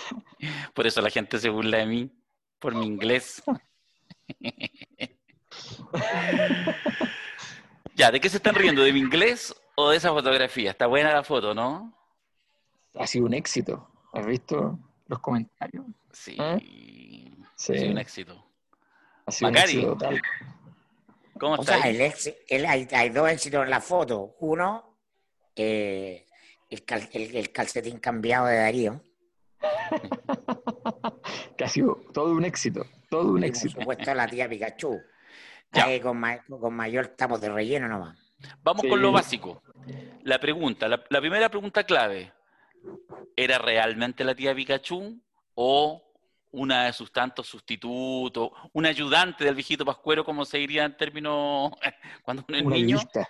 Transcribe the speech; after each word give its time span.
Por 0.74 0.86
eso 0.86 1.00
la 1.00 1.10
gente 1.10 1.38
se 1.38 1.48
burla 1.48 1.78
de 1.78 1.86
mí, 1.86 2.10
por 2.58 2.74
mi 2.74 2.86
inglés. 2.86 3.42
ya, 7.94 8.10
¿de 8.10 8.20
qué 8.20 8.28
se 8.28 8.36
están 8.36 8.54
riendo? 8.54 8.82
¿De 8.82 8.92
mi 8.92 9.00
inglés 9.00 9.54
o 9.76 9.90
de 9.90 9.96
esa 9.96 10.10
fotografía? 10.10 10.70
Está 10.70 10.86
buena 10.86 11.12
la 11.12 11.22
foto, 11.24 11.54
¿no? 11.54 11.92
Ha 12.94 13.06
sido 13.06 13.26
un 13.26 13.34
éxito. 13.34 13.90
¿Has 14.12 14.26
visto 14.26 14.78
los 15.06 15.18
comentarios? 15.20 15.84
Sí, 16.12 16.36
¿Eh? 16.38 16.58
sí. 17.56 17.72
ha 17.72 17.78
sido 17.78 17.90
un 17.92 17.98
éxito. 17.98 18.44
Ha 19.26 19.30
sido 19.32 19.50
Macari. 19.50 19.72
un 19.72 19.78
éxito 19.80 19.92
total. 19.98 20.22
¿Cómo 21.38 21.54
O 21.54 21.60
estás? 21.60 21.80
sea, 21.82 21.90
el 21.90 22.00
éxi- 22.00 22.36
el- 22.48 22.66
hay, 22.66 22.88
hay 22.92 23.08
dos 23.10 23.28
éxitos 23.30 23.62
en 23.64 23.70
la 23.70 23.80
foto. 23.80 24.36
Uno, 24.40 24.96
eh, 25.54 26.26
el, 26.70 26.84
cal- 26.84 27.08
el- 27.12 27.36
el 27.36 27.52
calcetín 27.52 27.98
cambiado 27.98 28.46
de 28.46 28.56
Darío. 28.56 29.02
Que 31.56 31.64
ha 31.64 31.68
sido 31.68 32.00
todo 32.12 32.32
un 32.32 32.44
éxito. 32.44 32.84
Todo 33.10 33.30
un 33.32 33.38
Y 33.38 33.40
por 33.40 33.44
éxito. 33.48 33.80
supuesto 33.80 34.14
la 34.14 34.26
tía 34.26 34.48
Pikachu. 34.48 35.00
Ya. 35.72 35.84
Ahí 35.86 36.00
con, 36.00 36.18
ma- 36.18 36.38
con 36.44 36.74
mayor 36.74 37.06
estamos 37.06 37.40
de 37.40 37.48
relleno 37.48 37.88
nomás. 37.88 38.18
Vamos 38.62 38.82
Sí. 38.82 38.88
con 38.88 39.00
lo 39.00 39.12
básico. 39.12 39.62
La 40.22 40.38
pregunta, 40.38 40.88
la, 40.88 41.02
la 41.08 41.20
primera 41.20 41.48
pregunta 41.48 41.84
clave. 41.84 42.32
¿Era 43.36 43.58
realmente 43.58 44.24
la 44.24 44.34
tía 44.34 44.54
Pikachu 44.54 45.20
o 45.54 46.02
una 46.52 46.84
de 46.84 46.92
sus 46.92 47.12
tantos 47.12 47.46
sustitutos, 47.48 48.50
un 48.72 48.86
ayudante 48.86 49.44
del 49.44 49.54
viejito 49.54 49.84
Pascuero, 49.84 50.24
como 50.24 50.44
se 50.44 50.58
diría 50.58 50.84
en 50.84 50.96
términos 50.96 51.72
cuando 52.22 52.44
uno 52.48 52.56
es 52.58 52.64
Una 52.64 52.76
niño? 52.76 52.96
lista. 52.96 53.28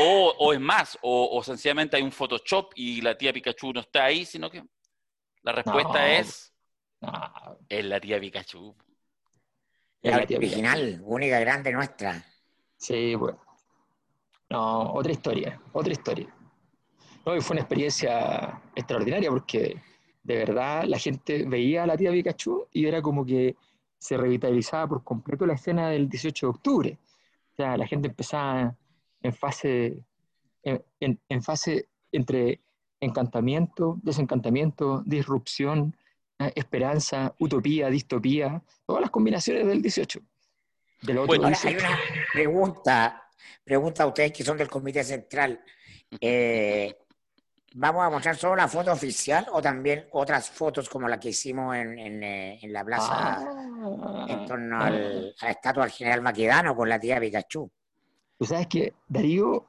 O, 0.00 0.34
o 0.38 0.52
es 0.52 0.58
más, 0.58 0.98
o, 1.02 1.28
o 1.38 1.42
sencillamente 1.44 1.96
hay 1.96 2.02
un 2.02 2.10
Photoshop 2.10 2.72
y 2.74 3.00
la 3.02 3.16
tía 3.16 3.32
Pikachu 3.32 3.72
no 3.72 3.80
está 3.80 4.04
ahí, 4.04 4.24
sino 4.24 4.50
que 4.50 4.64
la 5.46 5.52
respuesta 5.52 5.92
No. 6.00 6.06
es, 6.06 6.52
No, 7.00 7.58
es 7.68 7.84
la 7.84 8.00
tía 8.00 8.18
Pikachu. 8.20 8.74
es 10.02 10.10
La 10.10 10.18
la 10.18 10.26
tía 10.26 10.38
original, 10.38 11.00
única 11.04 11.38
grande 11.38 11.72
nuestra. 11.72 12.24
Sí, 12.76 13.14
bueno. 13.14 13.40
No, 14.50 14.92
otra 14.92 15.12
historia, 15.12 15.60
otra 15.72 15.92
historia. 15.92 16.28
No, 17.24 17.36
y 17.36 17.40
fue 17.40 17.54
una 17.54 17.60
experiencia 17.62 18.60
extraordinaria 18.74 19.30
porque 19.30 19.80
de 20.22 20.36
verdad 20.36 20.84
la 20.84 20.98
gente 20.98 21.44
veía 21.46 21.84
a 21.84 21.86
la 21.86 21.96
tía 21.96 22.10
Pikachu 22.10 22.68
y 22.72 22.86
era 22.86 23.00
como 23.00 23.24
que 23.24 23.56
se 23.98 24.16
revitalizaba 24.16 24.88
por 24.88 25.04
completo 25.04 25.46
la 25.46 25.54
escena 25.54 25.90
del 25.90 26.08
18 26.08 26.46
de 26.46 26.50
octubre. 26.50 26.98
O 27.52 27.54
sea, 27.56 27.76
la 27.76 27.86
gente 27.86 28.08
empezaba 28.08 28.76
en 29.22 29.32
fase, 29.32 29.98
en, 30.62 30.84
en- 31.00 31.20
en 31.28 31.42
fase 31.42 31.88
entre 32.12 32.60
encantamiento, 33.00 33.98
desencantamiento, 34.02 35.02
disrupción, 35.04 35.96
eh, 36.38 36.52
esperanza, 36.54 37.34
utopía, 37.38 37.88
distopía, 37.88 38.62
todas 38.86 39.02
las 39.02 39.10
combinaciones 39.10 39.66
del 39.66 39.80
18. 39.82 40.20
Del 41.02 41.18
otro 41.18 41.26
Bueno, 41.28 41.44
Ahora 41.44 41.58
hay 41.64 41.74
18. 41.74 41.86
una 41.86 41.98
pregunta, 42.32 43.22
pregunta 43.64 44.02
a 44.02 44.06
ustedes 44.06 44.32
que 44.32 44.44
son 44.44 44.56
del 44.56 44.68
Comité 44.68 45.04
Central. 45.04 45.60
Eh, 46.20 46.96
¿Vamos 47.78 48.06
a 48.06 48.08
mostrar 48.10 48.36
solo 48.36 48.56
la 48.56 48.68
foto 48.68 48.90
oficial 48.90 49.46
o 49.52 49.60
también 49.60 50.06
otras 50.12 50.48
fotos 50.48 50.88
como 50.88 51.08
la 51.08 51.20
que 51.20 51.28
hicimos 51.28 51.76
en, 51.76 51.98
en, 51.98 52.22
eh, 52.22 52.58
en 52.62 52.72
la 52.72 52.82
plaza 52.82 53.36
Ah. 53.38 54.26
en 54.28 54.46
torno 54.46 54.80
al- 54.80 55.34
a 55.38 55.44
la 55.44 55.50
estatua 55.50 55.82
del 55.84 55.92
general 55.92 56.22
Maquedano 56.22 56.74
con 56.74 56.88
la 56.88 56.98
tía 56.98 57.20
Pikachu? 57.20 57.70
Tú 58.38 58.44
sabes 58.46 58.66
que 58.68 58.94
Darío 59.08 59.66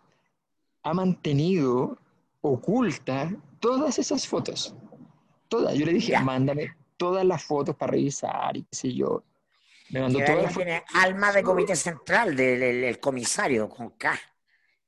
ha 0.83 0.93
mantenido 0.93 1.97
ocultas 2.47 3.33
todas 3.59 3.99
esas 3.99 4.27
fotos. 4.27 4.75
Todas. 5.47 5.75
Yo 5.75 5.85
le 5.85 5.93
dije, 5.93 6.11
Ya. 6.13 6.21
mándame 6.21 6.75
todas 6.97 7.25
las 7.25 7.43
fotos 7.43 7.75
para 7.75 7.91
revisar 7.91 8.57
y 8.57 8.63
qué 8.63 8.75
sé 8.75 8.93
yo. 8.93 9.23
Me 9.89 10.01
mandó 10.01 10.19
todas 10.19 10.43
las 10.43 10.53
fotos. 10.53 10.67
alma 10.95 11.31
de 11.31 11.43
Comité 11.43 11.75
Central 11.75 12.35
del 12.35 12.61
el- 12.61 12.83
el 12.83 12.99
comisario 12.99 13.69
con 13.69 13.91
K, 13.91 14.19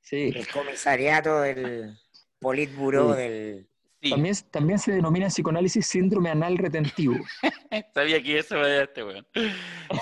Sí. 0.01 0.31
el 0.35 0.47
comisariato 0.47 1.41
del 1.41 1.97
Politburo 2.39 3.13
Sí. 3.13 3.19
del... 3.21 3.65
Sí, 4.01 4.09
También, 4.11 4.35
también 4.49 4.79
se 4.79 4.93
denomina 4.93 5.25
en 5.25 5.31
psicoanálisis 5.31 5.85
síndrome 5.85 6.29
anal 6.29 6.57
retentivo. 6.57 7.15
sabía 7.93 8.23
que 8.23 8.39
eso 8.39 8.55
era 8.55 8.83
este 8.83 9.03
weón. 9.03 9.27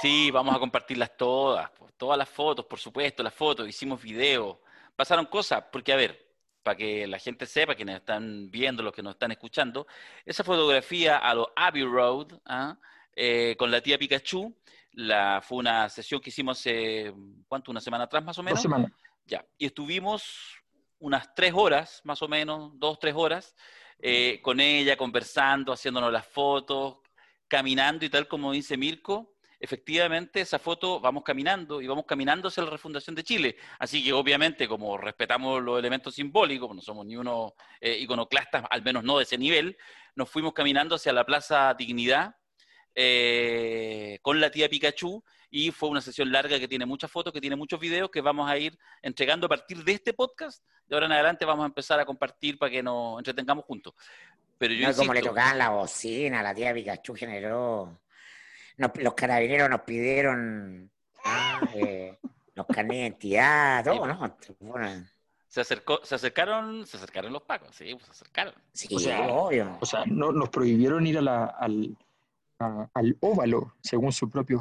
Sí, 0.03 0.29
vamos 0.29 0.56
a 0.56 0.59
compartirlas 0.59 1.18
todas, 1.18 1.69
pues, 1.72 1.94
todas 1.97 2.16
las 2.18 2.29
fotos, 2.29 2.66
por 2.66 2.78
supuesto, 2.79 3.24
las 3.24 3.34
fotos, 3.34 3.68
hicimos 3.68 4.00
videos, 4.01 4.57
pasaron 4.95 5.25
cosas, 5.25 5.63
porque 5.72 5.94
a 5.94 5.95
ver, 5.95 6.26
para 6.67 6.75
que 6.75 7.07
la 7.07 7.17
gente 7.17 7.45
sepa, 7.45 7.75
quienes 7.75 7.95
están 7.95 8.51
viendo, 8.51 8.83
los 8.83 8.91
que 8.91 9.01
nos 9.01 9.13
están 9.13 9.31
escuchando, 9.31 9.88
esa 10.25 10.44
fotografía 10.44 11.17
a 11.17 11.33
lo 11.33 11.53
Abbey 11.55 11.85
Road, 11.85 12.41
¿ah? 12.45 12.78
Eh, 13.16 13.55
con 13.57 13.72
la 13.72 13.79
tía 13.79 13.97
Pikachu, 13.97 14.53
la, 14.91 15.41
fue 15.41 15.59
una 15.59 15.88
sesión 15.88 16.19
que 16.19 16.29
hicimos 16.29 16.59
hace, 16.59 17.13
¿cuánto? 17.47 17.72
Una 17.72 17.79
semana 17.79 18.03
atrás 18.03 18.22
más 18.22 18.38
o 18.38 18.41
Dos 18.41 18.45
menos. 18.45 18.61
semanas. 18.61 18.91
Ya, 19.23 19.45
y 19.57 19.67
estuvimos 19.67 20.57
unas 21.00 21.33
tres 21.33 21.53
horas, 21.56 22.01
más 22.03 22.22
o 22.22 22.27
menos, 22.27 22.73
dos, 22.77 23.00
tres 23.00 23.16
horas, 23.16 23.56
eh, 24.00 24.41
con 24.44 24.59
ella, 24.59 24.97
conversando, 24.97 25.72
haciéndonos 25.72 26.11
las 26.11 26.27
fotos, 26.27 26.97
caminando 27.47 28.03
y 28.03 28.09
tal 28.09 28.27
como 28.27 28.51
dice 28.51 28.75
Mirko. 28.75 29.36
Efectivamente, 29.59 30.41
esa 30.41 30.59
foto 30.59 31.00
vamos 31.00 31.23
caminando 31.23 31.81
y 31.81 31.88
vamos 31.88 32.06
caminando 32.06 32.47
hacia 32.47 32.63
la 32.63 32.69
refundación 32.69 33.16
de 33.16 33.23
Chile. 33.23 33.57
Así 33.79 34.03
que 34.03 34.13
obviamente, 34.13 34.68
como 34.68 34.97
respetamos 34.97 35.63
los 35.63 35.79
elementos 35.79 36.13
simbólicos, 36.13 36.75
no 36.75 36.81
somos 36.81 37.06
ni 37.07 37.18
unos 37.18 37.53
eh, 37.81 37.97
iconoclastas, 38.00 38.66
al 38.69 38.84
menos 38.84 39.03
no 39.03 39.18
de 39.18 39.23
ese 39.23 39.38
nivel, 39.38 39.75
nos 40.16 40.29
fuimos 40.29 40.53
caminando 40.53 40.95
hacia 40.95 41.12
la 41.12 41.25
Plaza 41.25 41.73
Dignidad 41.73 42.35
eh, 42.94 44.19
con 44.22 44.40
la 44.40 44.51
tía 44.51 44.69
Pikachu 44.69 45.23
y 45.50 45.72
fue 45.72 45.89
una 45.89 46.01
sesión 46.01 46.31
larga 46.31 46.59
que 46.59 46.68
tiene 46.68 46.85
muchas 46.85 47.09
fotos, 47.12 47.34
que 47.34 47.41
tiene 47.41 47.56
muchos 47.56 47.79
videos 47.79 48.12
que 48.12 48.22
vamos 48.22 48.50
a 48.50 48.57
ir 48.57 48.78
entregando 49.01 49.47
a 49.47 49.50
partir 49.50 49.84
de 49.84 49.94
este 49.94 50.13
podcast. 50.13 50.63
De 50.85 50.95
ahora 50.95 51.07
en 51.07 51.13
adelante 51.13 51.45
vamos 51.45 51.63
a 51.63 51.68
empezar 51.68 52.00
a 52.00 52.06
compartir 52.06 52.59
para 52.59 52.72
que 52.72 52.84
nos 52.84 53.19
entretengamos 53.19 53.66
juntos. 53.66 53.94
Pero 54.57 54.74
yo 54.74 54.88
No, 54.88 54.95
como 54.95 55.13
le 55.13 55.19
insisto, 55.19 55.35
tocaban 55.35 55.57
la 55.57 55.69
bocina, 55.69 56.44
la 56.44 56.53
tía 56.53 56.74
Pikachu 56.74 57.16
generó. 57.16 58.00
Nos- 58.77 58.91
los 58.95 59.13
carabineros 59.13 59.69
nos 59.69 59.81
pidieron 59.81 60.91
ah, 61.25 61.61
eh, 61.73 62.17
los 62.55 62.65
carnet 62.67 62.91
de 62.95 62.97
identidad, 63.01 63.83
todo, 63.83 64.07
¿no? 64.07 64.35
Bueno, 64.59 65.05
se, 65.47 65.61
acercó, 65.61 65.99
se 66.03 66.15
acercaron, 66.15 66.85
se 66.85 66.97
acercaron 66.97 67.33
los 67.33 67.43
pacos, 67.43 67.75
sí, 67.75 67.93
pues 67.93 68.05
se 68.05 68.11
acercaron. 68.11 68.53
sí, 68.73 68.88
O 68.95 68.99
sea, 68.99 69.27
obvio. 69.27 69.77
O 69.81 69.85
sea, 69.85 70.03
no, 70.05 70.31
nos 70.31 70.49
prohibieron 70.49 71.05
ir 71.05 71.17
a 71.17 71.21
la- 71.21 71.45
al, 71.45 71.95
a- 72.59 72.89
al 72.93 73.17
óvalo, 73.21 73.73
según 73.81 74.11
su 74.11 74.29
propia 74.29 74.57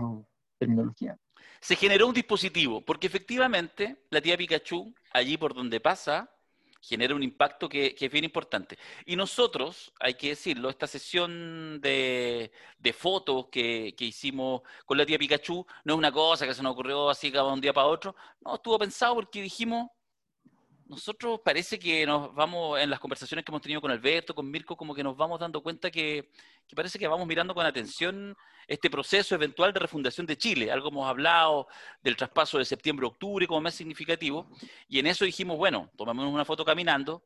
terminología. 0.58 1.16
Se 1.60 1.74
generó 1.76 2.06
un 2.06 2.14
dispositivo, 2.14 2.84
porque 2.84 3.06
efectivamente 3.06 3.96
la 4.10 4.20
tía 4.20 4.36
Pikachu, 4.36 4.94
allí 5.12 5.36
por 5.36 5.54
donde 5.54 5.80
pasa, 5.80 6.30
genera 6.86 7.14
un 7.14 7.22
impacto 7.22 7.68
que, 7.68 7.94
que 7.94 8.06
es 8.06 8.12
bien 8.12 8.24
importante. 8.24 8.78
Y 9.04 9.16
nosotros, 9.16 9.92
hay 10.00 10.14
que 10.14 10.30
decirlo, 10.30 10.70
esta 10.70 10.86
sesión 10.86 11.80
de, 11.80 12.52
de 12.78 12.92
fotos 12.92 13.46
que, 13.50 13.94
que 13.96 14.04
hicimos 14.04 14.62
con 14.84 14.96
la 14.98 15.06
tía 15.06 15.18
Pikachu 15.18 15.66
no 15.84 15.94
es 15.94 15.98
una 15.98 16.12
cosa 16.12 16.46
que 16.46 16.54
se 16.54 16.62
nos 16.62 16.72
ocurrió 16.72 17.10
así 17.10 17.32
cada 17.32 17.52
un 17.52 17.60
día 17.60 17.72
para 17.72 17.88
otro, 17.88 18.14
no, 18.40 18.54
estuvo 18.56 18.78
pensado 18.78 19.14
porque 19.16 19.42
dijimos, 19.42 19.90
nosotros 20.88 21.40
parece 21.44 21.78
que 21.78 22.06
nos 22.06 22.34
vamos, 22.34 22.80
en 22.80 22.90
las 22.90 23.00
conversaciones 23.00 23.44
que 23.44 23.50
hemos 23.50 23.62
tenido 23.62 23.80
con 23.80 23.90
Alberto, 23.90 24.34
con 24.34 24.50
Mirko, 24.50 24.76
como 24.76 24.94
que 24.94 25.02
nos 25.02 25.16
vamos 25.16 25.40
dando 25.40 25.62
cuenta 25.62 25.90
que, 25.90 26.30
que 26.66 26.76
parece 26.76 26.98
que 26.98 27.08
vamos 27.08 27.26
mirando 27.26 27.54
con 27.54 27.66
atención 27.66 28.36
este 28.66 28.90
proceso 28.90 29.34
eventual 29.34 29.72
de 29.72 29.80
refundación 29.80 30.26
de 30.26 30.36
Chile. 30.36 30.70
Algo 30.70 30.88
hemos 30.88 31.08
hablado 31.08 31.66
del 32.02 32.16
traspaso 32.16 32.58
de 32.58 32.64
septiembre 32.64 33.04
a 33.04 33.08
octubre 33.08 33.46
como 33.46 33.60
más 33.60 33.74
significativo, 33.74 34.48
y 34.88 34.98
en 34.98 35.06
eso 35.06 35.24
dijimos, 35.24 35.56
bueno, 35.56 35.90
tomemos 35.96 36.32
una 36.32 36.44
foto 36.44 36.64
caminando, 36.64 37.24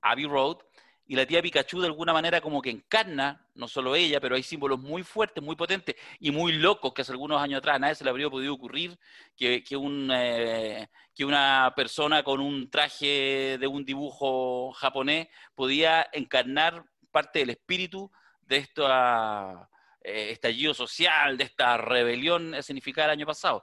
Abbey 0.00 0.26
Road, 0.26 0.58
y 1.06 1.16
la 1.16 1.26
tía 1.26 1.42
Pikachu 1.42 1.80
de 1.80 1.86
alguna 1.86 2.12
manera 2.12 2.40
como 2.40 2.62
que 2.62 2.70
encarna, 2.70 3.46
no 3.54 3.68
solo 3.68 3.94
ella, 3.94 4.20
pero 4.20 4.36
hay 4.36 4.42
símbolos 4.42 4.80
muy 4.80 5.02
fuertes, 5.02 5.42
muy 5.42 5.54
potentes 5.54 5.96
y 6.18 6.30
muy 6.30 6.52
locos 6.52 6.94
que 6.94 7.02
hace 7.02 7.12
algunos 7.12 7.40
años 7.42 7.58
atrás 7.58 7.76
a 7.76 7.78
nadie 7.78 7.94
se 7.94 8.04
le 8.04 8.10
habría 8.10 8.30
podido 8.30 8.54
ocurrir 8.54 8.98
que, 9.36 9.62
que, 9.62 9.76
un, 9.76 10.10
eh, 10.12 10.88
que 11.14 11.24
una 11.24 11.72
persona 11.76 12.22
con 12.22 12.40
un 12.40 12.70
traje 12.70 13.58
de 13.58 13.66
un 13.66 13.84
dibujo 13.84 14.72
japonés 14.72 15.28
podía 15.54 16.08
encarnar 16.12 16.84
parte 17.10 17.40
del 17.40 17.50
espíritu 17.50 18.10
de 18.40 18.56
este 18.58 18.82
estallido 20.02 20.74
social, 20.74 21.36
de 21.36 21.44
esta 21.44 21.76
rebelión 21.76 22.62
significada 22.62 23.06
el 23.08 23.18
año 23.18 23.26
pasado. 23.26 23.62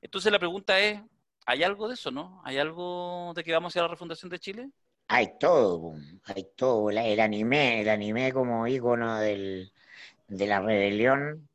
Entonces 0.00 0.30
la 0.30 0.38
pregunta 0.38 0.78
es, 0.78 1.00
¿hay 1.46 1.62
algo 1.62 1.88
de 1.88 1.94
eso, 1.94 2.10
no? 2.10 2.42
¿Hay 2.44 2.58
algo 2.58 3.32
de 3.34 3.44
que 3.44 3.52
vamos 3.52 3.70
a 3.70 3.72
hacer 3.72 3.82
la 3.82 3.88
refundación 3.88 4.30
de 4.30 4.38
Chile? 4.38 4.70
Hay 5.08 5.38
todo, 5.38 5.94
hay 6.24 6.46
todo. 6.56 6.90
El 6.90 7.20
anime, 7.20 7.82
el 7.82 7.88
anime 7.88 8.32
como 8.32 8.66
ícono 8.66 9.18
del, 9.18 9.72
de 10.28 10.46
la 10.46 10.60
rebelión 10.60 11.48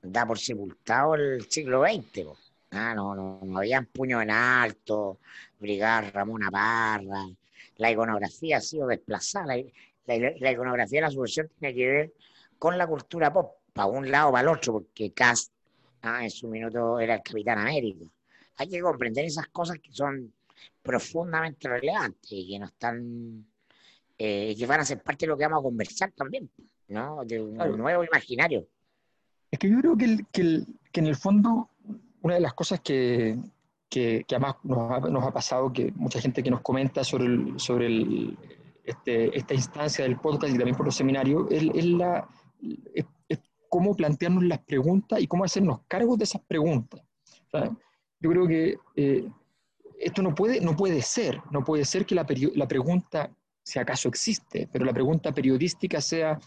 da 0.00 0.26
por 0.26 0.38
sepultado 0.38 1.14
el 1.14 1.46
siglo 1.50 1.82
XX. 1.82 2.26
Ah, 2.70 2.94
no, 2.94 3.14
no, 3.14 3.40
no 3.42 3.58
habían 3.58 3.86
puño 3.86 4.22
en 4.22 4.30
alto, 4.30 5.18
Brigada 5.58 6.10
Ramona 6.10 6.50
Parra. 6.50 7.26
La 7.76 7.90
iconografía 7.90 8.58
ha 8.58 8.60
sido 8.60 8.86
desplazada. 8.86 9.56
La, 10.06 10.52
iconografía 10.52 10.98
de 10.98 11.06
la 11.06 11.10
subversión 11.10 11.50
tiene 11.58 11.74
que 11.74 11.86
ver 11.86 12.12
con 12.58 12.78
la 12.78 12.86
cultura 12.86 13.32
pop, 13.32 13.56
para 13.72 13.86
un 13.86 14.10
lado 14.10 14.30
o 14.30 14.32
para 14.32 14.42
el 14.42 14.56
otro, 14.56 14.72
porque 14.74 15.12
Cast 15.12 15.52
ah, 16.02 16.24
en 16.24 16.30
su 16.30 16.48
minuto 16.48 16.98
era 16.98 17.16
el 17.16 17.22
Capitán 17.22 17.58
América. 17.58 18.06
Hay 18.56 18.68
que 18.68 18.80
comprender 18.80 19.24
esas 19.24 19.48
cosas 19.48 19.78
que 19.78 19.92
son 19.92 20.32
profundamente 20.82 21.68
relevantes 21.68 22.32
y 22.32 22.50
que 22.50 22.58
no 22.58 22.66
están, 22.66 23.46
eh, 24.18 24.54
que 24.56 24.66
van 24.66 24.80
a 24.80 24.84
ser 24.84 25.02
parte 25.02 25.26
de 25.26 25.30
lo 25.30 25.36
que 25.36 25.44
vamos 25.44 25.60
a 25.60 25.62
conversar 25.62 26.12
también, 26.12 26.50
¿no? 26.88 27.24
De 27.24 27.40
un 27.40 27.56
nuevo 27.56 28.04
imaginario. 28.04 28.66
Es 29.50 29.58
que 29.58 29.70
yo 29.70 29.78
creo 29.78 29.96
que, 29.96 30.18
que, 30.32 30.64
que, 30.90 31.00
en 31.00 31.06
el 31.06 31.16
fondo 31.16 31.70
una 32.22 32.34
de 32.34 32.40
las 32.40 32.54
cosas 32.54 32.80
que, 32.80 33.38
que 33.88 34.24
además 34.30 34.56
nos 34.62 34.90
ha, 34.90 35.00
nos 35.00 35.24
ha, 35.24 35.32
pasado, 35.32 35.72
que 35.72 35.92
mucha 35.92 36.20
gente 36.20 36.42
que 36.42 36.50
nos 36.50 36.62
comenta 36.62 37.04
sobre, 37.04 37.26
el, 37.26 37.60
sobre 37.60 37.86
el, 37.86 38.38
este, 38.84 39.36
esta 39.36 39.54
instancia 39.54 40.04
del 40.04 40.18
podcast 40.18 40.54
y 40.54 40.56
también 40.56 40.76
por 40.76 40.86
los 40.86 40.96
seminarios, 40.96 41.46
es, 41.50 41.64
es 41.74 41.84
la, 41.86 42.26
es, 42.94 43.06
cómo 43.68 43.94
plantearnos 43.96 44.44
las 44.44 44.58
preguntas 44.60 45.20
y 45.20 45.26
cómo 45.26 45.44
hacernos 45.44 45.80
cargos 45.88 46.18
de 46.18 46.24
esas 46.24 46.42
preguntas. 46.42 47.00
yo 48.20 48.30
creo 48.30 48.46
que 48.46 48.76
eh, 48.96 49.28
esto 50.02 50.22
no 50.22 50.34
puede, 50.34 50.60
no 50.60 50.76
puede 50.76 51.00
ser, 51.00 51.40
no 51.50 51.64
puede 51.64 51.84
ser 51.84 52.04
que 52.04 52.14
la, 52.14 52.26
la, 52.54 52.68
pregunta, 52.68 53.30
si 53.62 53.78
acaso 53.78 54.08
existe, 54.08 54.68
pero 54.72 54.84
la 54.84 54.92
pregunta 54.92 55.32
periodística 55.32 56.00
sea, 56.00 56.38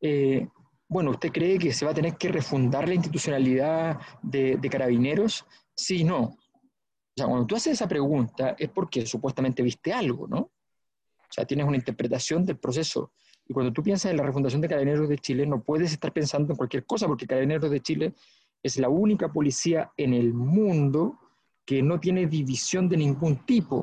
eh, 0.00 0.46
bueno, 0.86 1.12
¿usted 1.12 1.32
cree 1.32 1.58
que 1.58 1.72
se 1.72 1.84
va 1.84 1.92
a 1.92 1.94
tener 1.94 2.16
que 2.16 2.28
refundar 2.28 2.86
la 2.86 2.94
institucionalidad 2.94 3.98
de, 4.22 4.60
carabineros? 4.70 5.46
Sí, 5.74 6.04
no. 6.04 6.20
O 6.20 7.16
sea, 7.16 7.26
cuando 7.26 7.46
tú 7.46 7.56
haces 7.56 7.72
esa 7.72 7.88
pregunta 7.88 8.54
es 8.58 8.68
porque 8.68 9.06
supuestamente 9.06 9.62
viste 9.62 9.92
algo, 9.92 10.28
¿no? 10.28 10.38
O 10.38 11.30
sea, 11.30 11.46
tienes 11.46 11.66
una 11.66 11.76
interpretación 11.76 12.44
del 12.44 12.58
proceso. 12.58 13.12
Y 13.46 13.54
cuando 13.54 13.72
tú 13.72 13.82
piensas 13.82 14.10
en 14.10 14.18
la 14.18 14.24
refundación 14.24 14.60
de 14.60 14.68
Carabineros 14.68 15.08
de 15.08 15.18
Chile, 15.18 15.46
no 15.46 15.62
puedes 15.62 15.90
estar 15.92 16.12
pensando 16.12 16.52
en 16.52 16.56
cualquier 16.56 16.84
cosa, 16.84 17.06
porque 17.06 17.26
Carabineros 17.26 17.70
de 17.70 17.80
Chile 17.80 18.14
es 18.62 18.78
la 18.78 18.88
única 18.88 19.32
policía 19.32 19.90
en 19.96 20.12
el 20.12 20.34
mundo 20.34 21.18
que 21.64 21.82
no 21.82 21.98
tiene 21.98 22.26
división 22.26 22.88
de 22.88 22.96
ningún 22.96 23.44
tipo. 23.44 23.76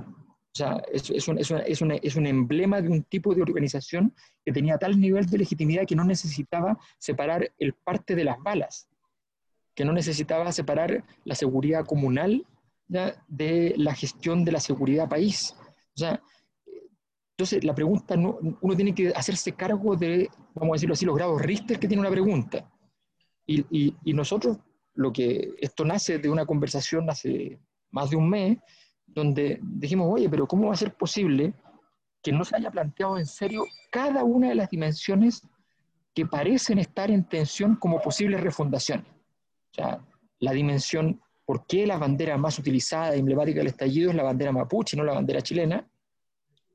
O 0.54 0.54
sea, 0.54 0.82
es, 0.92 1.10
es, 1.10 1.28
un, 1.28 1.38
es, 1.40 1.52
es, 1.52 2.16
un 2.16 2.28
emblema 2.28 2.82
de 2.82 2.90
un 2.90 3.04
tipo 3.04 3.34
de 3.34 3.42
organización 3.42 4.14
que 4.44 4.52
tenía 4.52 4.78
tal 4.78 5.00
nivel 5.00 5.26
de 5.26 5.38
legitimidad 5.38 5.86
que 5.86 5.96
no 5.96 6.04
necesitaba 6.04 6.78
separar 7.00 7.52
el 7.58 7.74
parte 7.74 8.16
de 8.16 8.26
las 8.26 8.38
balas, 8.42 8.90
que 9.74 9.86
no 9.86 9.94
necesitaba 9.94 10.52
separar 10.52 11.06
la 11.24 11.36
seguridad 11.36 11.86
comunal 11.86 12.46
de 12.88 13.74
la 13.78 13.96
gestión 13.96 14.44
de 14.44 14.52
la 14.52 14.60
seguridad 14.60 15.08
país. 15.08 15.56
O 15.96 15.98
sea, 15.98 16.22
entonces 17.42 17.64
la 17.64 17.74
pregunta, 17.74 18.16
no, 18.18 18.38
uno 18.62 18.76
tiene 18.76 18.94
que 18.94 19.10
hacerse 19.10 19.54
cargo 19.54 19.96
de, 19.96 20.30
vamos 20.54 20.74
a 20.74 20.76
decirlo 20.76 20.94
así, 20.94 21.06
los 21.06 21.16
grados 21.16 21.42
Richter 21.42 21.80
que 21.80 21.88
tiene 21.88 22.02
una 22.02 22.12
pregunta. 22.12 22.70
Y, 23.48 23.66
y, 23.72 23.96
y 24.04 24.14
nosotros, 24.14 24.58
lo 24.94 25.12
que 25.12 25.54
esto 25.60 25.86
nace 25.86 26.20
de 26.20 26.30
una 26.30 26.46
conversación 26.46 27.10
hace 27.10 27.60
más 27.92 28.10
de 28.10 28.16
un 28.16 28.30
mes, 28.30 28.58
donde 29.06 29.60
dijimos, 29.62 30.08
oye, 30.12 30.30
pero 30.30 30.48
¿cómo 30.48 30.68
va 30.68 30.74
a 30.74 30.78
ser 30.78 30.94
posible 30.94 31.54
que 32.22 32.32
no 32.32 32.46
se 32.46 32.56
haya 32.56 32.72
planteado 32.72 33.18
en 33.18 33.26
serio 33.26 33.66
cada 33.92 34.24
una 34.24 34.50
de 34.50 34.56
las 34.56 34.70
dimensiones 34.70 35.42
que 36.14 36.26
parecen 36.26 36.80
estar 36.80 37.10
en 37.12 37.28
tensión 37.28 37.76
como 37.76 38.02
posibles 38.02 38.42
refundaciones? 38.42 39.06
O 39.08 39.74
sea, 39.74 40.06
la 40.40 40.52
dimensión, 40.52 41.22
¿por 41.46 41.66
qué 41.66 41.86
la 41.86 41.98
bandera 41.98 42.38
más 42.38 42.58
utilizada, 42.60 43.16
emblemática 43.16 43.60
del 43.60 43.68
estallido 43.68 44.10
es 44.10 44.16
la 44.16 44.24
bandera 44.24 44.52
mapuche 44.52 44.98
no 44.98 45.04
la 45.04 45.14
bandera 45.14 45.42
chilena? 45.42 45.88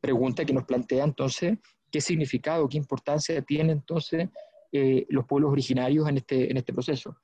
Pregunta 0.00 0.44
que 0.44 0.52
nos 0.52 0.64
plantea 0.64 1.04
entonces 1.04 1.58
qué 1.90 2.00
significado, 2.00 2.68
qué 2.68 2.76
importancia 2.76 3.40
tienen 3.42 3.70
entonces 3.70 4.28
eh, 4.72 5.06
los 5.08 5.24
pueblos 5.24 5.52
originarios 5.52 6.08
en 6.08 6.18
este, 6.18 6.50
en 6.50 6.56
este 6.56 6.72
proceso. 6.72 7.16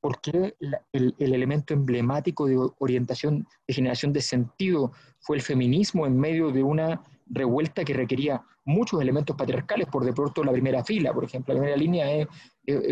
¿Por 0.00 0.20
qué 0.20 0.56
el, 0.92 1.14
elemento 1.18 1.74
emblemático 1.74 2.46
de 2.46 2.56
orientación, 2.78 3.46
de 3.68 3.74
generación 3.74 4.12
de 4.14 4.22
sentido 4.22 4.92
fue 5.18 5.36
el 5.36 5.42
feminismo 5.42 6.06
en 6.06 6.18
medio 6.18 6.50
de 6.50 6.62
una 6.62 7.02
revuelta 7.26 7.84
que 7.84 7.92
requería 7.92 8.42
muchos 8.64 9.00
elementos 9.02 9.36
patriarcales? 9.36 9.88
Por 9.88 10.04
de 10.04 10.14
pronto 10.14 10.42
la 10.42 10.52
primera 10.52 10.82
fila, 10.82 11.12
por 11.12 11.24
ejemplo, 11.24 11.52
la 11.52 11.60
primera 11.60 11.76
línea 11.76 12.10
es, 12.12 12.26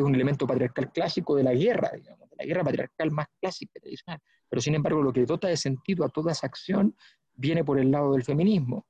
un 0.01 0.15
elemento 0.15 0.47
patriarcal 0.47 0.93
clásico 0.93 1.37
de 1.37 1.45
la 1.45 1.55
guerra, 1.55 1.93
digamos, 1.95 2.29
de 2.29 2.37
la 2.37 2.45
guerra 2.45 2.65
patriarcal 2.65 3.11
más 3.11 3.27
clásica, 3.41 3.81
tradicional. 3.81 4.21
Pero 4.49 4.61
sin 4.61 4.75
embargo, 4.75 5.03
lo 5.03 5.13
que 5.13 5.25
dota 5.25 5.49
de 5.49 5.57
sentido 5.57 6.05
a 6.05 6.09
toda 6.09 6.33
esa 6.33 6.47
acción 6.47 6.95
viene 7.37 7.65
por 7.65 7.79
el 7.79 7.91
lado 7.91 8.13
del 8.13 8.25
feminismo. 8.25 8.87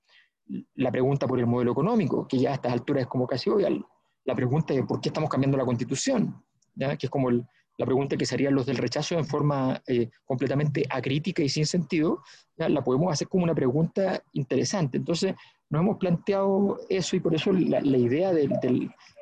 La 0.74 0.90
pregunta 0.90 1.28
por 1.28 1.38
el 1.38 1.46
modelo 1.46 1.72
económico, 1.72 2.26
que 2.26 2.38
ya 2.38 2.50
a 2.50 2.54
estas 2.54 2.72
alturas 2.72 3.02
es 3.02 3.08
como 3.08 3.26
casi 3.26 3.50
hoy, 3.50 3.84
la 4.24 4.34
pregunta 4.34 4.74
de 4.74 4.82
por 4.82 5.00
qué 5.00 5.10
estamos 5.10 5.30
cambiando 5.30 5.56
la 5.56 5.64
constitución, 5.64 6.42
que 6.76 7.06
es 7.06 7.10
como 7.10 7.28
el, 7.28 7.46
la 7.78 7.86
pregunta 7.86 8.16
que 8.16 8.26
serían 8.26 8.54
los 8.54 8.66
del 8.66 8.76
rechazo 8.76 9.16
en 9.16 9.24
forma 9.24 9.80
eh, 9.86 10.10
completamente 10.26 10.84
acrítica 10.90 11.42
y 11.42 11.48
sin 11.48 11.64
sentido, 11.64 12.22
la 12.56 12.82
podemos 12.82 13.12
hacer 13.12 13.28
como 13.28 13.44
una 13.44 13.54
pregunta 13.54 14.20
interesante. 14.32 14.98
Entonces, 14.98 15.34
nos 15.70 15.80
hemos 15.82 15.96
planteado 15.96 16.80
eso 16.88 17.14
y 17.14 17.20
por 17.20 17.34
eso 17.34 17.52
la, 17.52 17.80
idea 17.80 18.32
de, 18.32 18.48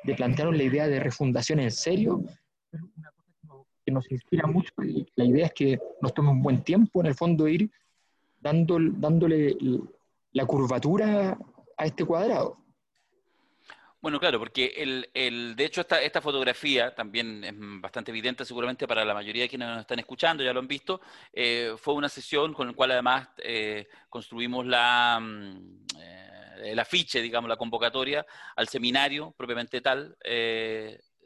de, 0.03 0.15
plantearnos 0.15 0.57
la 0.57 0.63
idea 0.63 0.87
de 0.87 0.99
refundación 0.99 1.59
en 1.59 1.69
serio 1.69 2.23
es 2.71 2.81
una 2.81 3.11
cosa 3.11 3.63
que 3.85 3.91
nos, 3.91 4.11
inspira 4.11 4.47
mucho. 4.47 4.71
La 5.15 5.25
idea 5.25 5.45
es 5.45 5.53
que 5.53 5.79
nos 6.01 6.13
tome 6.15 6.29
un 6.29 6.41
buen 6.41 6.63
tiempo, 6.63 7.01
en 7.01 7.07
el 7.07 7.15
fondo, 7.15 7.47
ir 7.47 7.69
dando, 8.39 8.77
dándole 8.79 9.55
la 10.31 10.45
curvatura 10.45 11.37
a 11.77 11.85
este 11.85 12.05
cuadrado. 12.05 12.57
Bueno, 14.07 14.21
claro, 14.21 14.39
porque 14.39 14.71
el, 14.77 15.09
el, 15.13 15.53
de 15.57 15.65
hecho 15.65 15.81
esta, 15.81 16.01
esta 16.01 16.21
fotografía 16.21 16.95
también 16.95 17.43
es 17.43 17.53
bastante 17.57 18.09
evidente 18.11 18.45
seguramente 18.45 18.87
para 18.87 19.03
la 19.03 19.13
mayoría 19.13 19.43
de 19.43 19.49
quienes 19.49 19.67
nos 19.67 19.81
están 19.81 19.99
escuchando, 19.99 20.45
ya 20.45 20.53
lo 20.53 20.61
han 20.61 20.67
visto, 20.69 21.01
eh, 21.33 21.73
fue 21.75 21.93
una 21.93 22.07
sesión 22.07 22.53
con 22.53 22.67
la 22.67 22.73
cual 22.73 22.91
además 22.91 23.27
eh, 23.39 23.89
construimos 24.09 24.65
la, 24.65 25.19
mm, 25.21 25.87
eh, 25.99 26.71
el 26.71 26.79
afiche, 26.79 27.21
digamos, 27.21 27.49
la 27.49 27.57
convocatoria 27.57 28.25
al 28.55 28.69
seminario 28.69 29.33
propiamente 29.37 29.81
tal, 29.81 30.15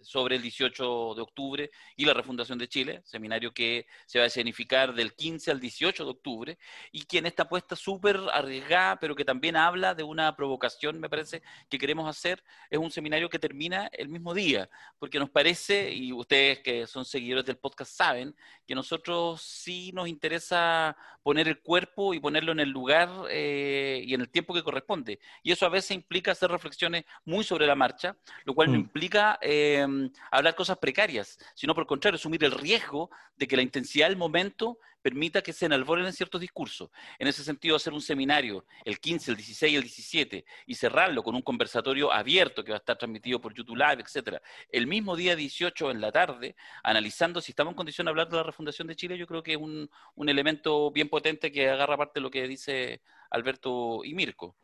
sobre 0.02 0.36
el 0.36 0.42
18 0.42 1.16
de 1.16 1.22
octubre 1.22 1.72
y 1.96 2.06
la 2.06 2.14
refundación 2.14 2.58
de 2.58 2.68
Chile, 2.68 3.02
seminario 3.04 3.54
que 3.54 3.86
se 4.06 4.20
va 4.20 4.26
a 4.26 4.28
escenificar 4.28 4.94
del 4.94 5.14
15 5.14 5.52
al 5.52 5.60
18 5.60 6.04
de 6.04 6.12
octubre 6.12 6.58
y 6.92 7.04
que 7.04 7.20
en 7.20 7.26
esta 7.26 7.44
apuesta 7.44 7.76
súper 7.76 8.20
arriesgada, 8.34 9.00
pero 9.00 9.16
que 9.16 9.26
también 9.26 9.56
habla 9.56 9.94
de 9.94 10.04
una 10.04 10.36
provocación, 10.36 11.00
me 11.00 11.10
parece, 11.10 11.42
que 11.70 11.78
queremos 11.78 12.08
hacer, 12.10 12.44
es 12.70 12.80
un 12.80 12.92
seminario 12.92 13.30
que 13.30 13.40
termina 13.40 13.90
el 13.94 14.10
mismo 14.10 14.34
día, 14.34 14.70
porque 15.00 15.20
nos 15.20 15.30
parece, 15.30 15.92
y 15.92 16.12
ustedes 16.14 16.60
que 16.60 16.88
son 16.88 17.06
seguidores 17.06 17.46
del 17.46 17.58
podcast 17.58 17.94
saben, 17.94 18.36
que 18.68 18.76
nosotros 18.76 19.42
sí 19.42 19.92
nos 19.94 20.08
interesa 20.08 20.96
poner 21.24 21.48
el 21.48 21.60
cuerpo 21.60 22.14
y 22.14 22.20
ponerlo 22.20 22.52
en 22.52 22.60
el 22.60 22.70
lugar 22.70 23.10
eh, 23.30 24.04
y 24.06 24.14
en 24.14 24.22
el 24.22 24.30
tiempo 24.30 24.54
que 24.54 24.64
corresponde. 24.64 25.20
Y 25.44 25.52
eso 25.52 25.66
a 25.66 25.70
veces 25.70 25.92
implica 25.92 26.32
hacer 26.32 26.50
reflexiones 26.50 27.06
muy 27.26 27.44
sobre 27.44 27.68
la 27.68 27.76
marcha, 27.76 28.16
lo 28.46 28.54
cual 28.54 28.72
no 28.72 28.78
mm. 28.78 28.82
implica... 28.82 29.40
Eh, 29.42 29.88
hablar 30.32 30.56
cosas 30.56 30.78
precarias, 30.78 31.38
sino 31.56 31.74
por 31.74 31.84
el 31.84 31.88
contrario, 31.88 32.16
asumir 32.16 32.44
el 32.44 32.52
riesgo 32.52 33.10
de 33.38 33.48
que 33.48 33.56
la 33.56 33.62
intensidad 33.62 34.08
del 34.08 34.18
momento 34.18 34.80
permita 35.02 35.42
que 35.42 35.54
se 35.54 35.66
enalboren 35.66 36.12
ciertos 36.14 36.40
discursos. 36.40 36.90
En 37.20 37.28
ese 37.28 37.44
sentido, 37.44 37.76
hacer 37.76 37.94
un 37.94 38.02
seminario 38.02 38.66
el 38.86 39.00
15, 39.00 39.32
el 39.32 39.38
16 39.38 39.74
y 39.74 39.76
el 39.76 39.82
17 39.82 40.46
y 40.68 40.76
cerrarlo 40.76 41.24
con 41.24 41.36
un 41.36 41.42
conversatorio 41.42 42.12
abierto 42.12 42.64
que 42.64 42.72
va 42.72 42.78
a 42.78 42.80
estar 42.80 42.98
transmitido 42.98 43.42
por 43.42 43.54
YouTube 43.54 43.78
Live, 43.78 44.04
etcétera, 44.04 44.42
el 44.72 44.88
mismo 44.88 45.16
día 45.16 45.36
18 45.36 45.92
en 45.92 46.02
la 46.02 46.12
tarde, 46.12 46.56
analizando 46.84 47.42
si 47.42 47.52
estamos 47.52 47.72
en 47.72 47.78
condición 47.78 48.06
de 48.06 48.10
hablar 48.10 48.30
de 48.30 48.38
la 48.38 48.44
refundación 48.44 48.88
de 48.88 48.96
Chile, 48.96 49.18
yo 49.18 49.28
creo 49.28 49.44
que 49.44 49.54
es 49.54 49.58
un, 49.58 49.90
un 50.16 50.30
elemento 50.30 50.92
bien 50.92 51.10
potente 51.10 51.52
que 51.52 51.70
agarra 51.70 51.98
parte 51.98 52.20
de 52.20 52.22
lo 52.22 52.32
que 52.32 52.48
dice 52.48 53.02
Alberto 53.30 54.02
y 54.04 54.14
Mirko 54.14 54.56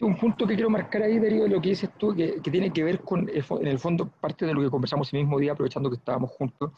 un 0.00 0.16
punto 0.16 0.46
que 0.46 0.54
quiero 0.54 0.70
marcar 0.70 1.02
ahí, 1.02 1.18
Darío, 1.18 1.44
de 1.44 1.48
lo 1.48 1.60
que 1.60 1.70
dices 1.70 1.90
tú, 1.96 2.14
que, 2.14 2.40
tiene 2.42 2.72
que 2.72 2.84
ver 2.84 3.00
con, 3.00 3.28
en 3.28 3.66
el 3.66 3.78
fondo, 3.78 4.08
parte 4.20 4.44
de 4.44 4.54
lo 4.54 4.60
que 4.60 4.70
conversamos 4.70 5.12
el 5.12 5.20
mismo 5.20 5.38
día, 5.38 5.52
aprovechando 5.52 5.88
que 5.88 5.96
estábamos 5.96 6.30
juntos, 6.32 6.72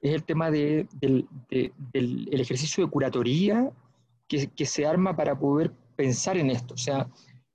es 0.00 0.14
el 0.14 0.24
tema 0.24 0.50
de, 0.50 0.86
del, 0.92 1.26
del 1.48 2.40
ejercicio 2.40 2.84
de 2.84 2.90
curatoría 2.90 3.70
que, 4.26 4.48
que, 4.48 4.66
se 4.66 4.86
arma 4.86 5.16
para 5.16 5.36
poder 5.36 5.72
pensar 5.96 6.36
en 6.36 6.50
esto. 6.50 6.74
O 6.74 6.78
sea, 6.78 7.08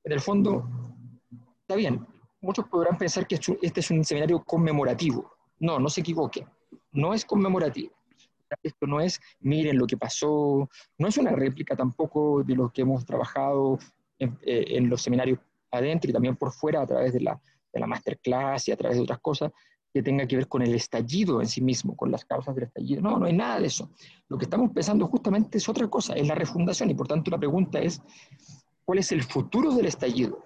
en 0.04 0.12
el 0.12 0.20
fondo, 0.20 0.68
está 1.62 1.76
bien, 1.76 2.06
muchos 2.42 2.68
podrán 2.68 2.98
pensar 2.98 3.26
que 3.26 3.36
este 3.36 3.80
es 3.80 3.92
un 3.92 4.04
seminario 4.04 4.44
conmemorativo. 4.44 5.32
No, 5.60 5.80
no 5.80 5.90
se 5.90 6.02
equivoquen. 6.02 6.46
No 6.92 7.14
es 7.14 7.24
conmemorativo. 7.24 7.94
Esto 8.62 8.86
no 8.86 9.00
es, 9.00 9.20
miren 9.40 9.78
lo 9.78 9.88
que 9.88 9.98
pasó, 9.98 10.70
no 10.98 11.08
es 11.08 11.18
una 11.18 11.32
réplica 11.32 11.76
tampoco 11.76 12.44
de 12.44 12.56
lo 12.56 12.70
que 12.70 12.82
hemos 12.82 13.06
trabajado 13.06 13.80
en, 14.24 14.38
eh, 14.42 14.82
los 14.82 15.02
seminarios 15.02 15.40
adentro 15.72 16.10
y 16.10 16.14
también 16.14 16.36
por 16.36 16.52
fuera 16.52 16.82
a 16.82 16.88
través 16.88 17.14
de 17.14 17.22
la, 17.22 17.40
de 17.72 17.80
la 17.80 17.88
masterclass 17.88 18.68
y 18.68 18.72
a 18.72 18.78
través 18.78 18.98
de 18.98 19.04
otras 19.04 19.20
cosas 19.20 19.52
que 19.94 20.02
tenga 20.02 20.28
que 20.28 20.38
ver 20.38 20.48
con 20.48 20.64
el 20.64 20.74
estallido 20.74 21.40
en 21.40 21.48
sí 21.48 21.62
mismo, 21.62 21.96
con 21.96 22.12
las 22.12 22.26
causas 22.26 22.56
del 22.56 22.66
estallido. 22.66 23.02
No, 23.02 23.20
no 23.20 23.28
hay 23.28 23.34
nada 23.34 23.60
de 23.60 23.68
eso. 23.68 23.92
Lo 24.28 24.38
que 24.38 24.46
estamos 24.46 24.72
pensando 24.72 25.08
justamente 25.08 25.60
es 25.60 25.70
otra 25.70 25.88
cosa, 25.88 26.14
es 26.16 26.28
la 26.28 26.34
refundación 26.34 26.90
y 26.90 26.96
por 26.96 27.08
tanto 27.08 27.30
la 27.30 27.38
pregunta 27.38 27.80
es, 27.80 28.02
¿cuál 28.84 28.98
es 28.98 29.12
el 29.12 29.22
futuro 29.22 29.72
del 29.76 29.86
estallido? 29.86 30.40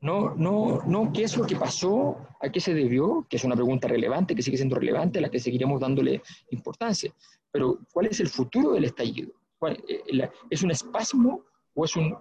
No, 0.00 0.34
no, 0.34 0.80
no 0.86 1.12
qué 1.12 1.24
es 1.24 1.36
lo 1.36 1.44
que 1.44 1.56
pasó, 1.56 2.16
a 2.40 2.50
qué 2.50 2.58
se 2.58 2.72
debió, 2.72 3.26
que 3.28 3.36
es 3.36 3.44
una 3.44 3.54
pregunta 3.54 3.86
relevante, 3.86 4.34
que 4.34 4.40
sigue 4.40 4.56
siendo 4.56 4.76
relevante, 4.76 5.18
a 5.18 5.22
la 5.22 5.30
que 5.30 5.38
seguiremos 5.38 5.78
dándole 5.78 6.22
importancia. 6.50 7.12
Pero, 7.52 7.80
¿cuál 7.92 8.06
es 8.06 8.18
el 8.20 8.28
futuro 8.28 8.72
del 8.72 8.84
estallido? 8.84 9.32
Eh, 9.68 10.30
¿Es 10.48 10.62
un 10.62 10.70
espasmo 10.70 11.44
o, 11.80 11.84
es 11.86 11.96
un, 11.96 12.14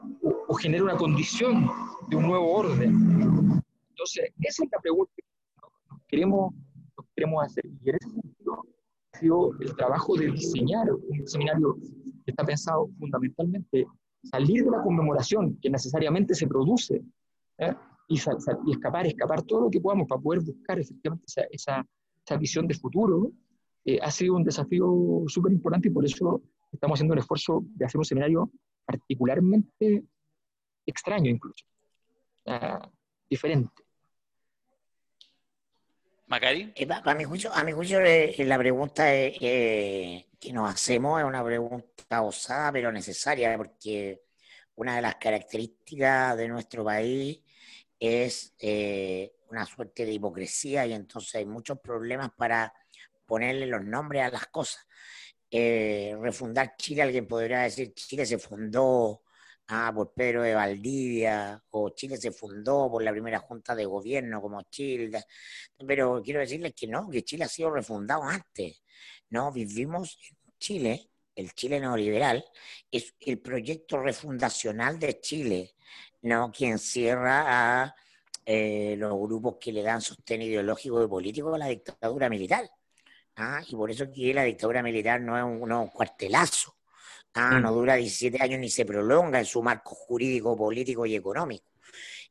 o, 0.48 0.54
genera 0.56 0.84
una 0.84 0.96
condición 0.96 1.70
de 2.08 2.16
un 2.16 2.24
nuevo 2.24 2.54
orden? 2.54 3.62
Entonces, 3.90 4.32
esa 4.40 4.64
es 4.64 4.70
la 4.72 4.80
pregunta 4.80 5.12
que 5.18 5.24
queremos, 6.08 6.54
queremos 7.14 7.46
hacer. 7.46 7.66
Y 7.84 7.90
en 7.90 7.96
ese 7.96 8.10
sentido, 8.10 8.66
ha 9.12 9.20
sido 9.20 9.52
el 9.60 9.76
trabajo 9.76 10.16
de 10.16 10.32
diseñar 10.32 10.88
un 10.94 11.28
seminario 11.28 11.76
que 12.24 12.32
está 12.32 12.46
pensado 12.46 12.90
fundamentalmente 12.98 13.86
salir 14.24 14.64
de 14.64 14.72
la 14.72 14.82
conmemoración 14.82 15.58
que 15.62 15.70
necesariamente 15.70 16.34
se 16.36 16.48
produce 16.48 17.02
¿eh? 17.58 17.74
y, 18.08 18.16
escapar, 18.72 19.08
escapar 19.08 19.42
todo 19.44 19.62
lo 19.62 19.70
que 19.70 19.82
podamos 19.82 20.08
para 20.08 20.22
poder 20.22 20.42
buscar 20.42 20.80
efectivamente 20.80 21.26
esa, 21.28 21.42
esa, 21.52 21.88
esa 22.26 22.38
visión 22.38 22.66
de 22.66 22.76
futuro, 22.76 23.32
eh, 23.84 24.00
ha 24.02 24.12
sido 24.12 24.36
un 24.36 24.44
desafío 24.44 25.24
súper 25.28 25.52
importante 25.52 25.90
y 25.90 25.92
por 25.92 26.06
eso 26.06 26.42
estamos 26.72 26.98
haciendo 26.98 27.14
un 27.14 27.20
esfuerzo 27.20 27.64
de 27.76 27.86
hacer 27.86 27.98
un 27.98 28.06
seminario 28.06 28.50
particularmente 28.90 30.04
extraño 30.84 31.30
incluso, 31.30 31.64
uh, 32.46 32.80
diferente. 33.30 33.84
Macari. 36.26 36.72
Eh, 36.76 36.88
a 36.90 37.14
mi 37.14 37.24
juicio, 37.24 37.52
a 37.54 37.64
mi 37.64 37.72
juicio 37.72 38.00
la 38.02 38.58
pregunta 38.58 39.06
que 39.06 40.26
nos 40.52 40.74
hacemos 40.74 41.20
es 41.20 41.26
una 41.26 41.44
pregunta 41.44 42.22
osada 42.22 42.72
pero 42.72 42.92
necesaria 42.92 43.56
porque 43.58 44.24
una 44.76 44.96
de 44.96 45.02
las 45.02 45.16
características 45.16 46.38
de 46.38 46.48
nuestro 46.48 46.84
país 46.84 47.42
es 48.00 48.56
eh, 48.60 49.34
una 49.50 49.66
suerte 49.66 50.06
de 50.06 50.14
hipocresía 50.14 50.86
y 50.88 50.94
entonces 50.94 51.36
hay 51.36 51.46
muchos 51.46 51.80
problemas 51.80 52.32
para 52.32 52.74
ponerle 53.28 53.68
los 53.68 53.84
nombres 53.84 54.24
a 54.24 54.30
las 54.30 54.48
cosas. 54.48 54.88
Eh, 55.52 56.16
refundar 56.22 56.76
Chile, 56.78 57.02
alguien 57.02 57.28
podría 57.28 57.62
decir 57.62 57.94
Chile 57.96 58.26
se 58.26 58.38
fundó 58.38 59.24
ah, 59.68 59.92
por 59.94 60.14
Pedro 60.14 60.44
de 60.44 60.54
Valdivia 60.54 61.64
o 61.72 61.90
Chile 61.92 62.18
se 62.18 62.32
fundó 62.32 62.90
por 62.92 63.04
la 63.04 63.12
primera 63.12 63.40
junta 63.40 63.76
de 63.76 63.86
gobierno 63.86 64.42
como 64.42 64.62
Chile, 64.64 65.24
pero 65.88 66.22
quiero 66.24 66.40
decirles 66.40 66.74
que 66.76 66.88
no, 66.88 67.10
que 67.10 67.24
Chile 67.24 67.46
ha 67.46 67.48
sido 67.48 67.72
refundado 67.72 68.24
antes. 68.24 68.84
No, 69.30 69.52
vivimos 69.52 70.18
en 70.30 70.54
Chile, 70.60 71.10
el 71.36 71.54
Chile 71.54 71.80
neoliberal, 71.80 72.44
es 72.92 73.16
el 73.22 73.40
proyecto 73.40 73.98
refundacional 74.02 75.00
de 75.00 75.20
Chile 75.20 75.76
¿no? 76.22 76.52
que 76.52 76.68
encierra 76.68 77.84
a 77.84 77.96
eh, 78.46 78.96
los 78.98 79.14
grupos 79.20 79.58
que 79.60 79.72
le 79.72 79.84
dan 79.84 80.02
sostén 80.02 80.42
ideológico 80.42 81.04
y 81.04 81.08
político 81.08 81.54
a 81.54 81.58
la 81.58 81.68
dictadura 81.68 82.30
militar. 82.30 82.70
¿Ah? 83.40 83.62
Y 83.68 83.76
por 83.76 83.90
eso 83.90 84.12
que 84.12 84.34
la 84.34 84.44
dictadura 84.44 84.84
militar 84.84 85.22
no 85.22 85.38
es 85.38 85.44
un, 85.44 85.88
cuartelazo, 85.88 86.76
¿ah? 87.34 87.52
Mm. 87.52 87.62
no 87.62 87.74
dura 87.74 87.96
17 87.96 88.42
años 88.44 88.60
ni 88.60 88.70
se 88.70 88.86
prolonga 88.86 89.40
en 89.40 89.46
su 89.46 89.64
marco 89.64 89.96
jurídico, 89.96 90.56
político 90.56 91.06
y 91.06 91.16
económico. 91.16 91.72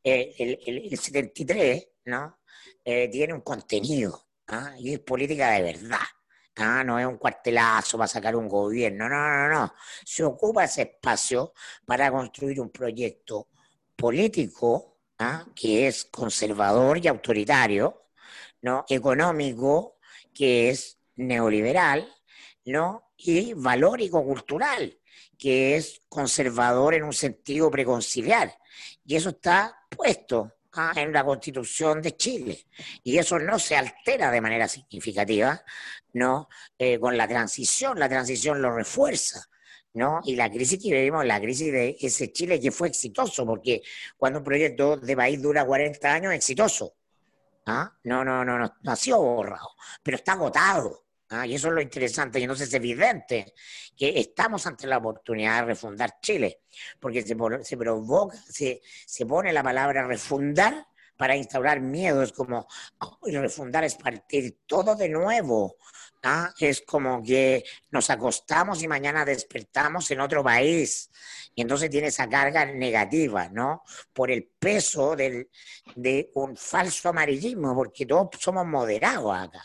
Eh, 0.05 0.35
el, 0.67 0.97
73 0.97 1.89
¿no? 2.05 2.39
Eh, 2.85 3.09
tiene 3.09 3.35
un 3.35 3.41
contenido 3.41 4.29
¿ah? 4.49 4.75
y 4.79 4.95
es 4.95 5.01
política 5.01 5.51
de 5.51 5.63
verdad. 5.63 6.07
Ah, 6.57 6.83
no 6.83 6.99
es 6.99 7.07
un 7.07 7.19
cuartelazo 7.19 7.99
para 7.99 8.09
sacar 8.09 8.35
un 8.35 8.49
gobierno, 8.49 9.09
no, 9.09 9.17
no, 9.17 9.49
no. 9.49 9.75
Se 10.05 10.25
ocupa 10.25 10.65
ese 10.65 10.83
espacio 10.83 11.53
para 11.87 12.11
construir 12.11 12.61
un 12.61 12.71
proyecto 12.71 13.49
político, 13.95 14.99
¿ah? 15.19 15.47
que 15.55 15.87
es 15.87 16.05
conservador 16.07 16.99
y 16.99 17.07
autoritario, 17.07 18.09
¿no? 18.63 18.85
económico, 18.89 19.99
que 20.35 20.71
es 20.71 20.98
neoliberal, 21.19 22.11
¿no? 22.65 23.13
y 23.19 23.53
valórico-cultural, 23.53 24.99
que 25.37 25.77
es 25.77 26.03
conservador 26.09 26.95
en 26.95 27.03
un 27.03 27.13
sentido 27.13 27.71
preconciliar. 27.71 28.57
Y 29.05 29.17
eso 29.17 29.31
está 29.31 29.77
puesto 29.91 30.53
¿ah? 30.75 30.93
en 30.97 31.13
la 31.13 31.25
Constitución 31.25 32.01
de 32.01 32.17
Chile. 32.17 32.67
Y 33.03 33.19
eso 33.19 33.39
no 33.39 33.59
se 33.59 33.77
altera 33.77 34.31
de 34.31 34.41
manera 34.41 34.69
significativa 34.69 35.63
¿no? 36.13 36.49
Eh, 36.79 36.99
con 36.99 37.17
la 37.17 37.27
transición. 37.27 37.99
La 37.99 38.09
transición 38.09 38.63
lo 38.63 38.75
refuerza. 38.75 39.49
¿no? 39.95 40.21
Y 40.25 40.37
la 40.37 40.49
crisis 40.49 40.81
que 40.81 40.93
vivimos, 40.93 41.25
la 41.25 41.41
crisis 41.41 41.73
de 41.73 41.97
ese 42.01 42.31
Chile 42.31 42.61
que 42.61 42.71
fue 42.71 42.89
exitoso, 42.89 43.45
porque 43.45 43.83
cuando 44.17 44.39
un 44.39 44.45
proyecto 44.45 44.97
de 44.97 45.17
país 45.17 45.43
dura 45.43 45.65
40 45.65 46.13
años, 46.13 46.33
exitoso. 46.35 46.95
¿ah? 47.67 47.93
No, 48.05 48.25
no, 48.25 48.45
no, 48.45 48.59
no, 48.59 48.73
no 48.81 48.93
ha 48.93 48.97
sido 48.97 49.21
borrado, 49.21 49.71
pero 50.03 50.19
está 50.19 50.33
agotado. 50.33 51.08
¿Ah? 51.31 51.47
Y 51.47 51.55
eso 51.55 51.69
es 51.69 51.75
lo 51.75 51.81
interesante, 51.81 52.39
y 52.39 52.43
entonces 52.43 52.69
es 52.69 52.75
evidente 52.75 53.55
que 53.97 54.19
estamos 54.19 54.67
ante 54.67 54.87
la 54.87 54.99
oportunidad 54.99 55.61
de 55.61 55.67
refundar 55.67 56.21
Chile, 56.21 56.61
porque 57.01 57.23
se, 57.23 57.37
se 57.63 57.77
provoca, 57.77 58.37
se, 58.49 58.81
se 59.07 59.27
pone 59.27 59.53
la 59.53 59.63
palabra 59.63 60.07
refundar 60.07 60.87
para 61.19 61.37
instaurar 61.37 61.81
miedos, 61.81 62.33
como 62.33 62.67
refundar 63.25 63.85
es 63.85 63.97
partir 63.97 64.59
todo 64.67 64.95
de 64.95 65.09
nuevo, 65.09 65.77
¿ah? 66.23 66.55
es 66.61 66.81
como 66.83 67.23
que 67.23 67.65
nos 67.91 68.09
acostamos 68.09 68.83
y 68.83 68.89
mañana 68.89 69.25
despertamos 69.25 70.11
en 70.13 70.21
otro 70.21 70.43
país. 70.45 71.11
Y 71.57 71.63
entonces 71.63 71.91
tiene 71.91 72.07
esa 72.07 72.29
carga 72.29 72.65
negativa, 72.67 73.49
¿no? 73.49 73.83
Por 74.13 74.31
el 74.31 74.49
peso 74.61 75.17
del, 75.17 75.51
de 75.97 76.31
un 76.35 76.57
falso 76.57 77.09
amarillismo, 77.09 77.75
porque 77.75 78.07
todos 78.07 78.29
somos 78.39 78.65
moderados 78.65 79.37
acá, 79.37 79.65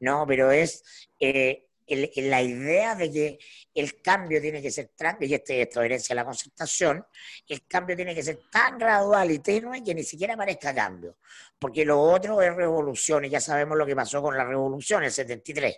¿no? 0.00 0.26
Pero 0.26 0.50
es 0.50 0.82
eh, 1.18 1.68
la 1.88 2.42
idea 2.42 2.94
de 2.94 3.10
que 3.10 3.38
el 3.74 4.00
cambio 4.02 4.40
tiene 4.40 4.60
que 4.60 4.70
ser 4.70 4.90
tan, 4.94 5.16
y 5.20 5.32
este, 5.32 5.62
esto 5.62 5.82
herencia 5.82 6.14
la 6.14 6.24
concertación, 6.24 7.04
el 7.48 7.66
cambio 7.66 7.96
tiene 7.96 8.14
que 8.14 8.22
ser 8.22 8.40
tan 8.50 8.78
gradual 8.78 9.30
y 9.30 9.38
tenue 9.38 9.82
que 9.82 9.94
ni 9.94 10.02
siquiera 10.02 10.36
parezca 10.36 10.74
cambio, 10.74 11.16
porque 11.58 11.84
lo 11.84 12.00
otro 12.00 12.42
es 12.42 12.54
revolución, 12.54 13.24
y 13.24 13.30
ya 13.30 13.40
sabemos 13.40 13.78
lo 13.78 13.86
que 13.86 13.96
pasó 13.96 14.20
con 14.20 14.36
la 14.36 14.44
revolución, 14.44 15.04
el 15.04 15.12
73, 15.12 15.76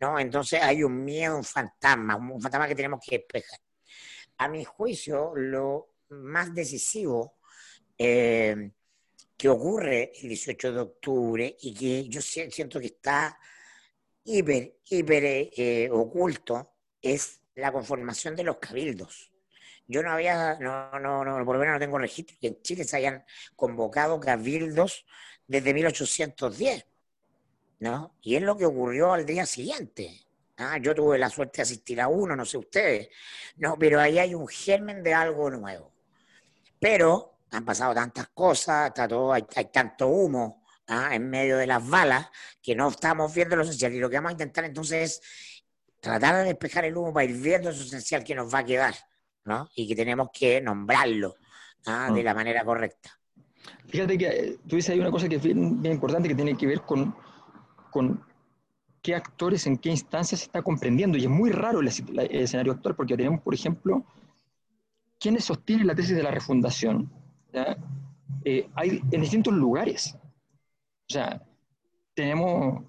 ¿no? 0.00 0.18
Entonces 0.18 0.60
hay 0.62 0.82
un 0.82 1.04
miedo, 1.04 1.36
un 1.36 1.44
fantasma, 1.44 2.16
un 2.16 2.40
fantasma 2.40 2.66
que 2.66 2.74
tenemos 2.74 3.00
que 3.04 3.18
despejar. 3.18 3.60
A 4.38 4.48
mi 4.48 4.64
juicio, 4.64 5.32
lo 5.36 5.94
más 6.08 6.52
decisivo 6.52 7.36
eh, 7.96 8.70
que 9.36 9.48
ocurre 9.48 10.12
el 10.20 10.28
18 10.28 10.72
de 10.72 10.80
octubre 10.80 11.56
y 11.60 11.74
que 11.74 12.08
yo 12.08 12.20
siento 12.20 12.80
que 12.80 12.86
está 12.86 13.38
hiper, 14.24 14.78
hiper 14.84 15.22
eh, 15.24 15.88
oculto 15.90 16.72
es 17.00 17.40
la 17.54 17.72
conformación 17.72 18.34
de 18.34 18.44
los 18.44 18.56
cabildos. 18.56 19.30
Yo 19.86 20.02
no 20.02 20.10
había, 20.12 20.58
no, 20.58 20.98
no, 20.98 21.44
por 21.44 21.56
lo 21.56 21.60
menos 21.60 21.74
no 21.74 21.78
tengo 21.78 21.98
registro 21.98 22.36
que 22.40 22.48
en 22.48 22.62
Chile 22.62 22.84
se 22.84 22.96
hayan 22.96 23.24
convocado 23.54 24.18
cabildos 24.18 25.04
desde 25.46 25.74
1810, 25.74 26.86
¿no? 27.80 28.14
Y 28.22 28.36
es 28.36 28.42
lo 28.42 28.56
que 28.56 28.64
ocurrió 28.64 29.12
al 29.12 29.26
día 29.26 29.44
siguiente. 29.44 30.26
¿ah? 30.56 30.78
Yo 30.78 30.94
tuve 30.94 31.18
la 31.18 31.28
suerte 31.28 31.58
de 31.58 31.62
asistir 31.64 32.00
a 32.00 32.08
uno, 32.08 32.34
no 32.34 32.46
sé 32.46 32.56
ustedes, 32.56 33.08
no, 33.56 33.76
pero 33.78 34.00
ahí 34.00 34.18
hay 34.18 34.34
un 34.34 34.48
germen 34.48 35.02
de 35.02 35.12
algo 35.12 35.50
nuevo. 35.50 35.92
Pero 36.80 37.40
han 37.50 37.64
pasado 37.64 37.94
tantas 37.94 38.28
cosas, 38.28 38.88
está 38.88 39.06
todo, 39.06 39.34
hay 39.34 39.44
tanto 39.70 40.08
humo, 40.08 40.63
¿ah? 40.88 41.14
en 41.14 41.28
medio 41.30 41.56
de 41.56 41.66
las 41.66 41.88
balas, 41.88 42.28
que 42.62 42.74
no 42.74 42.88
estamos 42.88 43.34
viendo 43.34 43.56
lo 43.56 43.62
esencial. 43.62 43.92
Y 43.92 44.00
lo 44.00 44.10
que 44.10 44.16
vamos 44.16 44.30
a 44.30 44.32
intentar 44.32 44.64
entonces 44.64 45.02
es 45.02 45.22
tratar 46.00 46.36
de 46.36 46.44
despejar 46.44 46.84
el 46.84 46.96
humo 46.96 47.12
para 47.12 47.24
ir 47.24 47.40
viendo 47.40 47.70
eso 47.70 47.82
esencial 47.82 48.24
que 48.24 48.34
nos 48.34 48.52
va 48.52 48.58
a 48.58 48.64
quedar, 48.64 48.94
¿no? 49.44 49.68
Y 49.74 49.88
que 49.88 49.96
tenemos 49.96 50.28
que 50.32 50.60
nombrarlo 50.60 51.36
¿ah? 51.86 52.10
de 52.12 52.20
mm. 52.20 52.24
la 52.24 52.34
manera 52.34 52.64
correcta. 52.64 53.18
Fíjate 53.88 54.18
que 54.18 54.26
eh, 54.26 54.58
tú 54.68 54.76
dices 54.76 54.90
hay 54.90 55.00
una 55.00 55.10
cosa 55.10 55.28
que 55.28 55.36
es 55.36 55.42
bien, 55.42 55.84
importante 55.84 56.28
que 56.28 56.34
tiene 56.34 56.56
que 56.56 56.66
ver 56.66 56.82
con, 56.82 57.14
con 57.90 58.22
qué 59.00 59.14
actores 59.14 59.66
en 59.66 59.78
qué 59.78 59.90
instancias 59.90 60.40
se 60.40 60.46
está 60.46 60.62
comprendiendo. 60.62 61.16
Y 61.16 61.22
es 61.22 61.30
muy 61.30 61.50
raro 61.50 61.80
el, 61.80 61.88
escenario 61.88 62.72
actual 62.72 62.96
porque 62.96 63.16
tenemos, 63.16 63.40
por 63.40 63.54
ejemplo, 63.54 64.04
quienes 65.18 65.44
sostienen 65.44 65.86
la 65.86 65.94
tesis 65.94 66.16
de 66.16 66.22
la 66.22 66.30
refundación. 66.30 67.10
eh, 68.44 68.68
hay 68.74 69.02
en 69.10 69.20
distintos 69.20 69.54
lugares. 69.54 70.16
O 71.08 71.12
sea, 71.12 71.42
tenemos, 72.14 72.82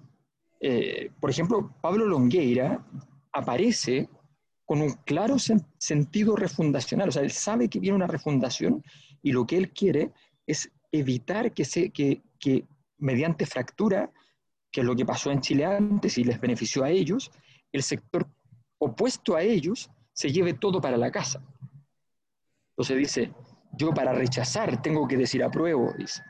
eh, 0.60 1.10
por 1.20 1.30
ejemplo, 1.30 1.74
Pablo 1.80 2.06
Longueira 2.06 2.84
aparece 3.32 4.08
con 4.64 4.80
un 4.80 4.92
claro 5.04 5.36
sentido 5.38 6.34
refundacional, 6.34 7.08
o 7.08 7.12
sea, 7.12 7.22
él 7.22 7.30
sabe 7.30 7.68
que 7.68 7.78
viene 7.78 7.96
una 7.96 8.08
refundación 8.08 8.82
y 9.22 9.32
lo 9.32 9.46
que 9.46 9.56
él 9.56 9.70
quiere 9.70 10.12
es 10.46 10.70
evitar 10.90 11.52
que, 11.52 11.64
se, 11.64 11.90
que, 11.90 12.22
que 12.40 12.66
mediante 12.98 13.46
fractura, 13.46 14.10
que 14.72 14.80
es 14.80 14.86
lo 14.86 14.96
que 14.96 15.06
pasó 15.06 15.30
en 15.30 15.40
Chile 15.40 15.64
antes 15.64 16.18
y 16.18 16.24
les 16.24 16.40
benefició 16.40 16.82
a 16.82 16.90
ellos, 16.90 17.30
el 17.70 17.82
sector 17.82 18.26
opuesto 18.78 19.36
a 19.36 19.42
ellos 19.42 19.90
se 20.12 20.32
lleve 20.32 20.54
todo 20.54 20.80
para 20.80 20.96
la 20.96 21.10
casa. 21.10 21.42
Entonces 22.70 22.96
dice, 22.96 23.32
yo 23.72 23.92
para 23.92 24.12
rechazar 24.12 24.82
tengo 24.82 25.06
que 25.06 25.16
decir 25.16 25.42
apruebo, 25.44 25.92
dice, 25.96 26.22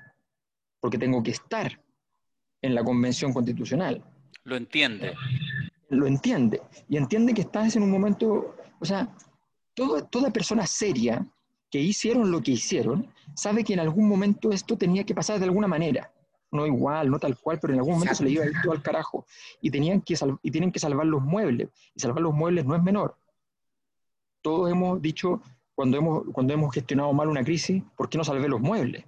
porque 0.81 0.99
tengo 0.99 1.23
que 1.23 1.33
estar 1.33 1.81
en 2.63 2.75
la 2.75 2.85
convención 2.85 3.33
constitucional. 3.33 4.03
Lo 4.45 4.57
entiende. 4.57 5.15
Lo 5.89 6.07
entiende. 6.07 6.63
Y 6.89 6.97
entiende 6.97 7.35
que 7.35 7.43
estás 7.43 7.77
en 7.77 7.83
un 7.83 7.91
momento, 7.91 8.57
o 8.79 8.85
sea, 8.85 9.09
toda 9.75 10.31
persona 10.33 10.67
seria 10.67 11.27
que 11.71 11.81
hicieron 11.81 12.31
lo 12.31 12.43
que 12.43 12.53
hicieron, 12.53 13.09
sabe 13.35 13.65
que 13.65 13.75
en 13.75 13.81
algún 13.81 14.09
momento 14.09 14.53
esto 14.53 14.77
tenía 14.77 15.05
que 15.05 15.15
pasar 15.15 15.39
de 15.39 15.45
alguna 15.45 15.67
manera. 15.67 16.13
No 16.51 16.67
igual, 16.67 17.11
no 17.11 17.19
tal 17.19 17.37
cual, 17.37 17.59
pero 17.61 17.73
en 17.73 17.81
algún 17.81 17.95
momento 17.95 18.15
se 18.15 18.25
le 18.25 18.31
iba 18.31 18.45
a 18.45 18.47
ir 18.47 18.55
todo 18.63 18.73
al 18.73 18.83
carajo. 18.83 19.27
Y, 19.61 19.71
tenían 19.71 20.01
que 20.01 20.17
y 20.43 20.51
tienen 20.51 20.71
que 20.71 20.79
salvar 20.79 21.07
los 21.07 21.23
muebles. 21.23 21.69
Y 21.95 22.01
salvar 22.01 22.23
los 22.23 22.33
muebles 22.33 22.65
no 22.65 22.77
es 22.77 22.83
menor. 22.83 23.17
Todos 24.43 24.71
hemos 24.71 25.03
dicho, 25.03 25.43
cuando 25.75 25.99
hemos, 25.99 26.23
cuando 26.33 26.55
hemos 26.55 26.73
gestionado 26.73 27.13
mal 27.13 27.29
una 27.29 27.43
crisis, 27.43 27.83
¿por 27.97 28.09
qué 28.09 28.17
no 28.17 28.25
salvé 28.25 28.49
los 28.49 28.61
muebles? 28.61 29.05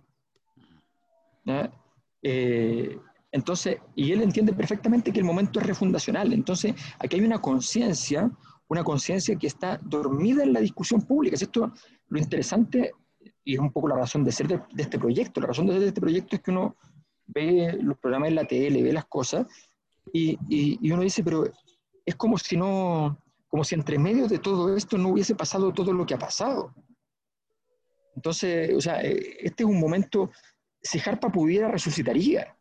Eh, 2.23 2.99
entonces, 3.31 3.78
y 3.95 4.12
él 4.12 4.23
entiende 4.23 4.52
perfectamente 4.52 5.12
que 5.12 5.19
el 5.19 5.25
momento 5.25 5.61
es 5.61 5.67
refundacional. 5.67 6.33
Entonces, 6.33 6.75
aquí 6.99 7.17
hay 7.17 7.25
una 7.25 7.40
conciencia, 7.40 8.31
una 8.69 8.85
conciencia 8.85 9.37
que 9.37 9.47
está 9.47 9.78
dormida 9.83 10.43
en 10.43 10.52
la 10.52 10.61
discusión 10.61 11.02
pública. 11.02 11.37
Es 11.37 11.43
esto 11.43 11.73
lo 12.09 12.19
interesante, 12.19 12.93
y 13.45 13.55
es 13.55 13.61
un 13.61 13.73
poco 13.73 13.88
la 13.88 13.97
razón 13.97 14.25
de 14.25 14.33
ser 14.33 14.49
de, 14.49 14.61
este 14.76 14.99
proyecto. 14.99 15.40
La 15.40 15.49
razón 15.49 15.67
de 15.67 15.73
ser 15.73 15.83
de 15.83 15.88
este 15.88 16.00
proyecto 16.00 16.37
es 16.37 16.43
que 16.43 16.50
uno 16.50 16.76
ve 17.26 17.78
los 17.83 17.99
programas 17.99 18.31
en 18.31 18.35
la 18.37 18.47
tele, 18.47 18.83
ve 18.83 18.93
las 18.93 19.07
cosas, 19.07 19.47
y, 20.12 20.38
y 20.49 20.90
uno 20.90 21.02
dice, 21.02 21.23
pero 21.23 21.45
es 22.07 22.17
como 22.17 22.38
si 22.38 22.57
no, 22.57 23.19
como 23.49 23.64
si 23.64 23.75
entre 23.75 23.99
medio 23.99 24.28
de 24.28 24.38
todo 24.38 24.75
esto 24.75 24.97
no 24.97 25.11
hubiese 25.11 25.35
pasado 25.35 25.73
todo 25.73 25.93
lo 25.93 26.07
que 26.07 26.14
ha 26.14 26.19
pasado. 26.19 26.75
Entonces, 28.14 28.75
o 28.75 28.81
sea, 28.81 29.02
eh, 29.02 29.37
este 29.40 29.62
es 29.62 29.69
un 29.69 29.78
momento, 29.78 30.31
si 30.81 30.99
Harpa 30.99 31.31
pudiera, 31.31 31.69
resucitaría. 31.69 32.57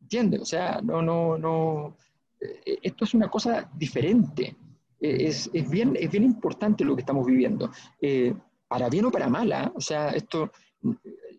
¿Entiendes? 0.00 0.40
O 0.40 0.44
sea, 0.44 0.80
no, 0.82 1.00
no, 1.02 1.38
no, 1.38 1.96
eh, 2.40 2.78
esto 2.82 3.04
es 3.04 3.14
una 3.14 3.28
cosa 3.28 3.70
diferente. 3.74 4.56
Eh, 5.00 5.26
es, 5.26 5.50
bien, 5.70 5.96
es 5.98 6.10
bien 6.10 6.24
importante 6.24 6.84
lo 6.84 6.94
que 6.94 7.00
estamos 7.00 7.26
viviendo. 7.26 7.70
para 8.68 8.88
bien 8.88 9.04
o 9.04 9.10
para 9.10 9.28
mala, 9.28 9.72
o 9.74 9.80
sea, 9.80 10.10
esto, 10.10 10.50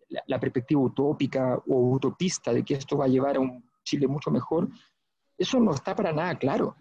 la, 0.09 0.23
la 0.27 0.39
perspectiva 0.39 0.81
utópica 0.81 1.57
o 1.67 1.91
utopista 1.91 2.53
de 2.53 2.63
que 2.63 2.75
esto 2.75 2.97
va 2.97 3.05
a 3.05 3.09
llevar 3.09 3.37
a 3.37 3.39
un 3.39 3.63
Chile 3.83 4.07
mucho 4.07 4.31
mejor, 4.31 4.69
eso 5.37 5.59
no 5.59 5.73
está 5.73 5.95
para 5.95 6.13
nada 6.13 6.37
claro 6.37 6.75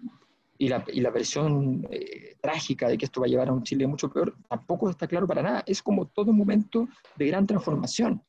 y 0.59 0.69
la, 1.00 1.11
versión 1.11 1.87
eh, 1.90 2.37
trágica 2.40 2.88
de 2.88 2.97
que 2.97 3.04
esto 3.07 3.21
va 3.21 3.26
a 3.26 3.31
llevar 3.31 3.49
a 3.49 3.52
un 3.52 3.62
Chile 3.62 3.87
mucho 3.87 4.09
peor, 4.11 4.35
tampoco 4.49 4.88
está 4.88 5.07
claro 5.07 5.26
para 5.26 5.43
nada. 5.43 5.64
Es 5.66 5.83
como 5.83 6.07
todo 6.07 6.33
momento 6.33 6.88
de 7.16 7.26
gran 7.26 7.47
transformación. 7.47 8.23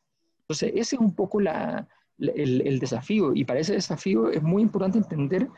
Entonces, 0.47 0.71
ese 0.75 0.95
es 0.95 1.01
un 1.01 1.15
poco 1.15 1.39
la, 1.39 1.87
el, 2.17 2.79
desafío, 2.79 3.33
y 3.33 3.45
para 3.45 3.59
ese 3.59 3.73
desafío 3.73 4.29
es 4.29 4.41
muy 4.41 4.61
importante 4.61 4.97
entender 4.97 5.49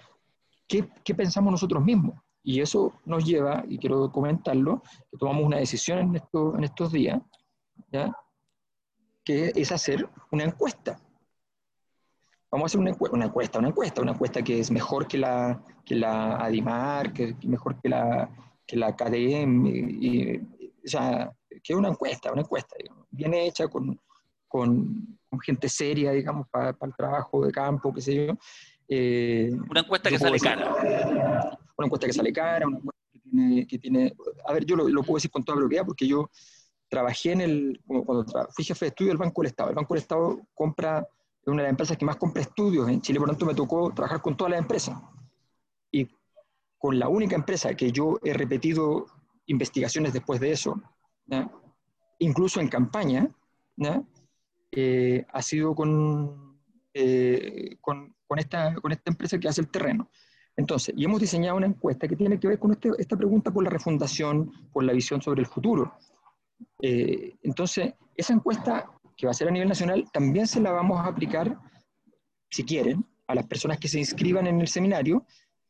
qué, 0.67 0.87
qué, 1.03 1.13
pensamos 1.13 1.51
nosotros 1.51 1.83
mismos. 1.83 2.15
Y 2.43 2.61
eso 2.61 2.93
nos 3.05 3.25
lleva, 3.25 3.63
y 3.67 3.77
quiero 3.77 4.11
comentarlo, 4.11 4.81
que 5.11 5.17
tomamos 5.17 5.45
una 5.45 5.57
decisión 5.57 5.99
en, 5.99 6.15
esto, 6.15 6.55
en 6.55 6.63
estos 6.63 6.91
días, 6.91 7.21
¿ya? 7.91 8.15
que 9.25 9.51
es 9.55 9.71
hacer 9.73 10.07
una 10.31 10.45
encuesta 10.45 11.01
vamos 12.51 12.65
a 12.65 12.67
hacer 12.67 12.79
una, 12.79 12.91
encuesta, 12.91 13.15
una 13.15 13.25
encuesta, 13.25 13.59
una 13.59 13.67
encuesta, 13.69 14.01
una 14.01 14.11
encuesta 14.11 14.41
que 14.41 14.59
es 14.59 14.71
mejor 14.71 15.07
que 15.07 15.17
la, 15.17 15.61
que 15.85 15.95
la 15.95 16.37
ADIMAR, 16.37 17.13
que 17.13 17.23
es 17.29 17.45
mejor 17.45 17.79
que 17.81 17.89
la, 17.89 18.29
que 18.65 18.77
la 18.77 18.95
KDM, 18.95 19.65
y, 19.65 20.37
o 20.37 20.87
sea, 20.87 21.31
que 21.49 21.73
es 21.73 21.75
una 21.75 21.89
encuesta, 21.89 22.31
una 22.31 22.41
encuesta, 22.41 22.75
digamos, 22.79 23.05
bien 23.11 23.33
hecha 23.33 23.67
con, 23.67 23.99
con, 24.47 25.19
con 25.29 25.39
gente 25.39 25.69
seria, 25.69 26.11
digamos, 26.11 26.47
para, 26.49 26.73
para, 26.73 26.89
el 26.89 26.95
trabajo 26.95 27.45
de 27.45 27.51
campo, 27.51 27.93
qué 27.93 28.01
sé 28.01 28.27
yo. 28.27 28.37
Eh, 28.87 29.51
una 29.69 29.81
encuesta 29.81 30.09
que 30.09 30.19
sale 30.19 30.39
cara. 30.39 30.75
Una 31.77 31.85
encuesta 31.85 32.07
que 32.07 32.13
sale 32.13 32.33
cara, 32.33 32.67
una 32.67 32.77
encuesta 32.77 33.01
que 33.11 33.19
tiene, 33.29 33.67
que 33.67 33.79
tiene 33.79 34.13
a 34.45 34.53
ver, 34.53 34.65
yo 34.65 34.75
lo, 34.75 34.87
lo, 34.87 35.03
puedo 35.03 35.17
decir 35.17 35.31
con 35.31 35.43
toda 35.43 35.57
propiedad 35.57 35.85
porque 35.85 36.07
yo 36.07 36.29
trabajé 36.89 37.33
en 37.33 37.41
el, 37.41 37.81
cuando 37.85 38.25
fui 38.51 38.63
jefe 38.63 38.85
de 38.85 38.89
estudio 38.89 39.09
del 39.09 39.17
Banco 39.17 39.41
del 39.41 39.49
Estado. 39.49 39.69
El 39.69 39.75
Banco 39.75 39.93
del 39.93 40.01
Estado 40.01 40.39
compra 40.53 41.07
es 41.47 41.51
una 41.53 41.61
de 41.61 41.67
las 41.67 41.71
empresas 41.71 41.97
que 41.97 42.05
más 42.05 42.17
compra 42.17 42.41
estudios 42.41 42.89
en 42.89 42.99
Chile, 42.99 43.19
por 43.19 43.29
lo 43.29 43.33
tanto 43.33 43.45
me 43.45 43.55
tocó 43.55 43.93
trabajar 43.93 44.21
con 44.21 44.35
todas 44.35 44.51
las 44.51 44.59
empresas. 44.59 45.01
Y 45.89 46.09
con 46.77 46.99
la 46.99 47.07
única 47.07 47.37
empresa 47.37 47.73
que 47.73 47.89
yo 47.89 48.19
he 48.21 48.33
repetido 48.33 49.05
investigaciones 49.45 50.11
después 50.11 50.41
de 50.41 50.51
eso, 50.51 50.81
incluso 52.19 52.59
en 52.59 52.67
campaña, 52.67 53.29
eh, 54.71 55.25
ha 55.31 55.41
sido 55.41 55.73
con, 55.73 56.59
eh, 56.93 57.77
con, 57.81 58.15
con, 58.25 58.39
esta, 58.39 58.75
con 58.75 58.91
esta 58.91 59.11
empresa 59.11 59.39
que 59.39 59.47
hace 59.47 59.61
el 59.61 59.69
terreno. 59.69 60.09
Entonces, 60.55 60.93
y 60.97 61.05
hemos 61.05 61.21
diseñado 61.21 61.57
una 61.57 61.67
encuesta 61.67 62.07
que 62.07 62.15
tiene 62.15 62.39
que 62.39 62.47
ver 62.47 62.59
con 62.59 62.71
este, 62.71 62.89
esta 62.97 63.15
pregunta 63.15 63.51
por 63.51 63.63
la 63.63 63.69
refundación, 63.69 64.51
por 64.73 64.83
la 64.83 64.93
visión 64.93 65.21
sobre 65.21 65.41
el 65.41 65.47
futuro. 65.47 65.93
Eh, 66.81 67.35
entonces, 67.43 67.93
esa 68.15 68.33
encuesta 68.33 68.89
que 69.15 69.27
va 69.27 69.31
a 69.31 69.35
ser 69.35 69.47
a 69.47 69.51
nivel 69.51 69.69
nacional, 69.69 70.05
también 70.11 70.47
se 70.47 70.59
la 70.59 70.71
vamos 70.71 70.99
a 70.99 71.07
aplicar, 71.07 71.57
si 72.49 72.63
quieren, 72.63 73.05
a 73.27 73.35
las 73.35 73.45
personas 73.45 73.77
que 73.79 73.87
se 73.87 73.99
inscriban 73.99 74.47
en 74.47 74.59
el 74.59 74.67
seminario, 74.67 75.25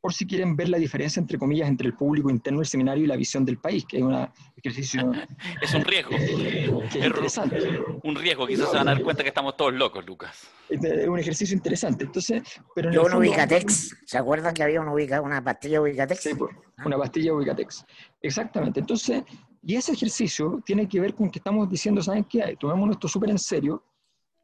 por 0.07 0.13
si 0.13 0.25
quieren 0.25 0.55
ver 0.55 0.69
la 0.69 0.77
diferencia, 0.77 1.19
entre 1.19 1.37
comillas, 1.37 1.67
entre 1.67 1.85
el 1.85 1.93
público 1.93 2.29
interno 2.29 2.59
del 2.59 2.65
seminario 2.65 3.03
y 3.03 3.07
la 3.07 3.17
visión 3.17 3.43
del 3.43 3.57
país, 3.57 3.83
que 3.85 3.97
es 3.97 4.03
un 4.03 4.15
ejercicio... 4.55 5.11
es 5.61 5.73
un 5.73 5.83
riesgo. 5.83 6.11
que 6.91 6.99
es 6.99 7.05
interesante. 7.05 7.59
Un 8.03 8.15
riesgo, 8.15 8.47
quizás 8.47 8.69
se 8.69 8.77
van 8.77 8.87
a 8.87 8.93
dar 8.93 9.03
cuenta 9.03 9.21
que 9.21 9.27
estamos 9.27 9.57
todos 9.57 9.73
locos, 9.73 10.05
Lucas. 10.05 10.47
Es 10.69 11.09
un 11.09 11.19
ejercicio 11.19 11.53
interesante. 11.57 12.05
Entonces, 12.05 12.41
pero 12.73 12.89
Yo 12.89 13.03
un 13.03 13.15
Ubicatex, 13.15 13.97
¿se 14.05 14.17
acuerdan 14.17 14.53
que 14.53 14.63
había 14.63 14.79
una, 14.79 14.93
ubica, 14.93 15.19
una 15.19 15.43
pastilla 15.43 15.81
Ubicatex? 15.81 16.21
Sí, 16.21 16.35
pues, 16.35 16.55
una 16.85 16.97
pastilla 16.97 17.33
Ubicatex. 17.33 17.85
Exactamente. 18.21 18.79
Entonces, 18.79 19.23
y 19.61 19.75
ese 19.75 19.91
ejercicio 19.91 20.63
tiene 20.65 20.87
que 20.87 21.01
ver 21.01 21.15
con 21.15 21.29
que 21.29 21.39
estamos 21.39 21.69
diciendo, 21.69 22.01
¿saben 22.01 22.23
qué? 22.23 22.55
Tomemos 22.57 22.91
esto 22.91 23.09
súper 23.09 23.31
en 23.31 23.39
serio 23.39 23.83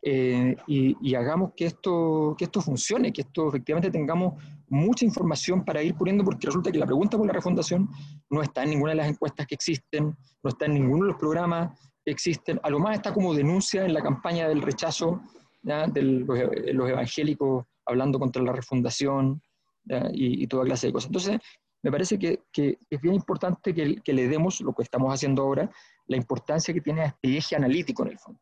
eh, 0.06 0.58
y, 0.68 1.16
hagamos 1.16 1.54
que 1.56 1.66
esto, 1.66 2.36
que 2.38 2.44
esto 2.46 2.60
funcione, 2.60 3.14
que 3.14 3.22
esto 3.22 3.48
efectivamente 3.48 3.90
tengamos 3.90 4.34
mucha 4.68 5.06
información 5.06 5.64
para 5.64 5.82
ir 5.82 5.96
poniendo, 5.96 6.26
porque 6.26 6.48
resulta 6.48 6.72
que 6.72 6.78
la 6.78 6.86
pregunta 6.86 7.18
por 7.18 7.26
la 7.26 7.32
refundación 7.32 7.90
no 8.30 8.42
está 8.42 8.64
en 8.64 8.72
ninguna 8.72 8.92
de 8.92 8.98
las 8.98 9.08
encuestas 9.08 9.48
que 9.48 9.56
existen, 9.56 10.14
no 10.44 10.50
está 10.50 10.66
en 10.66 10.74
ninguno 10.74 11.06
de 11.06 11.12
los 11.12 11.20
programas 11.20 11.80
que 12.04 12.12
existen, 12.12 12.60
a 12.64 12.70
lo 12.70 12.80
más 12.80 12.98
está 12.98 13.14
como 13.14 13.34
denuncia 13.34 13.86
en 13.86 13.94
la 13.94 14.02
campaña 14.02 14.50
del 14.50 14.62
rechazo 14.62 15.22
de 15.62 16.02
los, 16.02 16.38
los, 16.74 16.90
evangélicos 16.90 17.66
hablando 17.86 18.20
contra 18.20 18.44
la 18.44 18.52
refundación 18.52 19.42
y, 20.12 20.46
toda 20.48 20.66
clase 20.66 20.88
de 20.88 20.94
cosas. 20.94 21.08
Entonces, 21.08 21.40
me 21.82 21.92
parece 21.92 22.20
que, 22.20 22.42
es 22.54 23.02
bien 23.02 23.16
importante 23.16 23.74
que, 23.74 23.96
que, 24.04 24.14
le 24.14 24.28
demos 24.28 24.60
lo 24.60 24.74
que 24.74 24.84
estamos 24.84 25.14
haciendo 25.14 25.44
ahora, 25.44 25.72
la 26.08 26.18
importancia 26.18 26.74
que 26.74 26.82
tiene 26.82 27.06
este 27.06 27.38
eje 27.38 27.56
analítico 27.56 28.04
en 28.04 28.12
el 28.12 28.20
fondo. 28.20 28.42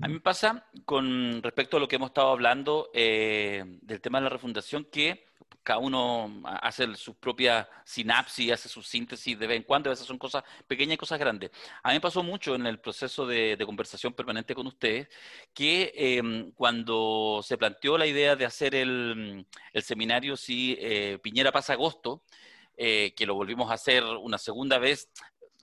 A 0.00 0.08
mí 0.08 0.14
me 0.14 0.20
pasa 0.20 0.66
con 0.84 1.42
respecto 1.42 1.76
a 1.76 1.80
lo 1.80 1.88
que 1.88 1.96
hemos 1.96 2.10
estado 2.10 2.30
hablando 2.30 2.90
eh, 2.94 3.64
del 3.82 4.00
tema 4.00 4.18
de 4.18 4.24
la 4.24 4.30
refundación, 4.30 4.84
que 4.84 5.26
cada 5.62 5.78
uno 5.78 6.42
hace 6.44 6.94
su 6.96 7.14
propia 7.14 7.68
sinapsis, 7.84 8.52
hace 8.52 8.68
su 8.68 8.82
síntesis 8.82 9.38
de 9.38 9.46
vez 9.46 9.58
en 9.58 9.62
cuando, 9.62 9.90
a 9.90 9.92
veces 9.92 10.06
son 10.06 10.18
cosas 10.18 10.42
pequeñas 10.66 10.94
y 10.94 10.98
cosas 10.98 11.18
grandes. 11.18 11.50
A 11.82 11.90
mí 11.90 11.94
me 11.94 12.00
pasó 12.00 12.22
mucho 12.22 12.54
en 12.54 12.66
el 12.66 12.80
proceso 12.80 13.26
de, 13.26 13.56
de 13.56 13.66
conversación 13.66 14.12
permanente 14.12 14.54
con 14.54 14.66
ustedes, 14.66 15.08
que 15.54 15.92
eh, 15.94 16.52
cuando 16.56 17.40
se 17.44 17.56
planteó 17.58 17.96
la 17.96 18.06
idea 18.06 18.34
de 18.34 18.44
hacer 18.44 18.74
el, 18.74 19.46
el 19.72 19.82
seminario 19.82 20.36
si 20.36 20.76
eh, 20.80 21.18
Piñera 21.22 21.52
pasa 21.52 21.74
agosto, 21.74 22.22
eh, 22.76 23.12
que 23.14 23.26
lo 23.26 23.34
volvimos 23.34 23.70
a 23.70 23.74
hacer 23.74 24.02
una 24.02 24.38
segunda 24.38 24.78
vez, 24.78 25.10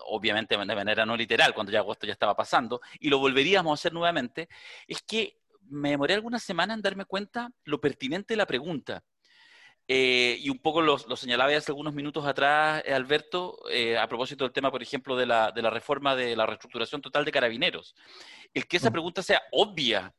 obviamente 0.05 0.57
de 0.57 0.65
manera 0.65 1.05
no 1.05 1.15
literal, 1.15 1.53
cuando 1.53 1.71
ya 1.71 1.79
agosto 1.79 2.05
ya 2.07 2.13
estaba 2.13 2.35
pasando, 2.35 2.81
y 2.99 3.09
lo 3.09 3.19
volveríamos 3.19 3.71
a 3.71 3.73
hacer 3.73 3.93
nuevamente, 3.93 4.49
es 4.87 5.01
que 5.01 5.39
me 5.69 5.91
demoré 5.91 6.15
algunas 6.15 6.41
semanas 6.43 6.77
en 6.77 6.81
darme 6.81 7.05
cuenta 7.05 7.51
lo 7.65 7.79
pertinente 7.79 8.33
de 8.33 8.37
la 8.37 8.45
pregunta. 8.45 9.03
eh, 9.91 10.37
y 10.39 10.49
un 10.51 10.59
poco 10.59 10.81
lo, 10.83 10.97
lo 11.07 11.15
señalaba 11.15 11.55
hace 11.55 11.71
algunos 11.71 11.95
minutos 11.95 12.23
atrás, 12.23 12.83
eh, 12.85 12.93
Alberto, 12.93 13.57
eh, 13.71 13.97
a 13.97 14.07
propósito 14.07 14.43
del 14.43 14.53
tema, 14.53 14.69
por 14.69 14.83
ejemplo, 14.83 15.15
de 15.15 15.25
la, 15.25 15.51
de 15.51 15.63
la 15.63 15.71
reforma 15.71 16.15
de 16.15 16.35
la 16.35 16.45
reestructuración 16.45 17.01
total 17.01 17.25
de 17.25 17.31
carabineros. 17.31 17.95
El 18.53 18.67
que 18.67 18.77
esa 18.77 18.89
Mm. 18.89 18.93
pregunta 18.93 19.23
sea 19.23 19.41
obvia, 19.51 20.13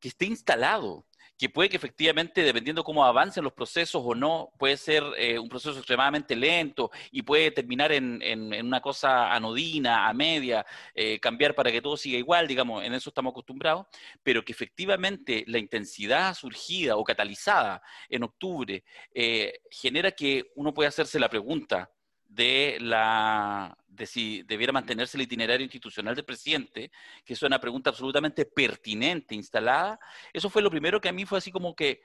que 0.00 0.08
esté 0.08 0.26
instalado, 0.26 1.06
que 1.38 1.48
puede 1.50 1.68
que 1.68 1.76
efectivamente, 1.76 2.42
dependiendo 2.42 2.82
cómo 2.82 3.04
avancen 3.04 3.44
los 3.44 3.52
procesos 3.52 4.02
o 4.04 4.14
no, 4.14 4.52
puede 4.58 4.76
ser 4.76 5.02
eh, 5.18 5.38
un 5.38 5.48
proceso 5.48 5.76
extremadamente 5.78 6.34
lento 6.34 6.90
y 7.10 7.22
puede 7.22 7.50
terminar 7.50 7.92
en, 7.92 8.22
en- 8.22 8.64
una 8.66 8.80
cosa 8.80 9.32
anodina, 9.34 10.08
a 10.08 10.14
media, 10.14 10.64
eh, 10.94 11.20
cambiar 11.20 11.54
para 11.54 11.70
que 11.70 11.82
todo 11.82 11.96
siga 11.96 12.18
igual, 12.18 12.46
digamos, 12.48 12.82
en 12.84 12.94
eso 12.94 13.10
estamos 13.10 13.32
acostumbrados, 13.32 13.86
pero 14.22 14.44
que 14.44 14.52
efectivamente 14.52 15.44
la 15.46 15.58
intensidad 15.58 16.34
surgida 16.34 16.96
o 16.96 17.04
catalizada 17.04 17.82
en 18.08 18.22
octubre 18.22 18.82
eh, 19.14 19.60
genera 19.70 20.10
que 20.12 20.52
uno 20.54 20.72
pueda 20.72 20.88
hacerse 20.88 21.18
la 21.20 21.28
pregunta 21.28 21.90
de 22.28 22.78
la 22.80 23.76
de 23.96 24.06
si 24.06 24.42
debiera 24.42 24.72
mantenerse 24.72 25.16
el 25.16 25.22
itinerario 25.22 25.64
institucional 25.64 26.14
del 26.14 26.24
presidente, 26.24 26.90
que 27.24 27.32
es 27.32 27.42
una 27.42 27.58
pregunta 27.58 27.90
absolutamente 27.90 28.44
pertinente, 28.44 29.34
instalada, 29.34 29.98
eso 30.32 30.50
fue 30.50 30.62
lo 30.62 30.70
primero 30.70 31.00
que 31.00 31.08
a 31.08 31.12
mí 31.12 31.24
fue 31.24 31.38
así 31.38 31.50
como 31.50 31.74
que, 31.74 32.02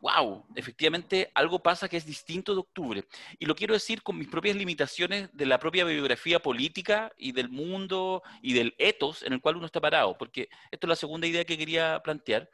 wow, 0.00 0.44
efectivamente 0.54 1.30
algo 1.34 1.62
pasa 1.62 1.88
que 1.88 1.96
es 1.96 2.04
distinto 2.04 2.54
de 2.54 2.60
octubre. 2.60 3.04
Y 3.38 3.46
lo 3.46 3.54
quiero 3.54 3.74
decir 3.74 4.02
con 4.02 4.18
mis 4.18 4.28
propias 4.28 4.56
limitaciones 4.56 5.30
de 5.32 5.46
la 5.46 5.58
propia 5.58 5.84
biografía 5.84 6.40
política 6.40 7.12
y 7.16 7.32
del 7.32 7.48
mundo 7.48 8.22
y 8.42 8.52
del 8.52 8.74
etos 8.78 9.22
en 9.22 9.32
el 9.32 9.40
cual 9.40 9.56
uno 9.56 9.66
está 9.66 9.80
parado, 9.80 10.16
porque 10.18 10.48
esto 10.70 10.86
es 10.86 10.88
la 10.88 10.96
segunda 10.96 11.26
idea 11.26 11.44
que 11.44 11.58
quería 11.58 12.00
plantear. 12.02 12.50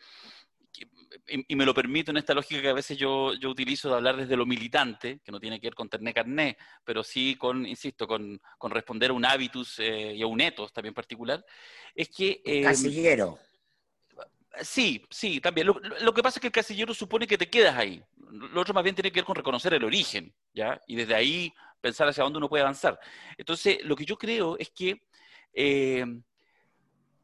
Y, 1.28 1.52
y 1.52 1.56
me 1.56 1.64
lo 1.64 1.74
permito 1.74 2.10
en 2.10 2.16
esta 2.16 2.34
lógica 2.34 2.60
que 2.62 2.68
a 2.68 2.72
veces 2.74 2.96
yo, 2.98 3.34
yo 3.34 3.50
utilizo 3.50 3.88
de 3.88 3.94
hablar 3.96 4.16
desde 4.16 4.36
lo 4.36 4.46
militante, 4.46 5.20
que 5.24 5.32
no 5.32 5.38
tiene 5.40 5.60
que 5.60 5.68
ver 5.68 5.74
con 5.74 5.88
tener 5.88 6.12
carné, 6.14 6.56
pero 6.84 7.02
sí 7.04 7.36
con, 7.36 7.64
insisto, 7.66 8.06
con, 8.06 8.40
con 8.58 8.70
responder 8.70 9.10
a 9.10 9.14
un 9.14 9.24
hábitus 9.24 9.78
eh, 9.78 10.14
y 10.14 10.22
a 10.22 10.26
un 10.26 10.40
etos 10.40 10.72
también 10.72 10.94
particular, 10.94 11.44
es 11.94 12.08
que... 12.08 12.42
eh, 12.44 12.62
Casillero. 12.62 13.38
Sí, 14.62 15.04
sí, 15.10 15.40
también. 15.40 15.66
Lo, 15.66 15.74
lo- 15.80 15.98
lo 16.00 16.14
que 16.14 16.22
pasa 16.22 16.38
es 16.38 16.40
que 16.40 16.46
el 16.46 16.52
casillero 16.52 16.94
supone 16.94 17.26
que 17.26 17.36
te 17.36 17.50
quedas 17.50 17.76
ahí. 17.76 18.02
Lo 18.30 18.60
otro 18.60 18.72
más 18.72 18.84
bien 18.84 18.94
tiene 18.94 19.10
que 19.10 19.20
ver 19.20 19.24
con 19.24 19.34
reconocer 19.34 19.74
el 19.74 19.84
origen, 19.84 20.32
¿ya? 20.52 20.80
Y 20.86 20.94
desde 20.96 21.14
ahí 21.14 21.52
pensar 21.80 22.08
hacia 22.08 22.22
dónde 22.24 22.38
uno 22.38 22.48
puede 22.48 22.62
avanzar. 22.62 22.98
Entonces, 23.36 23.78
lo 23.82 23.96
que 23.96 24.04
yo 24.04 24.16
creo 24.16 24.56
es 24.58 24.70
que 24.70 25.02
eh, 25.52 26.04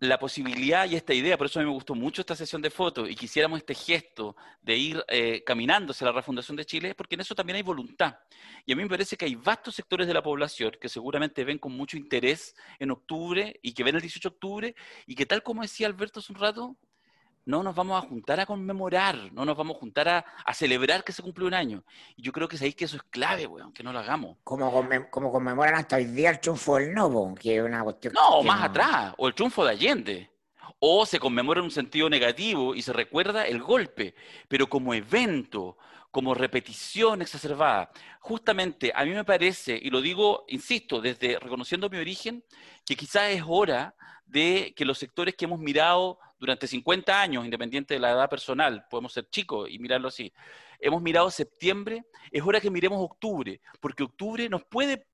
la 0.01 0.19
posibilidad 0.19 0.89
y 0.89 0.97
esta 0.97 1.13
idea, 1.13 1.37
por 1.37 1.47
eso 1.47 1.61
a 1.61 1.63
mí 1.63 1.69
me 1.69 1.75
gustó 1.75 1.95
mucho 1.95 2.23
esta 2.23 2.35
sesión 2.35 2.63
de 2.63 2.71
fotos 2.71 3.11
y 3.11 3.15
quisiéramos 3.15 3.59
este 3.59 3.75
gesto 3.75 4.35
de 4.63 4.77
ir 4.77 5.05
eh, 5.09 5.45
caminando 5.45 5.93
hacia 5.93 6.07
la 6.07 6.13
refundación 6.13 6.57
de 6.57 6.65
Chile, 6.65 6.95
porque 6.95 7.17
en 7.17 7.21
eso 7.21 7.35
también 7.35 7.57
hay 7.57 7.63
voluntad. 7.63 8.17
Y 8.65 8.73
a 8.73 8.77
mí 8.77 8.83
me 8.83 8.89
parece 8.89 9.19
que 9.19 9.27
hay 9.27 9.35
vastos 9.35 9.75
sectores 9.75 10.07
de 10.07 10.15
la 10.15 10.23
población 10.23 10.73
que 10.81 10.89
seguramente 10.89 11.45
ven 11.45 11.59
con 11.59 11.73
mucho 11.73 11.99
interés 11.99 12.55
en 12.79 12.91
octubre 12.91 13.61
y 13.63 13.75
que 13.75 13.85
ven 13.85 13.95
el 13.95 14.01
18 14.01 14.31
de 14.31 14.35
octubre 14.35 14.75
y 15.07 15.15
que 15.15 15.27
tal 15.27 15.43
como 15.43 15.61
decía 15.61 15.87
Alberto 15.87 16.21
hace 16.21 16.33
un 16.33 16.39
rato, 16.39 16.77
no 17.51 17.63
nos 17.63 17.75
vamos 17.75 18.03
a 18.03 18.07
juntar 18.07 18.39
a 18.41 18.47
conmemorar, 18.47 19.33
no 19.33 19.45
nos 19.45 19.57
vamos 19.57 19.77
a 19.77 19.81
juntar 19.81 20.09
a, 20.09 20.25
a 20.45 20.55
celebrar 20.55 21.03
que 21.03 21.13
se 21.13 21.23
cumplió 21.23 21.49
un 21.49 21.55
año. 21.55 21.85
Y 22.17 22.23
yo 22.23 22.33
creo 22.33 22.49
que 22.49 22.57
sabéis 22.57 22.77
que 22.77 22.85
eso 22.85 22.97
es 22.97 23.03
clave, 23.11 23.47
weón, 23.47 23.73
que 23.73 23.83
no 23.83 23.93
lo 23.93 23.99
hagamos. 23.99 24.39
Como, 24.45 24.73
conmem- 24.73 25.11
como 25.11 25.33
conmemoran 25.33 25.75
hasta 25.75 25.97
hoy 25.97 26.05
día 26.05 26.31
el 26.31 26.41
triunfo 26.41 26.77
del 26.77 26.95
Novo, 26.95 27.35
que 27.35 27.57
es 27.57 27.63
una 27.63 27.83
cuestión. 27.83 28.15
No, 28.15 28.43
más 28.43 28.63
atrás, 28.63 29.15
o 29.19 29.27
el 29.27 29.35
triunfo 29.35 29.65
de 29.65 29.71
Allende. 29.73 30.31
O 30.79 31.05
se 31.05 31.19
conmemora 31.19 31.61
en 31.61 31.65
un 31.65 31.71
sentido 31.71 32.09
negativo 32.09 32.75
y 32.75 32.81
se 32.81 32.95
recuerda 32.95 33.47
el 33.47 33.61
golpe, 33.61 34.15
pero 34.49 34.67
como 34.69 34.95
evento, 34.95 35.77
como 36.11 36.33
repetición 36.33 37.21
exacerbada. 37.21 37.91
Justamente 38.21 38.91
a 38.95 39.05
mí 39.05 39.11
me 39.11 39.25
parece, 39.25 39.79
y 39.81 39.91
lo 39.91 40.01
digo, 40.01 40.45
insisto, 40.49 41.01
desde 41.01 41.39
reconociendo 41.39 41.91
mi 41.91 41.99
origen, 41.99 42.43
que 42.87 42.97
quizás 42.97 43.31
es 43.31 43.43
hora 43.47 43.95
de 44.25 44.73
que 44.75 44.85
los 44.87 44.97
sectores 44.99 45.35
que 45.35 45.45
hemos 45.45 45.59
mirado 45.59 46.19
durante 46.40 46.66
50 46.66 47.20
años, 47.20 47.44
independiente 47.44 47.94
de 47.94 48.00
la 48.00 48.12
edad 48.12 48.29
personal, 48.29 48.87
podemos 48.88 49.12
ser 49.12 49.29
chicos 49.29 49.68
y 49.70 49.79
mirarlo 49.79 50.09
así, 50.09 50.33
hemos 50.81 51.03
mirado 51.03 51.31
septiembre, 51.31 52.07
es 52.33 52.42
hora 52.42 52.61
que 52.61 52.70
miremos 52.70 52.98
octubre, 52.98 53.61
porque 53.79 54.03
octubre 54.03 54.48
nos 54.48 54.64
puede, 54.64 55.07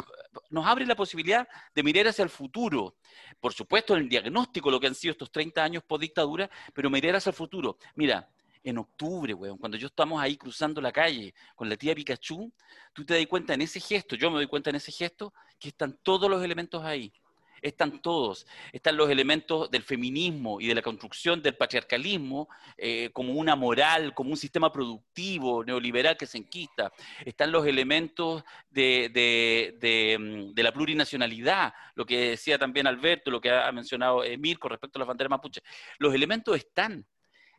nos 0.51 0.65
abre 0.65 0.87
la 0.87 0.95
posibilidad 0.95 1.47
de 1.75 1.83
mirar 1.83 2.07
hacia 2.07 2.23
el 2.23 2.31
futuro. 2.31 2.97
Por 3.41 3.53
supuesto, 3.53 3.97
el 3.97 4.09
diagnóstico, 4.09 4.71
lo 4.71 4.79
que 4.79 4.87
han 4.87 4.95
sido 4.95 5.13
estos 5.13 5.33
30 5.33 5.65
años 5.65 5.83
post 5.83 6.03
dictadura, 6.03 6.49
pero 6.73 6.89
mirar 6.89 7.17
hacia 7.17 7.31
el 7.31 7.37
futuro. 7.37 7.77
Mira, 7.97 8.31
en 8.63 8.79
octubre, 8.79 9.35
weón, 9.35 9.59
cuando 9.59 9.77
yo 9.77 9.89
estamos 9.89 10.23
ahí 10.23 10.37
cruzando 10.37 10.81
la 10.81 10.93
calle 10.93 11.35
con 11.57 11.69
la 11.69 11.77
tía 11.77 11.95
Pikachu, 11.95 12.53
tú 12.93 13.05
te 13.05 13.15
das 13.15 13.27
cuenta 13.27 13.55
en 13.55 13.63
ese 13.63 13.81
gesto, 13.81 14.15
yo 14.15 14.31
me 14.31 14.37
doy 14.37 14.47
cuenta 14.47 14.71
en 14.71 14.77
ese 14.77 14.93
gesto, 14.93 15.35
que 15.59 15.69
están 15.69 15.99
todos 16.05 16.31
los 16.31 16.43
elementos 16.43 16.85
ahí. 16.85 17.13
Están 17.67 18.01
todos. 18.01 18.47
Están 18.73 18.97
los 18.97 19.11
elementos 19.11 19.69
del 19.71 19.83
feminismo 19.83 20.61
y 20.61 20.69
de 20.69 20.75
la 20.77 20.83
construcción 20.83 21.43
del 21.43 21.57
patriarcalismo 21.57 22.49
eh, 22.79 23.11
como 23.13 23.33
una 23.33 23.57
moral, 23.57 24.15
como 24.15 24.31
un 24.31 24.37
sistema 24.37 24.71
productivo 24.71 25.65
neoliberal 25.65 26.17
que 26.17 26.27
se 26.27 26.39
enquista. 26.39 26.93
Están 27.25 27.51
los 27.51 27.67
elementos 27.67 28.45
de, 28.71 29.11
de- 29.13 29.77
de, 29.81 30.17
mm, 30.55 30.61
la 30.63 30.73
plurinacionalidad, 30.73 31.75
lo 31.97 32.07
que 32.07 32.31
decía 32.31 32.57
también 32.57 32.87
Alberto, 32.87 33.33
lo 33.33 33.41
que 33.41 33.51
ha 33.51 33.73
mencionado 33.73 34.23
Emir 34.23 34.61
con 34.61 34.71
respecto 34.71 34.99
a 34.99 35.01
las 35.01 35.09
banderas 35.09 35.31
mapuches. 35.31 35.65
Los 35.99 36.15
elementos 36.15 36.57
están. 36.57 37.05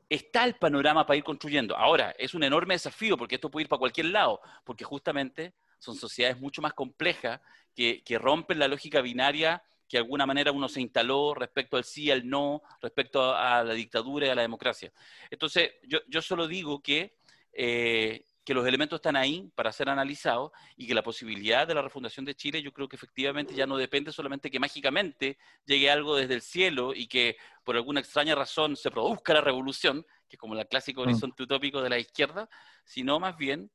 Está 0.10 0.46
el 0.46 0.56
panorama 0.56 1.06
para 1.06 1.17
ir 1.17 1.24
construyendo. 1.26 1.76
Ahora, 1.76 2.15
es 2.17 2.34
un 2.34 2.43
enorme 2.43 2.76
desafío 2.76 3.17
porque 3.17 3.36
esto 3.36 3.52
puede 3.52 3.63
ir 3.63 3.67
para 3.70 3.80
cualquier 3.80 4.06
lado, 4.08 4.39
porque 4.63 4.86
justamente 4.86 5.54
son 5.80 5.96
sociedades 5.96 6.39
mucho 6.39 6.62
más 6.62 6.74
complejas 6.74 7.41
que 7.76 8.17
rompen 8.17 8.58
la 8.58 8.67
lógica 8.70 9.02
binaria 9.02 9.62
que 9.88 9.97
de 9.97 10.04
alguna 10.04 10.26
manera 10.26 10.52
uno 10.52 10.67
se 10.67 10.82
instaló 10.82 11.34
respecto 11.34 11.78
al 11.78 11.84
sí, 11.84 12.12
al 12.12 12.28
no, 12.28 12.62
respecto 12.82 13.21
a, 13.23 13.60
a 13.60 13.63
la 13.63 13.73
dictadura 13.73 14.28
y 14.28 14.30
a 14.30 14.36
la 14.36 14.41
democracia. 14.41 14.91
Entonces, 15.30 15.71
yo, 15.84 16.00
yo 16.08 16.21
solo 16.21 16.47
digo 16.47 16.82
que, 16.82 17.15
eh, 17.54 18.26
que 18.43 18.54
los 18.54 18.65
elementos 18.65 18.97
están 18.97 19.15
ahí 19.17 19.52
para 19.56 19.71
ser 19.71 19.89
analizados 19.89 20.52
y 20.78 20.88
que 20.88 20.93
la 20.93 21.04
posibilidad 21.04 21.67
de 21.67 21.73
la 21.73 21.82
refundación 21.82 22.26
de 22.26 22.36
Chile 22.36 22.62
yo 22.62 22.71
creo 22.71 22.88
que 22.88 22.95
efectivamente 22.95 23.54
ya 23.54 23.65
no 23.65 23.76
depende 23.78 24.12
solamente 24.12 24.50
que 24.50 24.60
mágicamente 24.60 25.38
llegue 25.65 25.89
algo 25.89 26.15
desde 26.15 26.34
el 26.36 26.41
cielo 26.41 26.93
y 26.93 27.08
que 27.08 27.36
por 27.65 27.76
alguna 27.76 28.00
extraña 28.00 28.36
razón 28.36 28.76
se 28.78 28.89
produzca 28.89 29.34
la 29.34 29.41
revolución, 29.41 30.06
que 30.30 30.36
es 30.36 30.39
como 30.39 30.54
el 30.54 30.67
clásico 30.67 31.02
Mm. 31.02 31.04
horizonte 31.04 31.43
utópico 31.43 31.82
de 31.82 31.89
la 31.89 31.97
izquierda, 32.00 32.50
sino 32.86 33.19
más 33.19 33.36
bien 33.38 33.69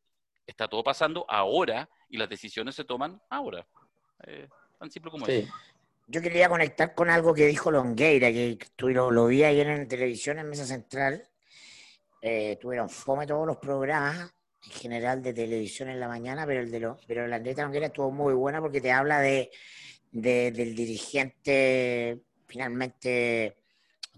está 0.46 0.68
todo 0.68 0.82
pasando 0.82 1.26
ahora 1.28 1.88
y 2.08 2.16
las 2.16 2.28
decisiones 2.28 2.74
se 2.74 2.84
toman 2.84 3.20
ahora. 3.28 3.66
Eh, 4.26 4.48
tan 4.78 4.90
simple 4.90 5.10
como 5.10 5.26
Sí. 5.26 5.32
eso. 5.32 5.52
Yo 6.12 6.20
quería 6.22 6.48
conectar 6.48 6.94
con 6.94 7.08
algo 7.10 7.32
que 7.34 7.46
dijo 7.46 7.70
Longueira, 7.70 8.30
que 8.32 8.58
tú 8.76 8.88
lo, 8.90 9.10
lo 9.10 9.26
vi 9.26 9.44
ayer 9.44 9.66
en 9.68 9.88
televisión 9.88 10.38
en 10.38 10.48
Mesa 10.48 10.66
Central. 10.66 11.14
Eh, 12.22 12.58
tuvieron 12.60 12.88
fome 12.90 13.26
todos 13.26 13.46
los 13.46 13.58
programas 13.58 14.32
en 14.66 14.72
general 14.72 15.22
de 15.22 15.34
televisión 15.34 15.88
en 15.88 16.00
la 16.00 16.08
mañana, 16.08 16.46
pero 16.46 16.60
el 16.60 16.70
de 16.70 16.80
lo, 16.80 16.98
pero 17.06 17.26
la 17.26 17.36
Andrés 17.36 17.56
Longueira 17.58 17.86
estuvo 17.88 18.10
muy 18.12 18.34
buena 18.34 18.60
porque 18.60 18.80
te 18.80 18.92
habla 18.92 19.20
de, 19.20 19.50
de- 20.12 20.52
del 20.52 20.74
dirigente 20.76 22.20
finalmente 22.46 23.56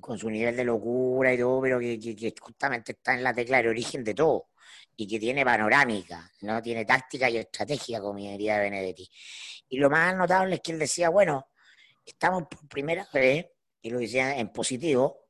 con 0.00 0.18
su 0.18 0.30
nivel 0.30 0.56
de 0.56 0.64
locura 0.64 1.32
y 1.32 1.38
todo, 1.38 1.60
pero 1.62 1.78
que 1.80 2.34
justamente 2.40 2.92
está 2.92 3.14
en 3.14 3.22
la 3.24 3.32
tecla 3.34 3.58
del 3.58 3.68
origen 3.68 4.04
de 4.04 4.14
todo 4.14 4.48
y 4.96 5.06
que 5.08 5.18
tiene 5.18 5.44
panorámica, 5.44 6.30
no 6.42 6.60
tiene 6.62 6.84
táctica 6.84 7.30
y 7.30 7.38
estrategia, 7.38 8.00
como 8.00 8.18
diría 8.18 8.58
Benedetti. 8.60 9.08
Y 9.68 9.78
lo 9.78 9.90
más 9.90 10.14
notable 10.16 10.56
es 10.56 10.60
que 10.60 10.72
él 10.72 10.78
decía, 10.78 11.08
bueno, 11.10 11.48
estamos 12.04 12.44
por 12.48 12.68
primera 12.68 13.08
vez, 13.12 13.46
y 13.82 13.90
lo 13.90 13.98
decía 13.98 14.38
en 14.38 14.48
positivo, 14.48 15.24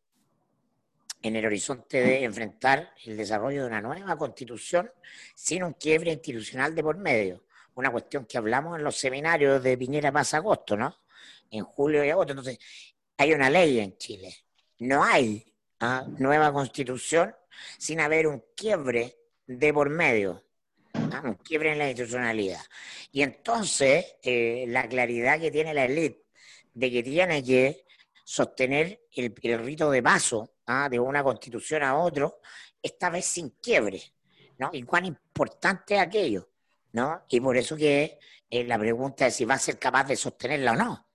en 1.25 1.37
el 1.37 1.47
horizonte 1.47 2.03
de 2.03 2.25
enfrentar 2.25 2.93
el 3.05 3.17
desarrollo 3.17 3.63
de 3.63 3.69
una 3.69 3.81
nueva 3.81 4.17
constitución 4.17 4.91
sin 5.35 5.63
un 5.65 5.73
quiebre 5.73 6.13
institucional 6.13 6.75
de 6.75 6.83
por 6.83 6.99
medio. 6.99 7.45
Una 7.77 7.91
cuestión 7.91 8.27
que 8.27 8.37
hablamos 8.37 8.77
en 8.79 8.85
los 8.85 8.97
seminarios 8.97 9.63
de 9.63 9.79
Piñera 9.79 10.13
más 10.13 10.35
agosto, 10.35 10.77
¿no? 10.77 10.95
En 11.51 11.65
julio 11.65 12.05
y 12.05 12.11
agosto. 12.11 12.33
Entonces, 12.33 12.59
hay 13.17 13.33
una 13.33 13.49
ley 13.49 13.81
en 13.81 13.97
Chile. 13.97 14.35
No 14.81 15.03
hay 15.03 15.51
¿ah? 15.81 16.07
nueva 16.19 16.53
constitución 16.53 17.35
sin 17.79 18.01
haber 18.01 18.27
un 18.27 18.45
quiebre 18.55 19.17
de 19.47 19.73
por 19.73 19.89
medio. 19.89 20.45
¿ah? 20.93 21.23
Un 21.25 21.35
quiebre 21.37 21.73
en 21.73 21.79
la 21.79 21.89
institucionalidad. 21.89 22.61
Y 23.13 23.23
entonces, 23.23 24.17
eh, 24.23 24.67
la 24.69 24.87
claridad 24.89 25.41
que 25.41 25.51
tiene 25.51 25.73
la 25.73 25.87
élite 25.87 26.24
de 26.75 26.91
que 26.91 27.03
tiene 27.03 27.85
sostener 28.25 29.07
el, 29.13 29.35
el 29.43 29.59
rito 29.61 29.91
de 29.91 30.03
paso 30.03 30.55
¿ah? 30.67 30.89
de 30.91 30.99
una 30.99 31.23
constitución 31.23 31.83
a 31.83 31.97
otro, 31.97 32.41
esta 32.83 33.11
vez 33.11 33.25
sin 33.27 33.51
quiebre, 33.51 34.03
¿no? 34.59 34.71
Y 34.73 34.83
cuán 34.83 35.05
importante 35.05 35.95
es 35.95 36.01
aquello, 36.01 36.49
¿no? 36.93 37.23
Y 37.29 37.41
por 37.41 37.57
eso 37.57 37.77
que 37.77 38.19
la 38.51 38.79
pregunta 38.79 39.27
es 39.27 39.37
si 39.37 39.45
va 39.45 39.55
a 39.55 39.59
ser 39.59 39.79
capaz 39.79 40.05
de 40.05 40.17
sostenerla 40.17 40.73
o 40.73 40.77
no, 40.77 41.07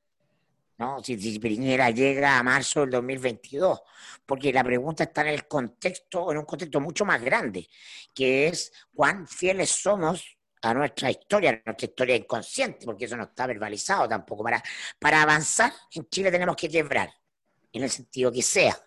¿no? 0.78 1.04
Si, 1.04 1.20
si 1.20 1.40
Piñera 1.40 1.90
llega 1.90 2.38
a 2.38 2.44
marzo 2.44 2.82
del 2.82 2.92
2022, 2.92 3.82
porque 4.26 4.54
la 4.54 4.64
pregunta 4.64 5.04
está 5.04 5.22
en 5.22 5.28
el 5.28 5.48
contexto, 5.48 6.32
en 6.32 6.40
un 6.40 6.46
contexto 6.46 6.80
mucho 6.80 7.06
más 7.06 7.22
grande, 7.22 7.68
que 8.14 8.48
es 8.48 8.72
cuán 8.94 9.28
fieles 9.28 9.70
somos 9.70 10.38
a 10.62 10.74
nuestra 10.74 11.10
historia, 11.10 11.52
a 11.52 11.62
nuestra 11.66 11.86
historia 11.86 12.16
inconsciente, 12.16 12.86
porque 12.86 13.06
eso 13.06 13.16
no 13.16 13.24
está 13.24 13.48
verbalizado 13.48 14.08
tampoco. 14.08 14.44
Para, 14.44 14.62
para 15.00 15.22
avanzar 15.22 15.74
en 15.94 16.08
Chile 16.10 16.32
tenemos 16.32 16.56
que 16.56 16.70
quebrar, 16.70 17.10
en 17.72 17.84
el 17.84 17.90
sentido 17.90 18.32
que 18.32 18.42
sea. 18.42 18.78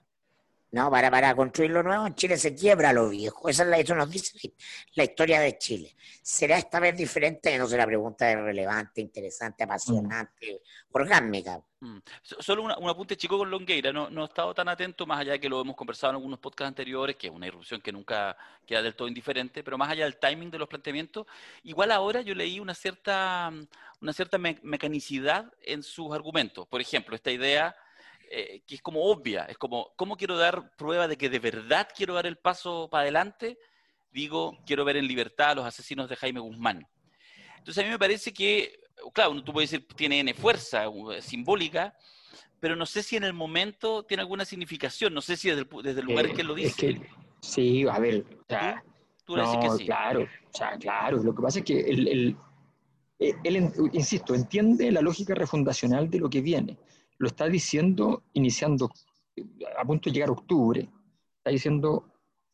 ¿No? 0.72 0.90
Para, 0.90 1.10
para 1.10 1.34
construir 1.36 1.70
lo 1.70 1.82
nuevo, 1.82 2.06
en 2.06 2.14
Chile 2.14 2.36
se 2.38 2.54
quiebra 2.54 2.92
lo 2.92 3.10
viejo. 3.10 3.48
Esa 3.48 3.62
es 3.62 3.68
la, 3.68 3.78
eso 3.78 3.94
nos 3.94 4.10
dice 4.10 4.54
la 4.94 5.04
historia 5.04 5.38
de 5.40 5.58
Chile. 5.58 5.94
¿Será 6.22 6.56
esta 6.56 6.80
vez 6.80 6.96
diferente? 6.96 7.56
No 7.58 7.66
sé, 7.66 7.76
la 7.76 7.86
pregunta 7.86 8.30
es 8.30 8.38
relevante, 8.38 9.02
interesante, 9.02 9.64
apasionante, 9.64 10.62
orgánica. 10.92 11.60
Mm. 11.80 11.98
Solo 12.22 12.62
un 12.62 12.88
apunte 12.88 13.16
chico 13.16 13.36
con 13.36 13.50
Longueira, 13.50 13.92
no, 13.92 14.08
no 14.08 14.22
he 14.22 14.24
estado 14.24 14.54
tan 14.54 14.68
atento, 14.68 15.04
más 15.04 15.20
allá 15.20 15.32
de 15.32 15.40
que 15.40 15.48
lo 15.48 15.60
hemos 15.60 15.76
conversado 15.76 16.12
en 16.12 16.16
algunos 16.16 16.38
podcasts 16.38 16.68
anteriores, 16.68 17.16
que 17.16 17.26
es 17.26 17.32
una 17.32 17.46
irrupción 17.46 17.82
que 17.82 17.92
nunca 17.92 18.36
queda 18.66 18.80
del 18.80 18.94
todo 18.94 19.08
indiferente, 19.08 19.62
pero 19.62 19.76
más 19.76 19.90
allá 19.90 20.04
del 20.04 20.16
timing 20.16 20.50
de 20.50 20.58
los 20.58 20.68
planteamientos, 20.68 21.26
igual 21.64 21.90
ahora 21.90 22.22
yo 22.22 22.34
leí 22.34 22.60
una 22.60 22.74
cierta, 22.74 23.52
una 24.00 24.12
cierta 24.14 24.38
mecanicidad 24.38 25.52
en 25.60 25.82
sus 25.82 26.14
argumentos. 26.14 26.66
Por 26.66 26.80
ejemplo, 26.80 27.14
esta 27.14 27.30
idea 27.30 27.76
eh, 28.34 28.62
que 28.66 28.76
es 28.76 28.80
como 28.80 29.04
obvia, 29.04 29.44
es 29.44 29.58
como, 29.58 29.92
¿cómo 29.94 30.16
quiero 30.16 30.38
dar 30.38 30.74
prueba 30.76 31.06
de 31.06 31.18
que 31.18 31.28
de 31.28 31.38
verdad 31.38 31.86
quiero 31.94 32.14
dar 32.14 32.24
el 32.24 32.38
paso 32.38 32.88
para 32.90 33.02
adelante? 33.02 33.58
Digo, 34.10 34.58
quiero 34.64 34.86
ver 34.86 34.96
en 34.96 35.06
libertad 35.06 35.50
a 35.50 35.54
los 35.56 35.66
asesinos 35.66 36.08
de 36.08 36.16
Jaime 36.16 36.40
Guzmán. 36.40 36.88
Entonces 37.58 37.82
a 37.82 37.86
mí 37.86 37.92
me 37.92 37.98
parece 37.98 38.32
que, 38.32 38.80
claro, 39.12 39.42
tú 39.42 39.52
puedes 39.52 39.70
decir, 39.70 39.86
tiene 39.96 40.20
N 40.20 40.32
fuerza 40.32 40.84
simbólica, 41.20 41.94
pero 42.58 42.74
no 42.74 42.86
sé 42.86 43.02
si 43.02 43.16
en 43.16 43.24
el 43.24 43.34
momento 43.34 44.02
tiene 44.04 44.22
alguna 44.22 44.46
significación, 44.46 45.12
no 45.12 45.20
sé 45.20 45.36
si 45.36 45.50
desde 45.50 45.62
el, 45.70 45.82
desde 45.82 46.00
el 46.00 46.06
lugar 46.06 46.24
en 46.24 46.34
que 46.34 46.42
lo 46.42 46.54
dice. 46.54 47.02
sí, 47.42 47.86
a 47.86 47.98
ver, 47.98 48.24
o 48.24 48.44
sea, 48.48 48.82
¿Tú? 49.26 49.36
no, 49.36 49.60
que 49.60 49.70
sí. 49.76 49.84
claro, 49.84 50.22
o 50.22 50.56
sea, 50.56 50.78
claro, 50.78 51.22
lo 51.22 51.34
que 51.34 51.42
pasa 51.42 51.58
es 51.58 51.66
que 51.66 51.80
él, 51.80 52.34
él, 53.18 53.72
insisto, 53.92 54.34
entiende 54.34 54.90
la 54.90 55.02
lógica 55.02 55.34
refundacional 55.34 56.08
de 56.08 56.18
lo 56.18 56.30
que 56.30 56.40
viene 56.40 56.78
lo 57.18 57.28
está 57.28 57.48
diciendo 57.48 58.22
iniciando, 58.32 58.90
a 59.78 59.84
punto 59.84 60.10
de 60.10 60.14
llegar 60.14 60.28
a 60.28 60.32
octubre, 60.32 60.88
está 61.38 61.50
diciendo, 61.50 62.04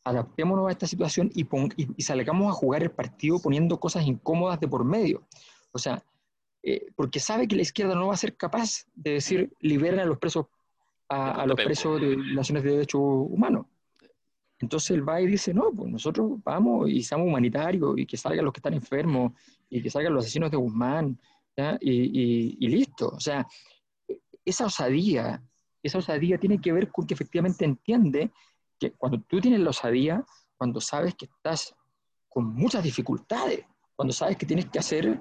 adaptémonos 0.03 0.67
a 0.67 0.71
esta 0.71 0.87
situación 0.87 1.31
y, 1.33 1.47
y, 1.75 2.01
salgamos 2.01 2.49
a 2.49 2.53
jugar 2.53 2.83
el 2.83 2.91
partido 2.91 3.39
poniendo 3.39 3.79
cosas 3.79 4.05
incómodas 4.05 4.59
de 4.59 4.67
por 4.67 4.83
medio. 4.83 5.23
O 5.71 5.77
sea, 5.77 6.03
eh, 6.63 6.87
porque 6.95 7.19
sabe 7.19 7.47
que 7.47 7.55
la 7.55 7.61
izquierda 7.61 7.95
no 7.95 8.07
va 8.07 8.13
a 8.13 8.17
ser 8.17 8.35
capaz 8.35 8.85
de 8.95 9.11
decir, 9.13 9.51
liberen 9.59 9.99
a 9.99 10.05
los 10.05 10.17
presos, 10.17 10.47
a, 11.07 11.45
los 11.45 11.55
presos 11.55 11.99
de 12.01 12.17
Naciones 12.17 12.63
de 12.63 12.71
Derechos 12.71 13.01
Humanos. 13.01 13.65
Entonces 14.59 14.91
él 14.91 15.07
va 15.07 15.21
y 15.21 15.27
dice, 15.27 15.53
no, 15.53 15.71
pues 15.71 15.89
nosotros 15.89 16.31
vamos 16.43 16.89
y 16.89 17.01
seamos 17.01 17.27
humanitarios 17.27 17.97
y 17.97 18.05
que 18.05 18.17
salgan 18.17 18.43
los 18.43 18.53
que 18.53 18.59
están 18.59 18.73
enfermos 18.73 19.31
y 19.69 19.81
que 19.81 19.89
salgan 19.89 20.13
los 20.13 20.25
asesinos 20.25 20.51
de 20.51 20.57
Guzmán 20.57 21.17
y, 21.79 22.57
y, 22.59 22.67
listo. 22.67 23.09
O 23.09 23.19
sea, 23.19 23.47
esa 24.45 24.65
osadía, 24.65 25.43
esa 25.83 25.97
osadía 25.97 26.37
tiene 26.37 26.59
que 26.59 26.73
ver 26.73 26.91
con 26.91 27.05
que 27.05 27.13
efectivamente 27.13 27.65
entiende 27.65 28.31
que 28.79 28.91
cuando 28.91 29.21
tú 29.21 29.39
tienes 29.41 29.59
la 29.59 29.71
osadía, 29.71 30.23
cuando 30.57 30.81
sabes 30.81 31.15
que 31.15 31.25
estás 31.25 31.75
con 32.27 32.53
muchas 32.53 32.83
dificultades, 32.83 33.65
cuando 33.95 34.13
sabes 34.13 34.37
que 34.37 34.45
tienes 34.45 34.69
que 34.69 34.79
hacer 34.79 35.19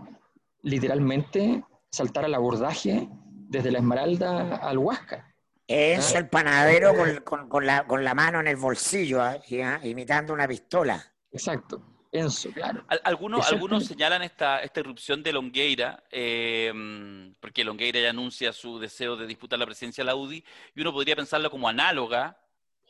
literalmente 0.63 1.65
saltar 1.91 2.25
al 2.25 2.35
abordaje 2.35 3.09
desde 3.49 3.71
la 3.71 3.79
Esmeralda 3.79 4.57
al 4.57 4.79
Huáscar. 4.79 5.25
Es 5.67 6.15
el 6.15 6.29
panadero 6.29 6.95
con, 7.25 7.67
la, 7.67 8.15
mano 8.15 8.41
en 8.41 8.47
el 8.47 8.57
bolsillo, 8.57 9.23
¿ah? 9.23 9.37
¿Ah? 9.65 9.81
imitando 9.83 10.33
una 10.33 10.49
pistola. 10.49 11.05
Exacto. 11.31 11.98
Enzo, 12.11 12.51
claro. 12.53 12.85
Algunos, 13.05 13.47
algunos 13.53 13.85
señalan 13.85 14.23
esta, 14.23 14.63
esta 14.63 14.81
irrupción 14.81 15.23
de 15.23 15.33
Longueira, 15.33 16.03
eh, 16.11 17.33
porque 17.39 17.65
Longueira 17.65 18.01
ya 18.01 18.11
anuncia 18.11 18.53
su 18.53 18.79
deseo 18.79 19.17
de 19.17 19.27
disputar 19.27 19.59
la 19.59 19.67
presidencia 19.67 20.03
de 20.03 20.07
la 20.07 20.17
UDI, 20.17 20.43
y 20.75 20.81
uno 20.81 20.93
podría 20.93 21.17
pensarlo 21.17 21.51
como 21.51 21.69
análoga, 21.69 22.39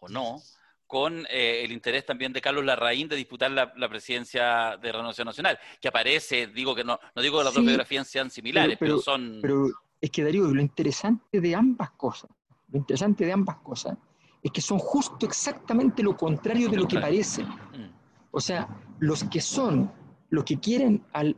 o 0.00 0.08
no, 0.08 0.40
con 0.86 1.26
eh, 1.30 1.62
el 1.64 1.72
interés 1.72 2.06
también 2.06 2.32
de 2.32 2.40
Carlos 2.40 2.64
Larraín 2.64 3.08
de 3.08 3.16
disputar 3.16 3.50
la, 3.50 3.88
presidencia 3.88 4.76
de 4.80 4.92
Renovación 4.92 5.26
Nacional, 5.26 5.58
que 5.80 5.88
aparece, 5.88 6.46
digo 6.46 6.74
que 6.74 6.84
no, 6.84 6.98
no 7.14 7.22
digo 7.22 7.38
que 7.38 7.44
las 7.44 7.54
dos 7.54 7.64
biografías 7.64 8.06
sean 8.06 8.30
similares, 8.30 8.78
pero, 8.78 8.98
son... 8.98 9.40
Pero 9.42 9.66
es 10.00 10.10
que 10.10 10.22
Darío, 10.22 10.44
lo 10.44 10.62
interesante 10.62 11.40
de 11.40 11.54
ambas 11.54 11.90
cosas, 11.90 12.30
lo 12.68 12.78
interesante 12.78 13.26
de 13.26 13.32
ambas 13.32 13.56
cosas, 13.56 13.98
es 14.42 14.52
que 14.52 14.60
son 14.60 14.78
justo 14.78 15.26
exactamente 15.26 16.02
lo 16.02 16.16
contrario 16.16 16.68
de 16.68 16.76
lo 16.76 16.86
que 16.86 17.00
parece. 17.00 17.42
Mm. 17.42 17.90
O 18.30 18.40
sea, 18.40 18.68
los 18.98 19.24
que 19.24 19.40
son, 19.40 19.92
los 20.30 20.44
que 20.44 20.58
quieren 20.58 21.04
al, 21.12 21.36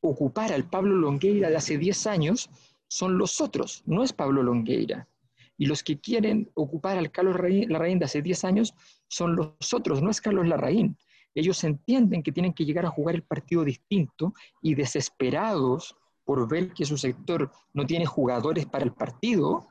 ocupar 0.00 0.52
al 0.52 0.68
Pablo 0.68 0.96
Longueira 0.96 1.50
de 1.50 1.56
hace 1.56 1.78
10 1.78 2.06
años, 2.06 2.50
son 2.88 3.18
los 3.18 3.40
otros, 3.40 3.82
no 3.86 4.02
es 4.02 4.12
Pablo 4.12 4.42
Longueira. 4.42 5.08
Y 5.56 5.66
los 5.66 5.82
que 5.82 6.00
quieren 6.00 6.50
ocupar 6.54 6.96
al 6.96 7.10
Carlos 7.10 7.36
Larraín 7.36 7.98
de 7.98 8.04
hace 8.04 8.22
10 8.22 8.44
años 8.44 8.74
son 9.08 9.36
los 9.36 9.74
otros, 9.74 10.02
no 10.02 10.10
es 10.10 10.20
Carlos 10.20 10.48
Larraín. 10.48 10.96
Ellos 11.34 11.62
entienden 11.64 12.22
que 12.22 12.32
tienen 12.32 12.52
que 12.52 12.64
llegar 12.64 12.86
a 12.86 12.90
jugar 12.90 13.14
el 13.14 13.22
partido 13.22 13.64
distinto 13.64 14.34
y 14.62 14.74
desesperados 14.74 15.96
por 16.24 16.48
ver 16.48 16.72
que 16.72 16.84
su 16.84 16.96
sector 16.96 17.50
no 17.72 17.86
tiene 17.86 18.06
jugadores 18.06 18.66
para 18.66 18.84
el 18.84 18.92
partido, 18.92 19.68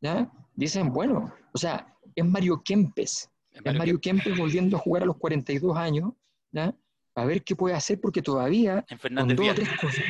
¿ya? 0.00 0.30
dicen, 0.54 0.92
bueno, 0.92 1.32
o 1.52 1.58
sea, 1.58 1.96
es 2.14 2.24
Mario 2.24 2.62
Kempes, 2.62 3.30
es 3.52 3.74
Mario 3.74 4.00
Kempes 4.00 4.36
volviendo 4.36 4.76
a 4.76 4.80
jugar 4.80 5.02
a 5.02 5.06
los 5.06 5.16
42 5.16 5.76
años, 5.76 6.12
¿ya? 6.52 6.74
a 7.14 7.24
ver 7.24 7.42
qué 7.42 7.56
puede 7.56 7.74
hacer, 7.74 8.00
porque 8.00 8.22
todavía, 8.22 8.84
con 9.02 9.28
dos 9.36 9.48
o 9.48 9.54
tres 9.54 9.68
cosas, 9.80 10.04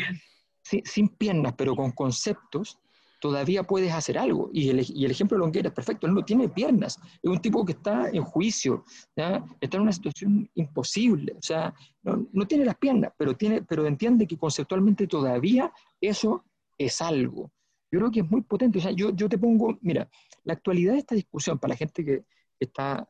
sin, 0.63 1.09
piernas, 1.09 1.55
pero 1.57 1.75
con 1.75 1.91
conceptos, 1.93 2.79
todavía 3.21 3.65
puedes 3.65 3.93
hacer 3.93 4.19
algo. 4.19 4.51
Y 4.53 4.71
el, 4.71 4.85
y 4.89 5.05
el, 5.05 5.11
ejemplo 5.11 5.37
de 5.37 5.41
Longueira 5.41 5.69
es 5.69 5.75
perfecto, 5.75 6.07
él 6.07 6.15
no 6.15 6.25
tiene 6.25 6.49
piernas, 6.49 6.99
es 7.23 7.31
un 7.31 7.41
tipo 7.41 7.65
que 7.65 7.73
está 7.73 8.09
en 8.11 8.23
juicio, 8.23 8.85
¿ya? 9.17 9.45
está 9.61 9.77
en 9.77 9.83
una 9.83 9.93
situación 9.93 10.49
imposible, 10.55 11.33
o 11.33 11.43
sea, 11.43 11.75
no, 12.03 12.27
no, 12.33 12.47
tiene 12.47 12.65
las 12.65 12.77
piernas, 12.77 13.13
pero, 13.17 13.37
tiene, 13.37 13.63
pero 13.63 13.87
entiende 13.87 14.27
que 14.27 14.39
conceptualmente 14.39 15.07
todavía 15.07 15.73
eso 16.01 16.45
es 16.79 17.01
algo. 17.01 17.51
Yo 17.93 17.99
creo 17.99 18.11
que 18.11 18.21
es 18.21 18.31
muy 18.31 18.43
potente, 18.43 18.79
o 18.79 18.83
sea, 18.83 18.93
yo, 18.93 19.11
yo 19.11 19.29
te 19.29 19.37
pongo, 19.37 19.77
mira, 19.83 20.09
la 20.45 20.53
actualidad 20.53 20.93
de 20.93 21.01
esta 21.01 21.15
discusión, 21.15 21.59
para 21.59 21.73
la 21.73 21.77
gente 21.77 22.05
que 22.05 22.25
está 22.59 23.09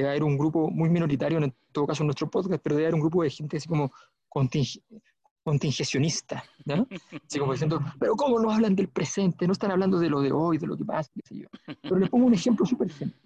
debe 0.00 0.10
haber 0.10 0.24
un 0.24 0.36
grupo 0.36 0.70
muy 0.70 0.90
minoritario, 0.90 1.38
en 1.38 1.54
todo 1.72 1.86
caso 1.86 2.02
en 2.02 2.08
nuestro 2.08 2.28
podcast, 2.28 2.62
pero 2.62 2.76
debe 2.76 2.86
haber 2.86 2.96
un 2.96 3.00
grupo 3.00 3.22
de 3.22 3.30
gente 3.30 3.56
así 3.56 3.66
como 3.66 3.90
contingecionista, 4.28 6.44
¿no? 6.66 6.86
Así 7.26 7.38
como 7.38 7.52
diciendo, 7.52 7.80
pero 7.98 8.14
¿cómo 8.14 8.38
no 8.38 8.50
hablan 8.50 8.76
del 8.76 8.88
presente? 8.88 9.46
No 9.46 9.54
están 9.54 9.70
hablando 9.70 9.98
de 9.98 10.10
lo 10.10 10.20
de 10.20 10.32
hoy, 10.32 10.58
de 10.58 10.66
lo 10.66 10.76
que 10.76 10.84
pasa, 10.84 11.10
qué 11.14 11.22
sé 11.24 11.38
yo. 11.38 11.48
Pero 11.80 11.96
le 11.96 12.08
pongo 12.08 12.26
un 12.26 12.34
ejemplo 12.34 12.66
súper 12.66 12.92
simple. 12.92 13.18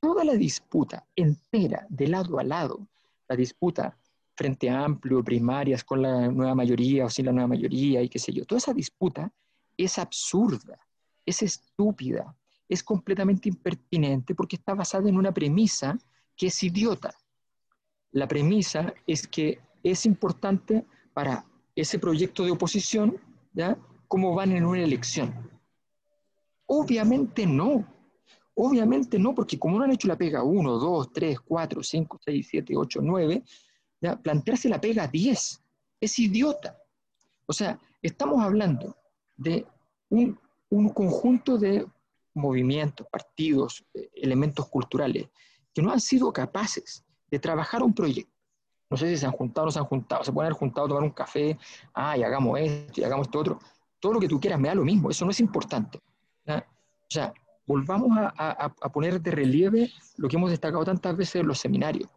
Toda 0.00 0.24
la 0.24 0.32
disputa 0.34 1.04
entera, 1.14 1.86
de 1.90 2.06
lado 2.06 2.38
a 2.38 2.44
lado, 2.44 2.88
la 3.28 3.36
disputa 3.36 3.94
frente 4.34 4.70
a 4.70 4.84
amplio, 4.84 5.22
primarias, 5.22 5.84
con 5.84 6.00
la 6.00 6.28
nueva 6.28 6.54
mayoría 6.54 7.04
o 7.04 7.10
sin 7.10 7.26
la 7.26 7.32
nueva 7.32 7.48
mayoría 7.48 8.00
y 8.00 8.08
qué 8.08 8.18
sé 8.18 8.32
yo, 8.32 8.46
toda 8.46 8.60
esa 8.60 8.72
disputa 8.72 9.30
es 9.76 9.98
absurda, 9.98 10.80
es 11.26 11.42
estúpida, 11.42 12.34
es 12.68 12.82
completamente 12.82 13.48
impertinente 13.48 14.34
porque 14.34 14.56
está 14.56 14.74
basada 14.74 15.08
en 15.08 15.16
una 15.16 15.32
premisa 15.32 15.98
que 16.36 16.48
es 16.48 16.62
idiota. 16.62 17.14
La 18.12 18.28
premisa 18.28 18.92
es 19.06 19.26
que 19.26 19.60
es 19.82 20.06
importante 20.06 20.84
para 21.12 21.44
ese 21.74 21.98
proyecto 21.98 22.44
de 22.44 22.50
oposición, 22.50 23.18
¿ya? 23.52 23.78
cómo 24.06 24.34
van 24.34 24.52
en 24.52 24.64
una 24.64 24.82
elección. 24.82 25.50
Obviamente 26.66 27.46
no. 27.46 27.86
Obviamente 28.54 29.18
no, 29.18 29.34
porque 29.34 29.58
como 29.58 29.78
no 29.78 29.84
han 29.84 29.92
hecho 29.92 30.08
la 30.08 30.16
pega 30.16 30.42
1, 30.42 30.78
2, 30.78 31.12
3, 31.12 31.40
4, 31.40 31.82
5, 31.82 32.20
6, 32.24 32.48
7, 32.50 32.76
8, 32.76 33.00
9, 33.02 33.44
¿ya? 34.00 34.16
plantearse 34.16 34.68
la 34.68 34.80
pega 34.80 35.06
10 35.06 35.62
es 36.00 36.18
idiota. 36.18 36.76
O 37.46 37.52
sea, 37.52 37.78
estamos 38.02 38.42
hablando 38.42 38.96
de 39.36 39.66
un, 40.10 40.38
un 40.70 40.88
conjunto 40.90 41.56
de 41.56 41.86
movimientos, 42.38 43.06
partidos, 43.10 43.84
eh, 43.94 44.08
elementos 44.14 44.68
culturales, 44.68 45.28
que 45.74 45.82
no 45.82 45.92
han 45.92 46.00
sido 46.00 46.32
capaces 46.32 47.04
de 47.30 47.38
trabajar 47.38 47.82
un 47.82 47.94
proyecto. 47.94 48.32
No 48.90 48.96
sé 48.96 49.08
si 49.10 49.18
se 49.18 49.26
han 49.26 49.32
juntado 49.32 49.64
o 49.64 49.66
no 49.66 49.72
se 49.72 49.78
han 49.78 49.84
juntado, 49.84 50.24
se 50.24 50.32
pueden 50.32 50.46
haber 50.46 50.58
juntado 50.58 50.86
a 50.86 50.88
tomar 50.88 51.04
un 51.04 51.10
café, 51.10 51.58
ah, 51.92 52.12
hagamos 52.12 52.58
esto 52.58 53.00
y 53.00 53.04
hagamos 53.04 53.26
esto 53.26 53.38
otro. 53.38 53.58
Todo 54.00 54.14
lo 54.14 54.20
que 54.20 54.28
tú 54.28 54.40
quieras 54.40 54.58
me 54.58 54.68
da 54.68 54.74
lo 54.74 54.84
mismo, 54.84 55.10
eso 55.10 55.24
no 55.24 55.30
es 55.30 55.40
importante. 55.40 56.00
O 56.46 57.10
sea, 57.10 57.32
volvamos 57.66 58.10
a, 58.16 58.72
poner 58.92 59.20
de 59.20 59.30
relieve 59.30 59.90
lo 60.16 60.28
que 60.28 60.36
hemos 60.36 60.50
destacado 60.50 60.84
tantas 60.84 61.16
veces 61.16 61.36
en 61.36 61.48
los 61.48 61.58
seminarios, 61.58 62.08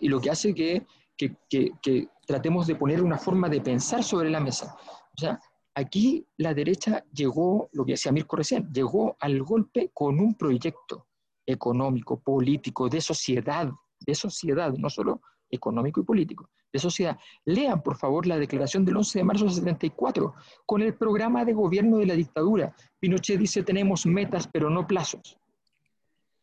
y 0.00 0.08
lo 0.08 0.20
que 0.20 0.30
hace 0.30 0.54
que, 0.54 0.86
que, 1.16 1.36
que, 1.48 1.72
que, 1.82 2.08
tratemos 2.26 2.66
de 2.66 2.74
poner 2.74 3.02
una 3.02 3.18
forma 3.18 3.48
de 3.48 3.60
pensar 3.60 4.02
sobre 4.02 4.30
la 4.30 4.40
mesa. 4.40 4.76
O 5.16 5.18
sea, 5.18 5.40
Aquí 5.78 6.26
la 6.38 6.54
derecha 6.54 7.04
llegó, 7.12 7.68
lo 7.72 7.84
que 7.84 7.92
decía 7.92 8.10
Mirko 8.10 8.36
recién, 8.36 8.72
llegó 8.72 9.14
al 9.20 9.42
golpe 9.42 9.90
con 9.92 10.18
un 10.18 10.34
proyecto 10.34 11.06
económico, 11.44 12.18
político, 12.18 12.88
de 12.88 13.02
sociedad, 13.02 13.70
de 14.00 14.14
sociedad, 14.14 14.72
no 14.72 14.88
solo 14.88 15.20
económico 15.50 16.00
y 16.00 16.04
político, 16.04 16.48
de 16.72 16.78
sociedad. 16.78 17.18
Lean, 17.44 17.82
por 17.82 17.98
favor, 17.98 18.26
la 18.26 18.38
declaración 18.38 18.86
del 18.86 18.96
11 18.96 19.18
de 19.18 19.24
marzo 19.24 19.44
de 19.44 19.50
74, 19.50 20.34
con 20.64 20.80
el 20.80 20.94
programa 20.94 21.44
de 21.44 21.52
gobierno 21.52 21.98
de 21.98 22.06
la 22.06 22.14
dictadura. 22.14 22.74
Pinochet 22.98 23.38
dice, 23.38 23.62
tenemos 23.62 24.06
metas, 24.06 24.48
pero 24.48 24.70
no 24.70 24.86
plazos. 24.86 25.38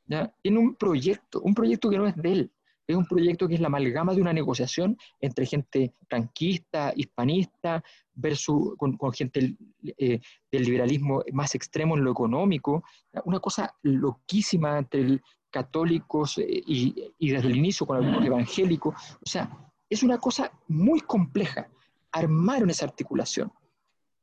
¿Ya? 0.05 0.31
Tiene 0.43 0.59
un 0.59 0.75
proyecto, 0.75 1.41
un 1.41 1.55
proyecto 1.55 1.89
que 1.89 1.97
no 1.97 2.05
es 2.05 2.15
de 2.15 2.31
él, 2.31 2.51
es 2.87 2.95
un 2.95 3.05
proyecto 3.05 3.47
que 3.47 3.55
es 3.55 3.61
la 3.61 3.67
amalgama 3.67 4.13
de 4.13 4.21
una 4.21 4.33
negociación 4.33 4.97
entre 5.19 5.45
gente 5.45 5.93
franquista, 6.07 6.93
hispanista, 6.95 7.83
versus 8.13 8.75
con, 8.77 8.97
gente 9.13 9.55
eh, 9.97 10.19
del 10.51 10.63
liberalismo 10.63 11.23
más 11.31 11.55
extremo 11.55 11.97
en 11.97 12.03
lo 12.03 12.11
económico, 12.11 12.83
una 13.25 13.39
cosa 13.39 13.73
loquísima 13.83 14.77
entre 14.77 15.21
católicos 15.49 16.37
eh, 16.37 16.45
y, 16.47 17.11
y, 17.17 17.31
desde 17.31 17.47
el 17.47 17.57
inicio 17.57 17.85
con 17.85 18.03
el 18.03 18.25
evangélico. 18.25 18.89
O 18.89 19.29
sea, 19.29 19.49
es 19.89 20.03
una 20.03 20.17
cosa 20.17 20.51
muy 20.67 21.01
compleja. 21.01 21.69
Armaron 22.11 22.69
esa 22.69 22.85
articulación. 22.85 23.51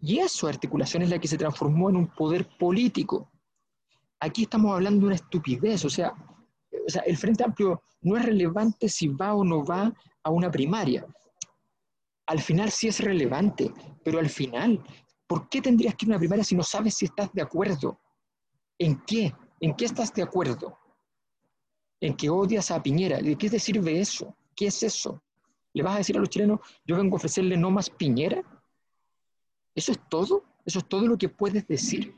Y 0.01 0.19
esa 0.19 0.49
articulación 0.49 1.03
es 1.03 1.11
la 1.11 1.19
que 1.19 1.29
se 1.29 1.39
transformó 1.39 1.91
en 1.91 1.97
un 1.97 2.07
poder 2.09 2.49
político. 2.59 3.31
Aquí 4.19 4.43
estamos 4.43 4.75
hablando 4.75 5.01
de 5.01 5.07
una 5.07 5.15
estupidez, 5.15 5.85
o 5.85 5.91
sea, 5.91 6.15
o 6.87 6.91
sea, 6.91 7.03
el 7.03 7.17
Frente 7.17 7.45
Amplio 7.45 7.83
no 8.03 8.17
es 8.17 8.25
relevante 8.25 8.89
si 8.89 9.09
va 9.09 9.35
o 9.35 9.45
no 9.45 9.65
va 9.65 9.93
a 10.23 10.31
una 10.31 10.51
primaria. 10.51 11.07
Al 12.27 12.41
final 12.41 12.71
sí 12.71 12.89
es 12.89 13.01
relevante, 13.01 13.73
pero 14.05 14.19
al 14.19 14.29
final, 14.29 14.83
¿por 15.27 15.49
qué 15.49 15.61
tendrías 15.61 15.95
que 15.95 16.07
ir 16.07 16.11
a 16.11 16.15
una 16.15 16.19
primaria 16.19 16.45
si 16.45 16.55
no 16.55 16.63
sabes 16.63 16.95
si 16.95 17.07
estás 17.07 17.33
de 17.33 17.43
acuerdo? 17.43 17.99
¿En 18.79 19.01
qué? 19.05 19.35
¿En 19.61 19.75
qué 19.75 19.85
estás 19.85 20.15
de 20.15 20.23
acuerdo? 20.23 20.79
¿En 22.01 22.17
que 22.17 22.31
odias 22.31 22.71
a 22.71 22.83
Piñera? 22.83 23.19
¿De 23.21 23.37
qué 23.37 23.51
te 23.51 23.59
sirve 23.59 24.01
eso? 24.01 24.35
¿Qué 24.57 24.67
es 24.67 24.83
eso? 24.83 25.23
¿Le 25.73 25.83
vas 25.83 25.95
a 25.95 25.99
decir 25.99 26.17
a 26.17 26.21
los 26.21 26.31
chilenos, 26.31 26.61
yo 26.85 26.97
vengo 26.97 27.17
a 27.17 27.19
ofrecerle 27.19 27.57
no 27.57 27.71
más 27.71 27.91
Piñera? 27.91 28.43
¿Eso 29.75 29.93
es 29.93 30.01
todo? 30.09 30.45
¿Eso 30.65 30.79
es 30.79 30.89
todo 30.89 31.07
lo 31.07 31.19
que 31.19 31.29
puedes 31.29 31.67
decir? 31.67 32.15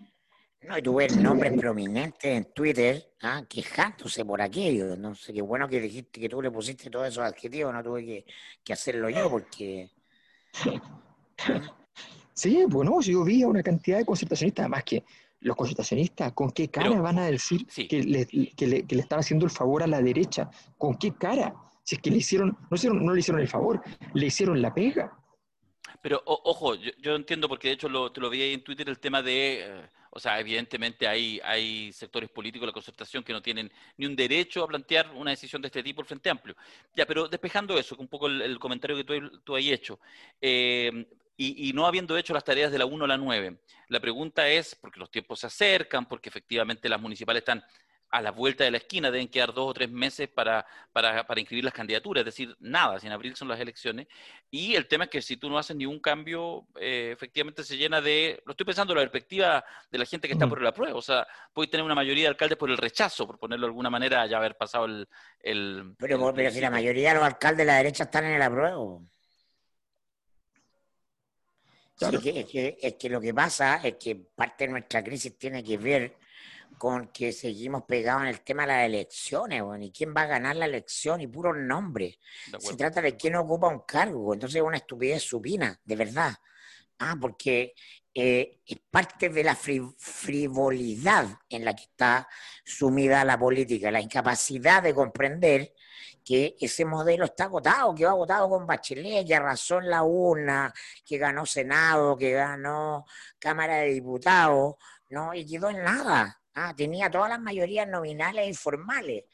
No, 0.65 0.79
y 0.79 0.83
tuve 0.83 1.09
nombres 1.09 1.53
prominentes 1.59 2.25
en 2.25 2.53
Twitter 2.53 3.05
ah, 3.23 3.43
quejándose 3.49 4.25
por 4.25 4.41
aquello. 4.41 4.97
No 4.97 5.15
sé, 5.15 5.33
qué 5.33 5.43
bueno 5.43 5.69
que 5.69 5.81
dijiste 5.81 6.21
que 6.21 6.29
tú 6.29 6.41
le 6.41 6.51
pusiste 6.51 6.89
todos 6.89 7.09
esos 7.09 7.25
adjetivos, 7.25 7.73
no 7.73 7.83
tuve 7.83 8.25
que, 8.65 8.73
hacerlo 8.73 9.11
yo 9.11 9.29
porque... 9.29 9.91
Sí, 12.35 12.65
bueno, 12.67 13.01
yo 13.03 13.25
vi 13.25 13.43
a 13.43 13.49
una 13.49 13.63
cantidad 13.63 13.99
de 13.99 14.07
concertacionistas, 14.07 14.65
además 14.65 14.85
que 14.85 15.05
los 15.41 15.55
concertacionistas, 15.55 16.33
¿con 16.33 16.51
qué 16.51 16.69
cara 16.69 16.99
van 17.01 17.19
a 17.19 17.27
decir 17.27 17.67
que, 17.67 18.03
le, 18.03 18.27
que, 18.27 18.67
le, 18.67 18.87
que, 18.87 18.95
le, 18.97 19.03
están 19.03 19.19
haciendo 19.19 19.45
el 19.45 19.51
favor 19.51 19.83
a 19.83 19.87
la 19.87 20.01
derecha? 20.01 20.49
¿Con 20.79 20.97
qué 20.97 21.13
cara? 21.13 21.55
Si 21.83 21.97
es 21.97 22.01
que 22.01 22.11
le 22.11 22.17
hicieron, 22.19 22.57
no, 22.71 22.75
hicieron, 22.75 23.05
no 23.05 23.13
le 23.13 23.21
hicieron 23.21 23.41
el 23.41 23.49
favor, 23.49 23.83
le 24.15 24.27
hicieron 24.27 24.63
la 24.63 24.73
pega. 24.73 25.13
Pero 26.01 26.23
ojo, 26.25 26.75
yo, 26.75 27.15
entiendo, 27.15 27.49
porque 27.49 27.69
de 27.69 27.75
hecho 27.75 27.89
lo, 27.89 28.11
te 28.11 28.21
lo 28.21 28.31
vi 28.31 28.43
ahí 28.43 28.55
en 28.55 28.65
Twitter, 28.65 28.89
el 28.89 28.99
tema 28.99 29.21
de... 29.21 29.61
Eh, 29.61 29.89
o 30.15 30.21
sea, 30.21 30.39
evidentemente 30.39 31.09
hay, 31.09 31.41
hay 31.43 31.91
sectores 31.91 32.29
políticos 32.29 32.65
de 32.65 32.67
la 32.67 32.73
concertación 32.75 33.25
que 33.25 33.33
no 33.33 33.41
tienen 33.41 33.73
ni 33.97 34.05
un 34.05 34.15
derecho 34.15 34.63
a 34.63 34.69
plantear 34.69 35.11
una 35.15 35.31
decisión 35.31 35.63
de 35.63 35.69
este 35.69 35.83
tipo 35.83 36.03
el 36.03 36.07
Frente 36.07 36.29
Amplio. 36.29 36.55
Ya, 36.95 37.07
pero 37.07 37.29
despejando 37.29 37.79
eso, 37.79 37.97
un 37.99 38.09
poco 38.09 38.27
el, 38.27 38.59
comentario 38.59 38.95
que 38.95 39.05
tú, 39.05 39.41
tú 39.41 39.57
has 39.57 39.65
hecho, 39.65 39.99
eh, 40.39 41.07
y, 41.35 41.71
y, 41.71 41.73
no 41.73 41.87
habiendo 41.87 42.17
hecho 42.19 42.35
las 42.35 42.45
tareas 42.45 42.71
de 42.71 42.79
la 42.79 42.85
1 42.85 43.07
a 43.07 43.09
la 43.09 43.17
9, 43.17 43.57
la 43.89 44.01
pregunta 44.01 44.47
es, 44.49 44.75
porque 44.75 45.01
los 45.01 45.11
tiempos 45.11 45.41
se 45.41 45.47
acercan, 45.47 46.07
porque 46.07 46.29
efectivamente 46.29 46.91
las 46.91 47.01
municipales 47.01 47.41
están 47.41 47.65
a 48.13 48.21
la 48.21 48.31
vuelta 48.31 48.63
de 48.63 48.71
la 48.71 48.77
esquina, 48.77 49.11
deben 49.11 49.29
quedar 49.29 49.55
dos 49.55 49.71
o 49.71 49.73
tres 49.73 49.91
meses 49.91 50.29
para, 50.29 50.67
para, 50.93 51.27
para, 51.27 51.41
inscribir 51.41 51.65
las 51.65 51.73
candidaturas, 51.73 52.21
es 52.21 52.27
decir, 52.27 52.55
nada, 52.61 53.01
si 53.01 53.07
en 53.07 53.13
abril 53.15 53.35
son 53.35 53.49
las 53.49 53.59
elecciones. 53.59 54.07
Y 54.51 54.75
el 54.75 54.87
tema 54.87 55.05
es 55.05 55.11
que 55.11 55.23
si 55.23 55.39
tú 55.39 55.49
no 55.49 55.57
haces 55.57 55.75
ningún 55.75 55.99
cambio, 55.99 56.67
eh, 56.79 57.11
efectivamente 57.15 57.65
se 57.65 57.79
llena 57.79 58.03
de, 58.03 58.43
lo 58.45 58.53
estoy 58.53 58.67
pensando 58.67 58.93
en 58.93 58.99
la 58.99 59.05
perspectiva 59.05 59.65
de 59.91 59.99
la 59.99 60.05
gente 60.05 60.29
que 60.29 60.35
está 60.35 60.47
por 60.47 60.61
la 60.61 60.75
prueba, 60.75 60.99
o 60.99 61.03
sea, 61.03 61.27
puede 61.55 61.71
tener 61.71 61.85
una 61.85 61.95
mayoría 61.95 62.25
de 62.25 62.29
alcaldes 62.29 62.59
por 62.59 62.71
el 62.71 62.77
rechazo, 62.77 63.27
por 63.27 63.39
ponerlo 63.39 63.67
de 63.67 63.71
alguna 63.71 63.89
manera, 63.89 64.27
ya 64.27 64.37
haber 64.37 64.59
pasado 64.59 64.85
el... 64.85 65.09
el 65.41 65.95
pero, 65.99 66.35
pero 66.35 66.51
si 66.51 66.61
la 66.61 66.71
mayoría 66.71 67.09
de 67.09 67.15
los 67.15 67.25
alcaldes 67.25 67.59
de 67.59 67.65
la 67.65 67.77
derecha 67.79 68.05
están 68.05 68.27
en 68.27 68.33
el 68.33 68.43
apruebo. 68.43 69.03
Claro. 71.97 72.19
es, 72.19 72.47
que, 72.47 72.79
es 72.83 72.95
que 72.95 73.09
lo 73.09 73.21
que 73.21 73.33
pasa 73.33 73.81
es 73.83 73.95
que 73.95 74.17
parte 74.17 74.67
de 74.67 74.73
nuestra 74.73 75.03
crisis 75.03 75.39
tiene 75.39 75.65
que 75.65 75.79
ver 75.79 76.17
con 76.79 77.09
que 77.09 77.33
seguimos 77.33 77.85
pegados 77.85 78.23
en 78.23 78.29
el 78.29 78.41
tema 78.41 78.63
de 78.63 78.69
las 78.69 78.87
elecciones, 78.87 79.63
bueno, 79.63 79.85
y 79.85 79.91
quién 79.91 80.15
va 80.17 80.23
a 80.23 80.27
ganar 80.27 80.57
la 80.57 80.67
elección 80.67 81.21
y 81.21 81.27
puros 81.27 81.57
nombres. 81.57 82.19
Se 82.59 82.77
trata 82.77 83.01
de 83.01 83.17
quién 83.17 83.37
ocupa 83.37 83.69
un 83.69 83.81
cargo, 83.81 84.35
entonces 84.35 84.57
es 84.57 84.63
una 84.63 84.79
estupidez 84.79 85.23
supina, 85.23 85.79
de 85.85 85.97
verdad. 85.97 86.35
Ah, 86.99 87.17
porque 87.21 87.75
eh, 88.15 88.61
es 88.67 88.79
parte 88.91 89.29
de 89.29 89.43
la 89.43 89.57
frivolidad 89.57 91.27
en 91.49 91.65
la 91.65 91.75
que 91.75 91.85
está 91.85 92.29
sumida 92.65 93.25
la 93.25 93.39
política, 93.39 93.91
la 93.91 94.01
incapacidad 94.01 94.83
de 94.83 94.95
comprender 94.95 95.73
que 96.25 96.57
ese 96.61 96.85
modelo 96.85 97.25
está 97.25 97.45
agotado, 97.45 97.95
que 97.95 98.05
va 98.05 98.13
agotado 98.13 98.49
con 98.49 98.67
Bachelet, 98.67 99.27
que 99.27 99.35
arrasó 99.35 99.79
en 99.79 99.91
la 99.91 100.03
urna, 100.05 100.73
que 101.05 101.19
ganó 101.19 101.47
Senado, 101.47 102.17
que 102.17 102.33
ganó 102.33 103.05
Cámara 103.39 103.77
de 103.77 103.95
Diputados, 103.95 104.77
¿no? 105.09 105.35
Y 105.35 105.47
quedó 105.47 105.71
en 105.71 105.83
nada. 105.83 106.42
Ah, 106.55 106.75
tenía 106.77 107.11
todas 107.11 107.31
las 107.31 107.41
mayorías 107.41 107.89
nominales 107.89 108.49
y 108.49 108.55
formales, 108.55 109.25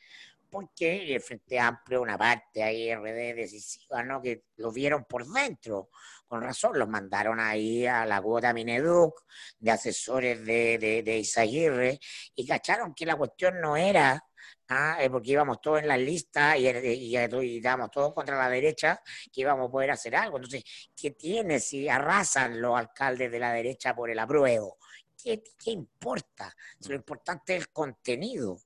porque 0.51 1.15
el 1.15 1.21
Frente 1.21 1.59
Amplio, 1.59 2.03
una 2.03 2.17
parte 2.19 2.63
ahí, 2.63 2.91
RD 2.95 3.35
decisiva, 3.35 4.03
¿no? 4.03 4.23
Que 4.23 4.45
lo 4.57 4.73
vieron 4.73 5.05
por 5.05 5.27
dentro. 5.27 5.91
Con 6.27 6.43
razón, 6.43 6.79
los 6.79 6.89
mandaron 6.89 7.41
ahí 7.41 7.87
a 7.87 8.07
la 8.07 8.21
cuota 8.23 8.53
Mineduc, 8.53 9.23
de 9.59 9.71
asesores 9.71 10.45
de, 10.45 10.79
de, 10.79 11.03
de 11.03 11.19
Isaguirre, 11.19 11.99
y 12.35 12.47
cacharon 12.47 12.95
que 12.95 13.07
la 13.07 13.17
cuestión 13.17 13.61
no 13.61 13.77
era 13.77 14.25
Ah, 14.71 14.99
eh, 15.01 15.09
porque 15.11 15.31
íbamos 15.33 15.61
todos 15.63 15.81
en 15.81 15.89
la 15.89 15.97
lista 15.97 16.57
y, 16.59 16.69
y, 16.69 17.17
y, 17.17 17.57
estábamos 17.57 17.91
todos 17.91 18.13
contra 18.13 18.37
la 18.37 18.51
derecha, 18.51 19.01
que 19.33 19.41
íbamos 19.41 19.69
a 19.69 19.71
poder 19.73 19.91
hacer 19.91 20.15
algo. 20.15 20.37
Entonces, 20.37 20.63
¿qué 20.95 21.13
tiene 21.13 21.59
si 21.59 21.89
arrasan 21.89 22.61
los 22.61 22.79
alcaldes 22.79 23.31
de 23.33 23.39
la 23.39 23.53
derecha 23.53 23.95
por 23.95 24.11
el 24.11 24.19
apruebo? 24.19 24.77
¿Qué, 25.23 25.43
importa? 25.67 26.55
lo 26.87 26.95
importante 26.95 27.57
es 27.57 27.63
el 27.63 27.69
contenido 27.71 28.61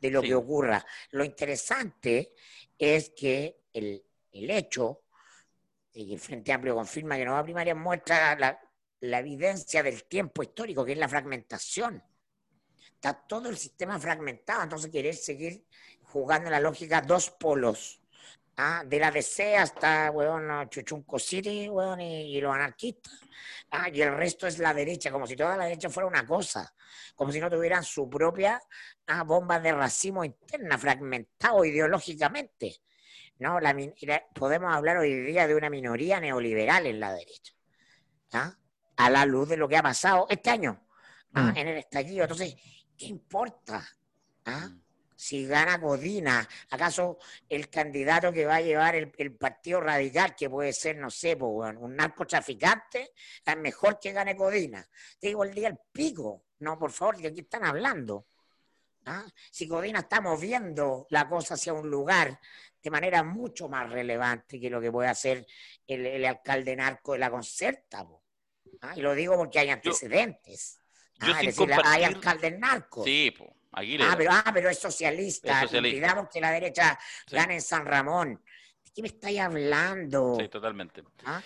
de 0.00 0.10
lo 0.10 0.22
que 0.22 0.34
ocurra. 0.34 0.84
Lo 1.10 1.24
interesante 1.24 2.34
es 2.78 3.10
que 3.10 3.64
el, 3.72 4.02
hecho 4.32 5.02
de 5.92 6.06
que 6.06 6.14
el 6.14 6.20
Frente 6.20 6.52
Amplio 6.52 6.74
confirma 6.74 7.16
que 7.16 7.24
no 7.24 7.32
va 7.32 7.40
a 7.40 7.44
primaria 7.44 7.74
muestra 7.74 8.36
la, 8.38 8.60
la 9.00 9.18
evidencia 9.18 9.82
del 9.82 10.04
tiempo 10.04 10.42
histórico, 10.42 10.84
que 10.84 10.92
es 10.92 10.98
la 10.98 11.08
fragmentación. 11.08 12.02
Está 12.94 13.14
todo 13.14 13.48
el 13.48 13.56
sistema 13.56 13.98
fragmentado, 13.98 14.62
entonces 14.62 14.90
querer 14.90 15.14
seguir 15.14 15.66
jugando 16.02 16.48
en 16.48 16.52
la 16.52 16.60
lógica 16.60 17.00
dos 17.00 17.30
polos 17.30 18.00
¿ah? 18.56 18.82
de 18.84 18.98
la 18.98 19.10
DC 19.10 19.56
hasta, 19.56 20.10
weón, 20.10 20.68
Chuchunco 20.68 21.18
City, 21.18 21.68
weón, 21.68 22.00
y, 22.00 22.40
los 22.40 22.54
anarquistas, 22.54 23.20
¿ah? 23.70 23.88
y 23.88 24.00
el 24.00 24.16
resto 24.16 24.46
es 24.46 24.58
la 24.58 24.72
derecha, 24.72 25.10
como 25.10 25.26
si 25.26 25.36
toda 25.36 25.56
la 25.56 25.64
derecha 25.64 25.90
fuera 25.90 26.06
una 26.06 26.26
cosa, 26.26 26.74
como 27.14 27.32
si 27.32 27.40
no 27.40 27.50
tuvieran 27.50 27.84
su 27.84 28.08
propia 28.08 28.60
¿ah? 29.06 29.22
bomba 29.24 29.60
de 29.60 29.72
racismo 29.72 30.24
interna, 30.24 30.78
fragmentado 30.78 31.64
ideológicamente. 31.64 32.76
¿no? 33.38 33.60
La, 33.60 33.76
podemos 34.34 34.74
hablar 34.74 34.96
hoy 34.98 35.14
día 35.14 35.46
de 35.46 35.54
una 35.54 35.68
minoría 35.68 36.20
neoliberal 36.20 36.86
en 36.86 37.00
la 37.00 37.12
derecha, 37.12 37.52
¿ah? 38.32 38.56
a 38.96 39.10
la 39.10 39.26
luz 39.26 39.48
de 39.48 39.56
lo 39.56 39.68
que 39.68 39.76
ha 39.76 39.82
pasado 39.82 40.26
este 40.30 40.50
año 40.50 40.86
¿ah? 41.34 41.52
mm. 41.52 41.56
en 41.56 41.68
el 41.68 41.76
estallido. 41.78 42.22
Entonces, 42.22 42.56
¿qué 42.96 43.06
importa? 43.06 43.86
¿Ah? 44.46 44.70
Si 45.16 45.46
gana 45.46 45.78
Godina, 45.78 46.46
¿acaso 46.70 47.18
el 47.48 47.70
candidato 47.70 48.30
que 48.32 48.44
va 48.44 48.56
a 48.56 48.60
llevar 48.60 48.94
el, 48.94 49.34
Partido 49.36 49.80
Radical, 49.80 50.36
que 50.36 50.50
puede 50.50 50.74
ser, 50.74 50.98
no 50.98 51.10
sé, 51.10 51.34
un 51.40 51.96
narcotraficante, 51.96 53.12
es 53.44 53.56
mejor 53.56 53.98
que 53.98 54.12
gane 54.12 54.34
Godina? 54.34 54.86
Te 55.18 55.28
digo 55.28 55.42
el 55.42 55.54
día 55.54 55.68
el 55.68 55.78
pico, 55.90 56.44
no, 56.58 56.78
por 56.78 56.92
favor, 56.92 57.16
que 57.16 57.28
aquí 57.28 57.40
están 57.40 57.64
hablando. 57.64 58.26
¿Ah? 59.06 59.24
Si 59.50 59.66
Godina 59.66 60.00
está 60.00 60.20
moviendo 60.20 61.06
la 61.10 61.28
cosa 61.28 61.54
hacia 61.54 61.72
un 61.72 61.88
lugar 61.88 62.38
de 62.82 62.90
manera 62.90 63.22
mucho 63.22 63.68
más 63.68 63.88
relevante 63.88 64.60
que 64.60 64.68
lo 64.68 64.80
que 64.80 64.90
puede 64.90 65.08
hacer 65.08 65.46
el, 65.86 66.24
alcalde 66.24 66.76
narco 66.76 67.12
de 67.12 67.18
la 67.20 67.30
concerta. 67.30 68.06
¿Ah? 68.80 68.94
Y 68.96 69.00
lo 69.00 69.14
digo 69.14 69.36
porque 69.36 69.60
hay 69.60 69.70
antecedentes. 69.70 70.80
Yo 71.20 71.32
¿Ah? 71.32 71.82
hay 71.84 72.04
alcaldes 72.04 72.58
narcos. 72.58 73.04
Sí, 73.04 73.32
pues. 73.84 74.00
Ah 74.00 74.14
pero, 74.16 74.30
ah, 74.32 74.50
pero 74.52 74.70
es 74.70 74.78
socialista. 74.78 75.66
Olvidamos 75.72 76.28
que 76.32 76.40
la 76.40 76.50
derecha 76.50 76.98
gana 77.30 77.54
en 77.54 77.62
San 77.62 77.84
Ramón. 77.84 78.40
¿De 78.84 78.90
qué 78.94 79.02
me 79.02 79.08
estáis 79.08 79.40
hablando? 79.40 80.36
Sí, 80.40 80.48
totalmente. 80.48 81.02
¿Ah? 81.24 81.42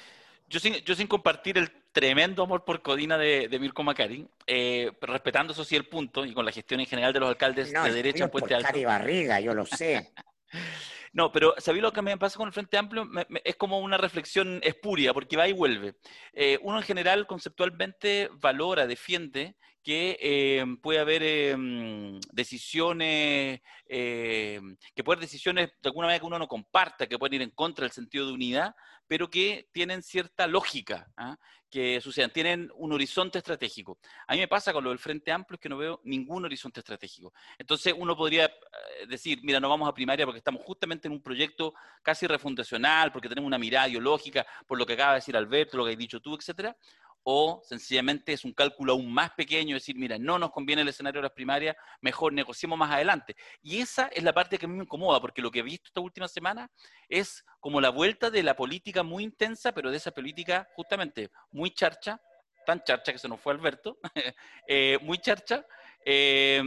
Yo 0.49 0.59
sin, 0.59 0.75
yo 0.75 0.95
sin 0.95 1.07
compartir 1.07 1.59
el, 1.59 1.71
tremendo 1.93 2.43
amor 2.43 2.65
por 2.65 2.83
Codina 2.83 3.19
de, 3.19 3.49
de 3.49 3.59
Mirko 3.59 3.83
Macari, 3.83 4.27
eh, 4.47 4.93
respetando 5.01 5.53
eso 5.53 5.65
sí 5.65 5.77
el 5.77 5.87
punto 5.87 6.25
y 6.25 6.33
con 6.33 6.45
la 6.45 6.53
gestión 6.53 6.81
en 6.81 6.87
general 6.87 7.13
de 7.13 7.21
los 7.21 7.29
alcaldes 7.29 7.73
No, 7.73 7.83
de 7.83 7.89
es 7.89 7.95
derecha 7.95 8.25
en 8.25 8.31
por 8.31 8.41
Puente 8.41 8.55
Alto. 8.55 8.69
Cari 8.69 8.85
Barriga, 8.85 9.41
yo 9.41 9.55
lo 9.55 9.67
sé. 9.67 10.13
No, 11.13 11.33
pero 11.33 11.55
¿sabéis 11.59 11.83
lo 11.83 11.93
que 11.93 12.03
me 12.03 12.17
pasa 12.19 12.37
con 12.37 12.47
el 12.47 12.53
Frente 12.53 12.79
Amplio? 12.79 13.09
Es 13.45 13.57
como 13.57 13.81
una 13.81 13.97
reflexión 13.97 14.61
espuria, 14.63 15.13
porque 15.13 15.37
va 15.37 15.49
y 15.49 15.53
vuelve. 15.53 15.97
Eh, 16.33 16.59
uno 16.63 16.79
en 16.79 16.85
general 16.85 17.27
conceptualmente 17.27 18.31
valora, 18.35 18.87
defiende 18.87 19.57
que 19.83 20.17
eh, 20.21 20.65
puede 20.83 21.01
haber 21.01 21.57
mm, 21.57 22.21
decisiones, 22.33 23.61
eh, 23.87 24.61
que 24.95 25.03
puede 25.03 25.17
haber 25.17 25.27
decisiones 25.27 25.71
de 25.83 25.89
alguna 25.89 26.07
manera 26.07 26.21
que 26.21 26.27
uno 26.27 26.39
no 26.39 26.47
comparta, 26.47 27.09
que 27.09 27.19
pueden 27.19 27.35
ir 27.35 27.43
en 27.43 27.51
contra 27.51 27.85
del 27.85 27.93
sentido 27.93 28.27
de 28.27 28.33
unidad, 28.33 28.75
pero 29.11 29.29
que 29.29 29.69
tienen 29.73 30.05
cierta 30.05 30.47
lógica, 30.47 31.11
¿ah? 31.17 31.37
que 31.69 32.01
sucedan, 32.01 32.31
tienen 32.31 32.71
un 32.77 32.93
horizonte 32.93 33.39
estratégico. 33.39 33.99
A 34.29 34.35
mí 34.35 34.39
me 34.39 34.47
pasa 34.47 34.73
con 34.73 34.85
lo 34.85 34.91
del 34.91 35.01
Frente 35.01 35.33
Amplio 35.33 35.57
es 35.57 35.61
que 35.61 35.69
no 35.69 35.77
veo 35.77 36.01
ningún 36.05 36.45
horizonte 36.45 36.79
estratégico. 36.79 37.35
Entonces 37.59 37.93
uno 37.99 38.17
podría 38.17 38.45
eh, 38.45 39.07
decir, 39.09 39.41
mira, 39.43 39.59
no 39.59 39.69
vamos 39.69 39.89
a 39.89 39.93
primaria 39.93 40.25
porque 40.25 40.39
estamos 40.39 40.63
justamente 40.63 41.09
en 41.09 41.13
un 41.13 41.23
proyecto 41.23 41.75
casi 42.03 42.29
refundacional, 42.29 43.11
porque 43.11 43.29
tenemos 43.29 43.49
una 43.49 43.59
mirada 43.59 43.89
ideológica, 43.89 44.47
por 44.65 44.79
lo 44.79 44.87
que 44.87 44.93
acaba 44.93 45.15
de 45.15 45.17
decir 45.17 45.37
Alberto, 45.37 45.77
lo 45.77 45.85
que 45.85 45.91
has 45.91 45.99
dicho 45.99 46.21
tú, 46.21 46.37
etcétera, 46.37 46.77
o 47.23 47.61
sencillamente 47.65 48.33
es 48.33 48.45
un 48.45 48.53
cálculo 48.53 48.93
aún 48.93 49.13
más 49.13 49.31
pequeño, 49.33 49.75
decir, 49.75 49.97
mira, 49.97 50.19
no 50.19 50.39
nos 50.39 50.51
conviene 50.51 50.83
el 50.83 50.89
escenario 50.89 51.21
de 51.21 51.25
las 51.29 51.33
primarias, 51.33 51.77
mejor 52.01 52.33
negociemos 52.33 52.79
más 52.79 52.91
adelante. 52.91 53.37
Y 53.63 53.79
esa 53.81 54.07
es 54.09 54.23
la 54.23 54.33
parte 54.33 54.59
que 54.59 54.67
a 54.67 54.69
mí 54.69 54.77
me 54.77 54.85
incomoda, 54.85 55.21
porque 55.21 55.43
lo 55.43 55.51
que 55.51 55.61
he 55.61 55.63
visto 55.63 55.87
esta 55.89 56.01
última 56.01 56.29
semana 56.29 56.71
es 57.09 57.45
como 57.61 57.81
la 57.81 57.91
vuelta 57.91 58.31
de 58.31 58.43
la 58.43 58.57
política 58.57 59.03
muy 59.03 59.25
intensa, 59.25 59.73
pero 59.73 59.91
de 59.91 59.97
esa 59.99 60.11
política 60.13 60.69
justamente 60.75 61.31
muy 61.51 61.71
charcha, 61.73 62.21
tan 62.67 62.83
charcha 62.85 63.13
que 63.13 63.19
se 63.19 63.29
nos 63.29 63.41
fue 63.41 63.53
Alberto, 63.53 63.99
eh, 64.67 64.99
muy 65.03 65.19
charcha, 65.19 65.65
eh, 66.05 66.63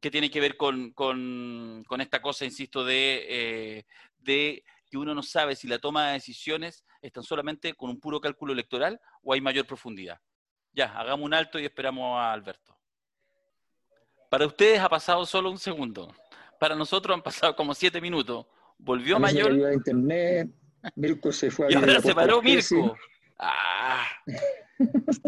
que 0.00 0.10
tiene 0.10 0.30
que 0.30 0.40
ver 0.40 0.56
con, 0.56 0.92
con- 0.92 1.84
esta 2.00 2.22
cosa, 2.22 2.44
insisto, 2.44 2.84
de, 2.84 3.26
eh, 3.28 3.84
de 4.18 4.64
que 4.92 4.98
uno 4.98 5.14
no 5.14 5.22
sabe 5.22 5.56
si 5.56 5.66
la 5.66 5.78
toma 5.78 6.08
de 6.08 6.12
decisiones 6.12 6.84
es 7.00 7.10
tan 7.10 7.24
solamente 7.24 7.72
con 7.72 7.88
un 7.88 7.98
puro 7.98 8.20
cálculo 8.20 8.52
electoral 8.52 9.00
o 9.22 9.32
hay 9.32 9.40
mayor 9.40 9.66
profundidad. 9.66 10.20
Ya, 10.70 10.94
hagamos 10.98 11.24
un 11.24 11.32
alto 11.32 11.58
y 11.58 11.64
esperamos 11.64 12.18
a 12.18 12.30
Alberto. 12.30 12.76
Para 14.28 14.46
ustedes 14.46 14.80
ha 14.80 14.90
pasado 14.90 15.24
solo 15.24 15.50
un 15.50 15.56
segundo. 15.56 16.14
Para 16.60 16.74
nosotros 16.74 17.14
han 17.14 17.22
pasado 17.22 17.56
como 17.56 17.74
siete 17.74 18.02
minutos. 18.02 18.44
Volvió 18.76 19.16
A 19.16 19.18
mí 19.18 19.30
se 19.30 19.40
a 19.40 19.72
internet, 19.72 20.50
Mirko 20.94 21.32
se 21.32 21.50
fue 21.50 21.68
a 21.68 21.70
y 21.70 21.74
ahora 21.74 22.02
se 22.02 22.14
paró. 22.14 22.42
Mirko. 22.42 22.94
Ah. 23.38 24.04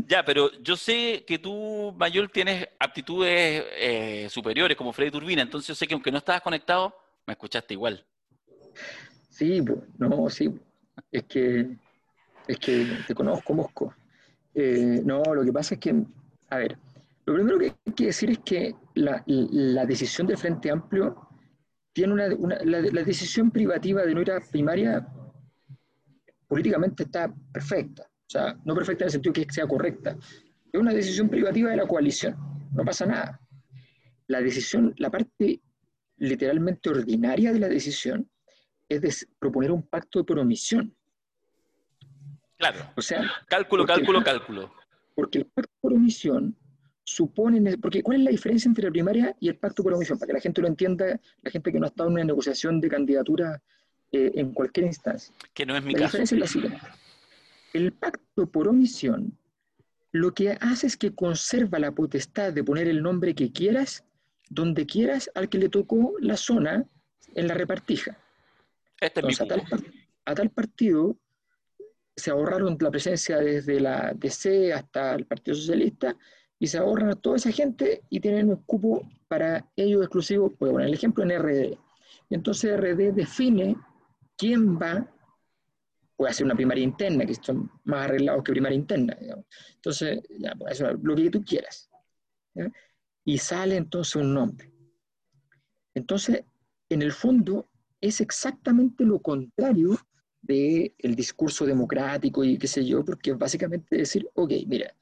Ya, 0.07 0.25
pero 0.27 0.51
yo 0.61 0.77
sé 0.77 1.25
que 1.27 1.39
tú, 1.39 1.95
Mayol, 1.97 2.31
tienes 2.31 2.69
aptitudes 2.79 3.65
eh, 3.79 4.27
superiores 4.29 4.77
como 4.77 4.93
Freddy 4.93 5.11
Turbina, 5.11 5.41
entonces 5.41 5.69
yo 5.69 5.75
sé 5.75 5.87
que 5.87 5.95
aunque 5.95 6.13
no 6.13 6.19
estabas 6.19 6.43
conectado, 6.43 6.95
me 7.27 7.33
escuchaste 7.33 7.73
igual. 7.73 8.05
Sí, 9.37 9.61
po, 9.63 9.83
no, 9.99 10.29
sí. 10.31 10.49
Es 11.11 11.25
que, 11.25 11.77
es 12.47 12.59
que 12.59 12.87
te 13.07 13.15
conozco, 13.15 13.55
Mosco. 13.55 13.95
Eh, 14.55 15.01
no, 15.05 15.23
lo 15.35 15.45
que 15.45 15.53
pasa 15.53 15.75
es 15.75 15.81
que, 15.81 15.95
a 16.51 16.57
ver, 16.59 16.79
lo 17.27 17.35
primero 17.35 17.59
que 17.59 17.67
hay 17.87 17.95
que 17.95 18.07
decir 18.07 18.31
es 18.31 18.39
que 18.41 18.75
la, 18.95 19.23
la 19.27 19.87
decisión 19.87 20.27
del 20.27 20.37
Frente 20.39 20.71
Amplio 20.71 21.29
tiene 21.93 22.13
una, 22.13 22.35
una- 22.37 22.59
la, 22.65 22.81
la 22.81 23.03
decisión 23.03 23.51
privativa 23.51 24.05
de 24.05 24.15
no 24.15 24.23
ir 24.23 24.31
a 24.33 24.41
primaria 24.41 25.07
políticamente 26.47 27.05
está 27.05 27.33
perfecta. 27.53 28.03
O 28.05 28.31
sea, 28.31 28.57
no 28.65 28.75
perfecta 28.75 29.05
en 29.05 29.07
el 29.07 29.13
sentido 29.13 29.33
que 29.33 29.47
sea 29.51 29.67
correcta. 29.67 30.17
Es 30.73 30.81
una 30.81 30.93
decisión 30.93 31.29
privativa 31.29 31.71
de 31.71 31.77
la 31.77 31.87
coalición. 31.87 32.37
No 32.73 32.85
pasa 32.85 33.07
nada. 33.07 33.41
La 34.29 34.41
decisión, 34.41 34.95
la 34.99 35.11
parte 35.11 35.61
literalmente 36.19 36.91
ordinaria 36.91 37.53
de 37.53 37.59
la 37.61 37.69
decisión 37.69 38.29
es 38.89 39.01
de 39.01 39.15
proponer 39.39 39.71
un 39.73 39.83
pacto 39.83 40.25
por 40.25 40.39
omisión. 40.39 40.95
Claro, 42.57 42.91
O 42.97 43.03
sea, 43.03 43.31
cálculo, 43.49 43.85
cálculo, 43.85 44.23
cálculo. 44.23 44.73
porque 45.15 45.39
el 45.39 45.47
pacto 45.47 45.73
por 45.81 45.93
omisión 45.93 46.57
supone, 47.03 47.77
porque 47.79 48.03
¿cuál 48.03 48.19
es 48.19 48.25
la 48.25 48.31
diferencia 48.31 48.69
entre 48.69 48.85
la 48.85 48.91
primaria 48.91 49.37
y 49.41 49.49
el 49.49 49.57
pacto 49.57 49.83
por 49.83 49.93
omisión? 49.95 50.19
Para 50.19 50.29
que 50.29 50.33
la 50.35 50.41
gente 50.41 50.61
lo 50.63 50.69
entienda, 50.69 51.21
la 51.43 51.51
gente 51.51 51.73
que 51.73 51.79
no 51.79 51.87
ha 51.87 51.89
estado 51.89 52.09
en 52.09 52.15
una 52.15 52.25
negociación 52.25 52.81
de 52.81 52.89
candidatura 52.89 53.61
eh, 54.13 54.33
en 54.37 54.53
cualquier 54.53 54.87
instancia. 54.87 55.35
Que 55.53 55.67
no 55.67 55.77
es 55.77 55.85
mi 55.85 55.93
La 55.93 55.99
caso. 56.01 56.19
diferencia 56.19 56.35
es 56.37 56.41
la 56.41 56.47
siguiente. 56.47 56.87
El 57.73 57.93
pacto 57.93 58.47
por 58.47 58.69
omisión 58.69 59.37
lo 60.13 60.33
que 60.33 60.53
hace 60.61 60.87
es 60.87 60.97
que 60.97 61.13
conserva 61.13 61.81
la 61.81 61.91
potestad 61.91 62.53
de 62.53 62.63
poner 62.63 62.87
el 62.87 63.03
nombre 63.03 63.35
que 63.35 63.51
quieras, 63.51 64.05
donde 64.49 64.87
quieras, 64.87 65.29
al 65.35 65.49
que 65.49 65.59
le 65.59 65.69
tocó 65.69 66.15
la 66.21 66.37
zona 66.37 66.85
en 67.35 67.49
la 67.49 67.55
repartija. 67.55 68.17
Este 69.01 69.21
es 69.21 69.27
mi 69.27 69.33
Entonces, 69.33 69.63
a 70.27 70.35
tal, 70.35 70.47
a 70.47 70.49
partido 70.51 71.17
se 72.17 72.31
ahorraron 72.31 72.77
la 72.81 72.91
presencia 72.91 73.39
desde 73.39 73.81
la 73.81 74.13
DC 74.15 74.73
hasta 74.73 75.15
el 75.15 75.27
Partido 75.27 75.57
Socialista 75.57 76.17
y 76.59 76.67
se 76.67 76.79
ahorran 76.79 77.11
a 77.11 77.17
toda 77.17 77.37
esa 77.37 77.51
gente 77.51 78.03
y 78.09 78.21
tienen 78.21 78.49
un 78.49 78.63
cupo 78.65 79.03
para 79.29 79.69
ellos 79.77 80.03
exclusivo, 80.03 80.47
a 80.47 80.51
poner 80.51 80.87
el 80.87 80.95
ejemplo 80.95 81.25
en 81.25 81.39
RD. 81.39 81.77
Y 82.31 82.35
entonces 82.35 82.79
RD 82.79 83.13
define 83.13 83.77
quién 84.37 84.79
va, 84.79 85.11
puede 86.17 86.31
hacer 86.31 86.47
una 86.47 86.55
primaria 86.55 86.85
interna, 86.85 87.27
que 87.27 87.35
son 87.35 87.71
más 87.85 88.05
arreglados 88.05 88.45
que 88.45 88.53
primaria 88.53 88.77
interna. 88.77 89.17
digamos. 89.21 89.45
Entonces, 89.75 90.23
ya, 90.39 90.55
pues, 90.55 90.81
eso, 90.81 90.93
lo 91.03 91.17
que 91.17 91.31
tú 91.31 91.45
quieras. 91.45 91.91
¿ya? 92.55 92.71
Y 93.25 93.39
sale 93.39 93.77
entonces 93.77 94.17
un 94.17 94.33
nombre. 94.33 94.71
Entonces, 95.95 96.45
en 96.89 97.03
el 97.03 97.13
fondo, 97.13 97.69
es 98.05 98.21
exactamente 98.21 99.03
lo 99.05 99.19
contrario 99.19 99.99
del 100.43 101.15
discurso 101.17 101.65
democrático 101.65 102.45
y 102.45 102.59
qué 102.59 102.67
sé 102.67 102.85
yo, 102.85 103.03
porque 103.03 103.31
es 103.31 103.39
básicamente 103.39 103.97
decir, 103.97 104.29
ok, 104.35 104.53
mira, 104.67 104.95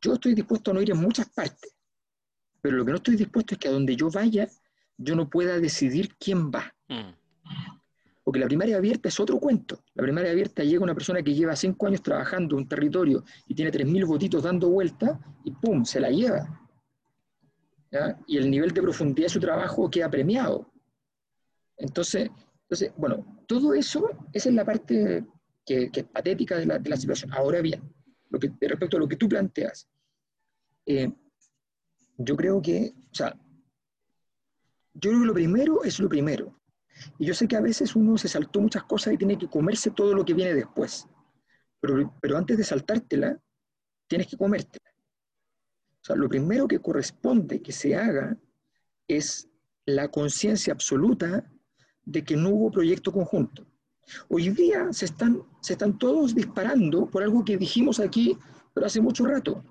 yo 0.00 0.14
estoy 0.14 0.34
dispuesto 0.34 0.70
a 0.70 0.74
no 0.74 0.80
ir 0.80 0.90
en 0.90 0.96
muchas 0.96 1.28
partes, 1.28 1.76
pero 2.62 2.78
lo 2.78 2.86
que 2.86 2.92
no 2.92 2.96
estoy 2.96 3.16
dispuesto 3.16 3.54
es 3.54 3.58
que 3.58 3.68
a 3.68 3.72
donde 3.72 3.94
yo 3.96 4.10
vaya, 4.10 4.48
yo 4.96 5.14
no 5.14 5.28
pueda 5.28 5.58
decidir 5.58 6.16
quién 6.16 6.50
va. 6.50 6.74
Mm. 6.88 7.12
Porque 8.24 8.40
la 8.40 8.46
primaria 8.46 8.78
abierta 8.78 9.08
es 9.08 9.20
otro 9.20 9.38
cuento. 9.38 9.82
La 9.94 10.02
primaria 10.02 10.30
abierta 10.30 10.62
llega 10.62 10.82
una 10.82 10.94
persona 10.94 11.22
que 11.22 11.34
lleva 11.34 11.54
cinco 11.56 11.86
años 11.86 12.02
trabajando 12.02 12.54
en 12.54 12.62
un 12.62 12.68
territorio 12.68 13.24
y 13.46 13.54
tiene 13.54 13.72
3.000 13.72 14.06
votitos 14.06 14.42
dando 14.42 14.70
vuelta 14.70 15.20
y 15.44 15.50
¡pum! 15.50 15.84
se 15.84 16.00
la 16.00 16.10
lleva. 16.10 16.66
¿Ya? 17.90 18.18
Y 18.26 18.38
el 18.38 18.50
nivel 18.50 18.70
de 18.70 18.82
profundidad 18.82 19.26
de 19.26 19.30
su 19.30 19.40
trabajo 19.40 19.90
queda 19.90 20.08
premiado. 20.08 20.69
Entonces, 21.80 22.30
entonces 22.62 22.92
bueno, 22.96 23.44
todo 23.46 23.74
eso, 23.74 24.08
esa 24.32 24.48
es 24.48 24.54
la 24.54 24.64
parte 24.64 25.26
que, 25.64 25.90
que 25.90 26.00
es 26.00 26.06
patética 26.06 26.56
de 26.56 26.66
la, 26.66 26.78
de 26.78 26.90
la 26.90 26.96
situación. 26.96 27.32
Ahora 27.32 27.60
bien, 27.60 27.82
lo 28.30 28.38
que, 28.38 28.52
respecto 28.60 28.96
a 28.96 29.00
lo 29.00 29.08
que 29.08 29.16
tú 29.16 29.28
planteas, 29.28 29.88
eh, 30.86 31.12
yo 32.18 32.36
creo 32.36 32.60
que, 32.62 32.94
o 33.10 33.14
sea, 33.14 33.34
yo 34.94 35.10
creo 35.10 35.20
que 35.20 35.26
lo 35.26 35.34
primero 35.34 35.84
es 35.84 35.98
lo 35.98 36.08
primero. 36.08 36.60
Y 37.18 37.26
yo 37.26 37.34
sé 37.34 37.48
que 37.48 37.56
a 37.56 37.60
veces 37.60 37.96
uno 37.96 38.18
se 38.18 38.28
saltó 38.28 38.60
muchas 38.60 38.84
cosas 38.84 39.14
y 39.14 39.18
tiene 39.18 39.38
que 39.38 39.48
comerse 39.48 39.90
todo 39.90 40.14
lo 40.14 40.24
que 40.24 40.34
viene 40.34 40.54
después. 40.54 41.06
Pero, 41.80 42.14
pero 42.20 42.36
antes 42.36 42.58
de 42.58 42.64
saltártela, 42.64 43.40
tienes 44.06 44.26
que 44.26 44.36
comértela. 44.36 44.90
O 46.02 46.04
sea, 46.04 46.16
lo 46.16 46.28
primero 46.28 46.68
que 46.68 46.80
corresponde 46.80 47.62
que 47.62 47.72
se 47.72 47.96
haga 47.96 48.36
es 49.08 49.48
la 49.86 50.08
conciencia 50.08 50.72
absoluta 50.72 51.50
de 52.10 52.24
que 52.24 52.36
no 52.36 52.50
hubo 52.50 52.70
proyecto 52.70 53.12
conjunto. 53.12 53.64
Hoy 54.28 54.48
día 54.48 54.92
se 54.92 55.04
están, 55.04 55.42
se 55.60 55.74
están 55.74 55.96
todos 55.96 56.34
disparando 56.34 57.06
por 57.06 57.22
algo 57.22 57.44
que 57.44 57.56
dijimos 57.56 58.00
aquí, 58.00 58.36
pero 58.74 58.86
hace 58.86 59.00
mucho 59.00 59.24
rato. 59.24 59.62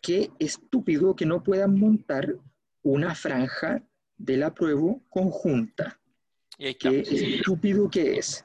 Qué 0.00 0.30
estúpido 0.40 1.14
que 1.14 1.24
no 1.24 1.42
puedan 1.42 1.78
montar 1.78 2.34
una 2.82 3.14
franja 3.14 3.82
de 4.16 4.36
la 4.36 4.52
prueba 4.52 4.96
conjunta 5.08 6.00
Y 6.58 6.74
qué 6.74 7.00
estúpido 7.00 7.88
que 7.88 8.18
es. 8.18 8.44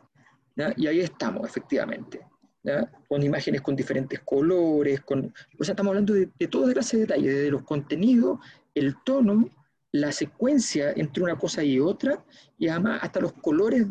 ¿ya? 0.56 0.72
Y 0.78 0.86
ahí 0.86 1.00
estamos, 1.00 1.48
efectivamente. 1.48 2.22
¿ya? 2.62 2.92
Con 3.08 3.24
imágenes 3.24 3.62
con 3.62 3.76
diferentes 3.76 4.20
colores, 4.20 5.02
con... 5.02 5.34
O 5.60 5.64
sea, 5.64 5.74
estamos 5.74 5.90
hablando 5.90 6.14
de, 6.14 6.30
de 6.38 6.48
toda 6.48 6.72
clase 6.72 6.98
de 6.98 7.02
detalles, 7.04 7.34
desde 7.34 7.52
los 7.52 7.64
contenidos, 7.64 8.40
el 8.76 8.96
tono, 9.04 9.50
la 9.94 10.12
secuencia 10.12 10.92
entre 10.96 11.24
una 11.24 11.38
cosa 11.38 11.64
y 11.64 11.80
otra, 11.80 12.26
y 12.58 12.68
además 12.68 13.00
hasta 13.04 13.22
los 13.22 13.34
colores 13.34 13.86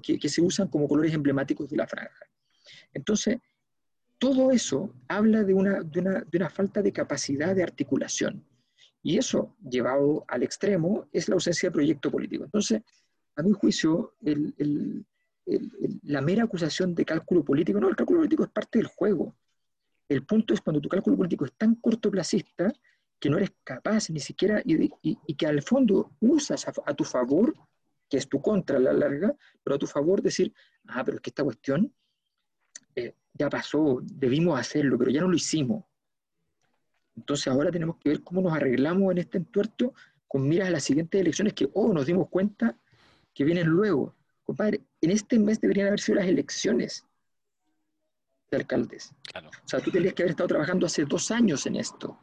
que, 0.00 0.28
se 0.28 0.40
usan 0.40 0.68
como 0.68 0.88
colores 0.88 1.12
emblemáticos 1.12 1.68
de 1.68 1.76
la 1.76 1.86
franja. 1.86 2.24
Entonces, 2.94 3.36
todo 4.18 4.50
eso 4.50 4.94
habla 5.06 5.44
de 5.44 5.52
una, 5.52 5.82
de 5.82 6.00
una, 6.00 6.20
de 6.20 6.38
una 6.38 6.48
falta 6.48 6.80
de 6.80 6.92
capacidad 6.92 7.54
de 7.54 7.62
articulación. 7.62 8.42
Y 9.02 9.18
eso, 9.18 9.54
llevado 9.68 10.24
al 10.28 10.42
extremo, 10.42 11.08
es 11.12 11.28
la 11.28 11.34
ausencia 11.34 11.68
de 11.68 11.74
proyecto 11.74 12.10
político. 12.10 12.44
Entonces, 12.44 12.80
a 13.36 13.42
mi 13.42 13.52
juicio, 13.52 14.14
la 16.04 16.22
mera 16.22 16.44
acusación 16.44 16.94
de 16.94 17.04
cálculo 17.04 17.44
político, 17.44 17.78
no, 17.78 17.90
el 17.90 17.96
cálculo 17.96 18.20
político 18.20 18.44
es 18.44 18.50
parte 18.50 18.78
del 18.78 18.88
juego. 18.88 19.36
el 20.08 20.24
punto 20.24 20.54
es 20.54 20.62
cuando 20.62 20.80
tu 20.80 20.88
cálculo 20.88 21.18
político 21.18 21.44
es 21.44 21.52
tan 21.52 21.74
cortoplacista 21.74 22.72
que 23.20 23.28
no 23.30 23.36
eres 23.36 23.52
capaz 23.64 24.10
ni 24.10 24.20
siquiera, 24.20 24.62
y, 24.64 24.84
y- 25.02 25.18
y 25.26 25.34
que 25.34 25.46
al 25.46 25.62
fondo 25.62 26.12
usas 26.20 26.66
a, 26.68 26.72
a 26.86 26.94
tu 26.94 27.04
favor, 27.04 27.54
que 28.08 28.16
es 28.16 28.28
tu 28.28 28.40
contra 28.40 28.76
a 28.76 28.80
la 28.80 28.92
larga, 28.92 29.34
pero 29.62 29.76
a 29.76 29.78
tu 29.78 29.86
favor 29.86 30.22
decir, 30.22 30.52
ah, 30.86 31.02
pero 31.04 31.16
es 31.16 31.20
que 31.20 31.30
esta 31.30 31.44
cuestión 31.44 31.92
eh, 32.94 33.14
ya 33.34 33.48
pasó, 33.50 34.00
debimos 34.02 34.58
hacerlo, 34.58 34.96
pero 34.96 35.10
ya 35.10 35.20
no 35.20 35.28
lo 35.28 35.36
hicimos. 35.36 35.84
Entonces 37.16 37.48
ahora 37.48 37.70
tenemos 37.70 37.96
que 37.96 38.10
ver 38.10 38.22
cómo 38.22 38.40
nos 38.40 38.52
arreglamos 38.52 39.10
en 39.12 39.18
este 39.18 39.38
entuerto 39.38 39.92
con 40.28 40.46
miras 40.48 40.68
a 40.68 40.70
las 40.70 40.84
siguientes 40.84 41.20
elecciones 41.20 41.54
que, 41.54 41.68
oh, 41.74 41.92
nos 41.92 42.06
dimos 42.06 42.28
cuenta 42.28 42.78
que 43.34 43.44
vienen 43.44 43.66
luego. 43.66 44.14
Compadre, 44.44 44.80
en 45.00 45.10
este 45.10 45.38
mes 45.38 45.60
deberían 45.60 45.88
haber 45.88 46.00
sido 46.00 46.16
las 46.16 46.26
elecciones 46.28 47.04
de 48.50 48.56
alcaldes. 48.56 49.12
Claro. 49.24 49.48
O 49.50 49.68
sea, 49.68 49.80
tú 49.80 49.90
tendrías 49.90 50.14
que 50.14 50.22
haber 50.22 50.30
estado 50.30 50.48
trabajando 50.48 50.86
hace 50.86 51.04
dos 51.04 51.30
años 51.30 51.66
en 51.66 51.76
esto. 51.76 52.18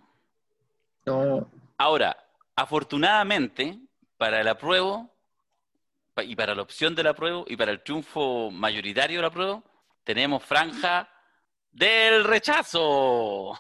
No, 1.06 1.50
Ahora, 1.78 2.16
afortunadamente, 2.56 3.80
para 4.18 4.42
el 4.42 4.48
apruebo 4.48 5.14
y 6.18 6.36
para 6.36 6.56
la 6.56 6.62
opción 6.62 6.96
del 6.96 7.08
apruebo 7.08 7.46
y 7.48 7.58
para 7.58 7.72
el 7.72 7.84
triunfo 7.84 8.50
mayoritario 8.52 9.18
del 9.18 9.26
apruebo, 9.26 9.64
tenemos 10.04 10.44
franja 10.44 11.10
del 11.72 12.24
rechazo. 12.24 13.60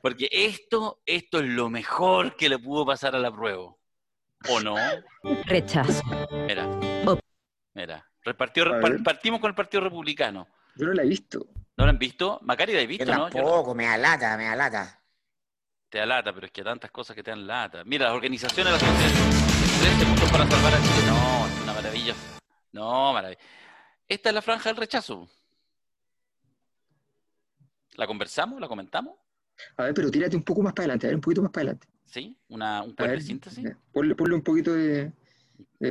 Porque 0.00 0.28
esto, 0.30 1.00
esto 1.06 1.38
es 1.38 1.44
lo 1.46 1.68
mejor 1.70 2.36
que 2.36 2.48
le 2.48 2.58
pudo 2.58 2.84
pasar 2.86 3.14
al 3.14 3.24
apruebo. 3.24 3.78
¿O 4.48 4.60
no? 4.60 4.76
Rechazo. 5.46 6.02
Mira. 6.46 6.66
Mira. 7.74 8.10
Partimos 9.04 9.40
con 9.40 9.48
el 9.50 9.54
Partido 9.54 9.82
Republicano. 9.82 10.46
yo 10.76 10.86
no 10.86 10.92
la 10.94 11.02
he 11.02 11.06
visto. 11.08 11.46
¿No 11.76 11.84
lo 11.84 11.90
han 11.90 11.98
visto? 11.98 12.38
Macari 12.42 12.72
la 12.72 12.80
he 12.80 12.82
Yo 12.84 12.88
visto, 12.88 13.04
¿no? 13.06 13.28
Yo- 13.28 13.34
tampoco, 13.34 13.74
me 13.74 13.86
alata, 13.86 14.36
me 14.36 14.46
alata. 14.46 15.00
Te 15.94 16.00
da 16.00 16.06
lata, 16.06 16.32
pero 16.34 16.46
es 16.46 16.52
que 16.52 16.64
tantas 16.64 16.90
cosas 16.90 17.14
que 17.14 17.22
te 17.22 17.30
dan 17.30 17.46
lata. 17.46 17.84
Mira, 17.84 18.06
las 18.06 18.14
organizaciones 18.16 18.64
de 18.66 18.72
la 18.72 18.78
sociedad 18.80 19.12
13 19.96 20.06
puntos 20.06 20.32
para 20.32 20.50
salvar 20.50 20.74
a 20.74 20.78
Chile. 20.82 21.06
No, 21.06 21.46
es 21.46 21.62
una 21.62 21.72
maravilla. 21.72 22.14
No, 22.72 23.12
maravilla. 23.12 23.40
Esta 24.08 24.28
es 24.30 24.34
la 24.34 24.42
franja 24.42 24.70
del 24.70 24.76
rechazo. 24.76 25.28
¿La 27.94 28.08
conversamos? 28.08 28.60
¿La 28.60 28.66
comentamos? 28.66 29.14
A 29.76 29.84
ver, 29.84 29.94
pero 29.94 30.10
tírate 30.10 30.34
un 30.34 30.42
poco 30.42 30.62
más 30.62 30.72
para 30.72 30.82
adelante, 30.86 31.06
a 31.06 31.10
ver, 31.10 31.14
un 31.14 31.20
poquito 31.20 31.42
más 31.42 31.52
para 31.52 31.62
adelante. 31.62 31.86
¿Sí? 32.06 32.36
Una, 32.48 32.82
un 32.82 32.96
ver, 32.96 33.10
de 33.20 33.20
síntesis. 33.20 33.64
eh, 33.64 33.76
ponle, 33.92 34.16
ponle 34.16 34.34
un 34.34 34.42
poquito 34.42 34.74
de, 34.74 35.12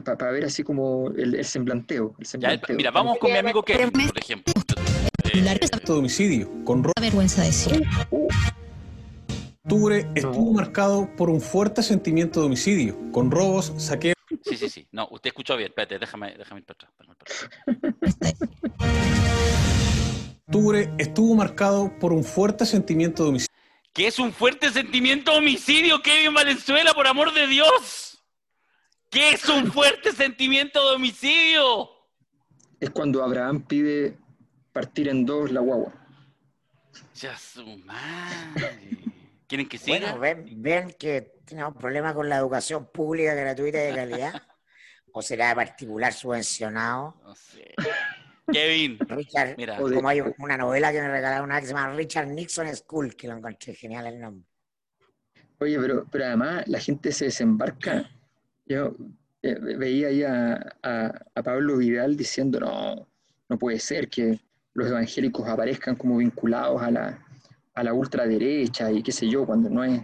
para 0.04 0.32
ver 0.32 0.44
así 0.44 0.64
como 0.64 1.12
el, 1.16 1.36
el 1.36 1.46
semblanteo. 1.46 2.16
El 2.20 2.26
Ya, 2.26 2.30
semblanteo. 2.30 2.76
mira, 2.76 2.92
vamos 2.92 3.18
con 3.20 3.32
mi 3.32 3.38
amigo 3.38 3.64
Kevin, 3.64 3.90
por 4.10 4.20
ejemplo. 4.20 4.54
Eh, 5.34 5.42
de 5.42 5.94
homicidio 5.94 6.52
con 6.66 6.84
vergüenza 7.00 7.44
decir. 7.44 7.88
Octubre 9.66 10.06
estuvo 10.14 10.54
marcado 10.54 11.10
por 11.16 11.30
un 11.30 11.40
fuerte 11.40 11.82
sentimiento 11.84 12.42
de 12.42 12.48
homicidio, 12.48 12.98
con 13.12 13.32
robos, 13.32 13.74
saqueos 13.78 14.14
sí, 14.44 14.58
sí, 14.58 14.70
sí. 14.70 14.88
No, 14.92 15.08
usted 15.12 15.30
escuchó 15.30 15.56
bien. 15.56 15.70
Espérate, 15.70 16.00
déjame, 16.00 16.36
déjame 16.38 16.62
ir 16.62 16.66
para 16.66 16.76
atrás. 16.76 16.92
déjame 17.00 17.14
ir 17.14 18.08
para 18.08 18.32
atrás. 18.32 18.64
octubre 20.46 20.94
estuvo 20.98 21.34
marcado 21.36 21.92
por 22.00 22.12
un 22.12 22.24
fuerte 22.24 22.66
sentimiento 22.66 23.24
de 23.24 23.30
homicidio. 23.30 23.54
¿Qué 23.94 24.08
es 24.08 24.20
un 24.20 24.34
fuerte 24.34 24.70
sentimiento 24.72 25.32
de 25.32 25.38
homicidio, 25.38 26.02
Kevin 26.02 26.34
Valenzuela, 26.34 26.94
por 26.94 27.08
amor 27.08 27.34
de 27.34 27.48
Dios? 27.48 28.22
¿Qué 29.10 29.32
es 29.32 29.48
un 29.48 29.72
fuerte 29.72 30.12
sentimiento 30.12 30.84
de 30.90 30.96
homicidio? 30.96 31.90
Es 32.80 32.90
cuando 32.90 33.24
Abraham 33.24 33.66
pide 33.66 34.18
partir 34.74 35.08
en 35.08 35.26
dos 35.26 35.52
la 35.52 35.62
guagua. 35.62 35.94
Ya 37.16 37.38
su 37.38 37.66
madre. 37.78 39.13
¿Quieren 39.48 39.68
que 39.68 39.78
siga? 39.78 40.00
Bueno, 40.00 40.20
ven, 40.20 40.62
ven 40.62 40.96
que 40.98 41.34
tenemos 41.46 41.76
problemas 41.76 42.14
con 42.14 42.30
la 42.30 42.38
educación 42.38 42.90
pública 42.92 43.34
gratuita 43.34 43.84
y 43.84 43.88
de 43.88 43.96
calidad. 43.96 44.42
¿O 45.12 45.22
será 45.22 45.50
de 45.50 45.56
particular 45.56 46.12
subvencionado? 46.14 47.16
No 47.24 47.36
sé. 47.36 47.74
Kevin, 48.52 48.98
Richard, 49.00 49.56
Mira. 49.58 49.78
Como 49.78 50.10
hay 50.10 50.22
una 50.38 50.58
novela 50.58 50.92
que 50.92 51.02
me 51.02 51.08
regalaron 51.08 51.46
una 51.46 51.56
vez 51.56 51.62
que 51.64 51.68
se 51.68 51.74
llama 51.74 51.94
Richard 51.96 52.28
Nixon 52.28 52.76
School, 52.76 53.16
que 53.16 53.28
lo 53.28 53.38
encontré 53.38 53.74
genial 53.76 54.08
el 54.08 54.20
nombre. 54.20 54.48
Oye, 55.60 55.80
pero, 55.80 56.06
pero 56.12 56.26
además 56.26 56.68
la 56.68 56.80
gente 56.80 57.12
se 57.12 57.26
desembarca. 57.26 58.10
Yo 58.66 58.96
eh, 59.42 59.56
veía 59.60 60.08
ahí 60.08 60.24
a, 60.24 60.56
a- 60.82 61.22
a 61.36 61.44
Pablo 61.44 61.78
Vidal 61.78 62.18
diciendo, 62.18 62.60
no, 62.60 63.08
no 63.48 63.58
puede 63.58 63.80
ser 63.80 64.10
que 64.10 64.40
los 64.74 64.88
evangélicos 64.90 65.48
aparezcan 65.48 65.96
como 65.96 66.18
vinculados 66.18 66.82
a 66.82 66.92
la, 66.92 67.23
a 67.74 67.84
la 67.84 67.94
ultraderecha 67.94 68.92
y 68.92 69.02
qué 69.02 69.12
sé 69.12 69.28
yo, 69.28 69.46
cuando 69.46 69.70
no 69.70 69.84
es, 69.84 70.02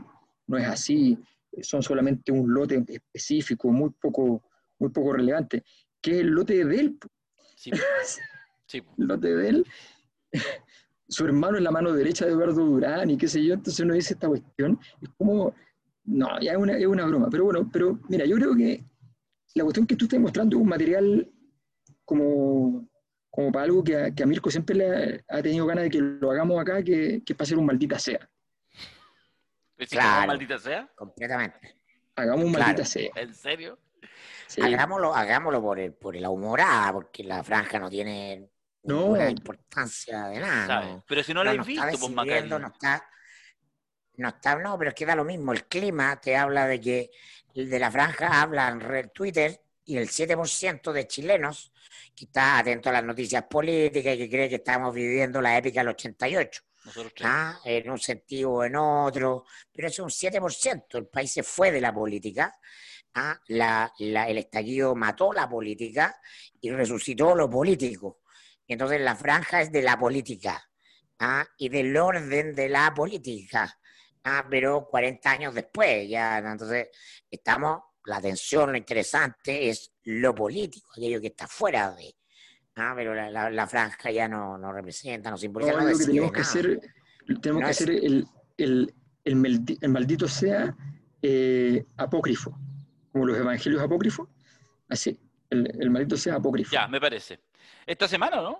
no 0.47 0.57
es 0.57 0.67
así, 0.67 1.17
son 1.61 1.83
solamente 1.83 2.31
un 2.31 2.53
lote 2.53 2.83
específico, 2.87 3.69
muy 3.69 3.91
poco, 3.91 4.43
muy 4.79 4.89
poco 4.89 5.13
relevante, 5.13 5.63
que 6.01 6.11
es 6.11 6.17
el 6.21 6.27
lote 6.27 6.65
de 6.65 6.79
él, 6.79 6.99
sí, 7.55 7.71
sí, 8.67 8.81
el 8.97 9.07
lote 9.07 9.35
de 9.35 9.49
él. 9.49 9.65
Su 11.07 11.25
hermano 11.25 11.57
es 11.57 11.63
la 11.63 11.71
mano 11.71 11.91
derecha 11.91 12.25
de 12.25 12.33
Eduardo 12.33 12.63
Durán 12.63 13.09
y 13.09 13.17
qué 13.17 13.27
sé 13.27 13.43
yo, 13.43 13.55
entonces 13.55 13.83
uno 13.83 13.95
dice 13.95 14.13
esta 14.13 14.27
cuestión, 14.27 14.79
es 15.01 15.09
como, 15.17 15.55
no, 16.03 16.39
ya 16.39 16.51
es 16.51 16.57
una, 16.57 16.77
es 16.77 16.85
una 16.85 17.05
broma, 17.05 17.29
pero 17.31 17.45
bueno, 17.45 17.69
pero 17.71 17.99
mira, 18.09 18.25
yo 18.25 18.35
creo 18.35 18.55
que 18.55 18.83
la 19.55 19.63
cuestión 19.63 19.87
que 19.87 19.95
tú 19.95 20.05
estás 20.05 20.19
mostrando 20.19 20.55
es 20.55 20.61
un 20.61 20.69
material 20.69 21.31
como, 22.05 22.87
como 23.29 23.51
para 23.51 23.65
algo 23.65 23.83
que 23.83 23.95
a, 23.95 24.11
que 24.13 24.23
a 24.23 24.25
Mirko 24.25 24.49
siempre 24.49 24.75
le 24.75 25.23
ha, 25.27 25.37
ha 25.37 25.41
tenido 25.41 25.65
ganas 25.65 25.83
de 25.85 25.89
que 25.89 25.99
lo 26.01 26.31
hagamos 26.31 26.59
acá, 26.59 26.83
que, 26.83 27.21
que 27.25 27.33
es 27.33 27.37
para 27.37 27.43
hacer 27.45 27.57
un 27.57 27.65
maldita 27.65 27.99
sea. 27.99 28.27
¿Es 29.77 29.89
Claro. 29.89 30.27
maldita 30.27 30.57
sea? 30.57 30.89
Completamente. 30.95 31.75
Hagamos 32.15 32.45
un 32.45 32.53
Claro. 32.53 32.65
maldita 32.65 32.85
sea. 32.85 33.09
¿En 33.15 33.33
serio? 33.33 33.79
Sí. 34.47 34.61
Hagámoslo, 34.61 35.13
hagámoslo 35.13 35.61
por, 35.61 35.79
el, 35.79 35.93
por 35.93 36.15
la 36.15 36.29
humorada, 36.29 36.91
porque 36.91 37.23
la 37.23 37.43
franja 37.43 37.79
no 37.79 37.89
tiene 37.89 38.49
No. 38.83 38.95
ninguna 38.95 39.29
importancia 39.29 40.27
de 40.27 40.39
nada. 40.39 40.67
¿Sabes? 40.67 40.89
¿no? 40.89 41.03
Pero 41.07 41.23
si 41.23 41.33
no 41.33 41.43
la 41.43 41.53
No, 41.53 41.61
habéis 41.61 41.67
no 41.67 41.73
está 41.73 41.85
visto, 41.91 42.05
pues 42.07 42.15
no 42.15 42.67
está, 42.67 43.09
no 44.17 44.27
está, 44.29 44.55
no, 44.57 44.77
pero 44.77 44.89
es 44.89 44.95
que 44.95 45.05
da 45.05 45.15
lo 45.15 45.23
mismo. 45.23 45.53
El 45.53 45.65
clima 45.65 46.19
te 46.19 46.35
habla 46.35 46.67
de 46.67 46.81
que 46.81 47.11
el 47.53 47.69
de 47.69 47.79
la 47.79 47.91
franja 47.91 48.41
habla 48.41 48.67
en 48.69 48.81
red 48.81 49.09
Twitter 49.13 49.61
y 49.85 49.97
el 49.97 50.09
7% 50.09 50.91
de 50.91 51.07
chilenos 51.07 51.71
que 52.15 52.25
está 52.25 52.57
atento 52.59 52.89
a 52.89 52.93
las 52.93 53.03
noticias 53.03 53.43
políticas 53.49 54.15
y 54.15 54.17
que 54.19 54.29
cree 54.29 54.49
que 54.49 54.55
estamos 54.55 54.93
viviendo 54.93 55.41
la 55.41 55.57
épica 55.57 55.81
del 55.81 55.89
88, 55.89 56.61
Nosotros 56.85 57.13
tres. 57.15 57.27
¿ah? 57.31 57.59
en 57.65 57.89
un 57.89 57.99
sentido 57.99 58.51
o 58.51 58.63
en 58.63 58.75
otro, 58.75 59.45
pero 59.71 59.87
es 59.87 59.99
un 59.99 60.09
7%. 60.09 60.97
El 60.97 61.07
país 61.07 61.31
se 61.31 61.43
fue 61.43 61.71
de 61.71 61.81
la 61.81 61.93
política. 61.93 62.57
¿ah? 63.15 63.39
La- 63.47 63.91
la- 63.99 64.27
el 64.29 64.37
estallido 64.37 64.95
mató 64.95 65.33
la 65.33 65.49
política 65.49 66.19
y 66.61 66.71
resucitó 66.71 67.35
lo 67.35 67.49
político. 67.49 68.21
Entonces 68.67 69.01
la 69.01 69.15
franja 69.15 69.61
es 69.61 69.71
de 69.71 69.81
la 69.81 69.97
política 69.97 70.63
¿ah? 71.19 71.45
y 71.57 71.69
del 71.69 71.95
orden 71.97 72.53
de 72.53 72.69
la 72.69 72.93
política. 72.93 73.77
¿ah? 74.23 74.45
Pero 74.49 74.87
40 74.87 75.31
años 75.31 75.53
después, 75.55 76.07
ya, 76.07 76.37
entonces 76.37 76.89
estamos, 77.31 77.81
la 78.09 78.17
atención, 78.17 78.71
lo 78.71 78.77
interesante 78.77 79.69
es 79.69 79.91
lo 80.05 80.33
político, 80.35 80.89
aquello 80.97 81.21
que 81.21 81.27
está 81.27 81.47
fuera 81.47 81.91
de. 81.91 82.15
¿ah? 82.75 82.93
Pero 82.95 83.13
la, 83.13 83.29
la- 83.29 83.49
la 83.49 83.67
franja 83.67 84.11
ya 84.11 84.27
no, 84.27 84.57
no 84.57 84.71
representa, 84.73 85.29
no 85.29 85.37
simboliza, 85.37 85.73
No, 85.73 85.87
que 85.97 86.05
tenemos 86.05 86.31
que 86.31 86.41
hacer, 86.41 86.79
tenemos 87.41 87.61
No 87.61 87.67
que 87.67 87.71
es- 87.71 87.81
hacer 87.81 87.89
el, 87.91 88.27
el, 88.57 88.93
el, 89.23 89.77
el 89.81 89.89
maldito 89.89 90.27
sea 90.27 90.75
eh, 91.21 91.85
apócrifo, 91.97 92.57
como 93.11 93.25
los 93.25 93.37
evangelios 93.37 93.81
apócrifos, 93.81 94.27
así, 94.89 95.19
el, 95.49 95.69
el 95.79 95.89
maldito 95.89 96.17
sea 96.17 96.35
apócrifo. 96.35 96.71
Ya, 96.73 96.87
me 96.87 96.99
parece. 96.99 97.39
Esta 97.85 98.07
semana, 98.07 98.37
¿no? 98.41 98.59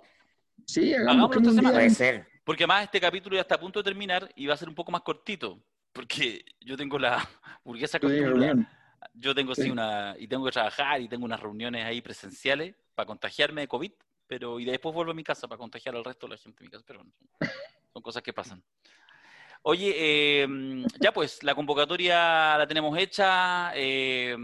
Sí, 0.66 0.94
hagamos 0.94 1.30
esta 1.36 1.42
día- 1.42 1.52
semana. 1.54 1.74
Puede 1.78 1.90
ser. 1.90 2.26
Porque 2.44 2.64
además 2.64 2.84
este 2.84 3.00
capítulo 3.00 3.36
ya 3.36 3.42
está 3.42 3.54
a 3.56 3.60
punto 3.60 3.80
de 3.80 3.84
terminar 3.84 4.30
y 4.34 4.46
va 4.46 4.54
a 4.54 4.56
ser 4.56 4.68
un 4.68 4.74
poco 4.74 4.90
más 4.92 5.02
cortito. 5.02 5.62
Porque 5.92 6.44
yo 6.60 6.76
tengo 6.76 6.98
la 6.98 7.28
burguesa 7.64 7.98
reunión. 7.98 8.66
Yo 9.14 9.34
tengo 9.34 9.54
sí 9.54 9.62
Sí. 9.62 9.70
una. 9.70 10.14
Y 10.18 10.28
tengo 10.28 10.44
que 10.44 10.52
trabajar 10.52 11.00
y 11.00 11.08
tengo 11.08 11.24
unas 11.24 11.40
reuniones 11.40 11.84
ahí 11.84 12.00
presenciales 12.00 12.74
para 12.94 13.06
contagiarme 13.06 13.62
de 13.62 13.68
COVID. 13.68 13.92
Pero 14.26 14.60
y 14.60 14.64
después 14.64 14.94
vuelvo 14.94 15.12
a 15.12 15.14
mi 15.14 15.24
casa 15.24 15.48
para 15.48 15.58
contagiar 15.58 15.96
al 15.96 16.04
resto 16.04 16.26
de 16.26 16.34
la 16.34 16.38
gente 16.38 16.58
de 16.58 16.64
mi 16.66 16.70
casa. 16.70 16.84
Pero 16.86 17.00
bueno, 17.00 17.12
son, 17.92 18.02
cosas 18.02 18.22
que 18.22 18.32
pasan. 18.32 18.62
Oye, 19.62 19.92
eh, 19.96 20.48
ya 21.00 21.12
pues, 21.12 21.42
la 21.42 21.54
convocatoria 21.54 22.56
la 22.56 22.66
tenemos 22.66 22.96
hecha. 22.96 23.72
eh, 23.74 24.36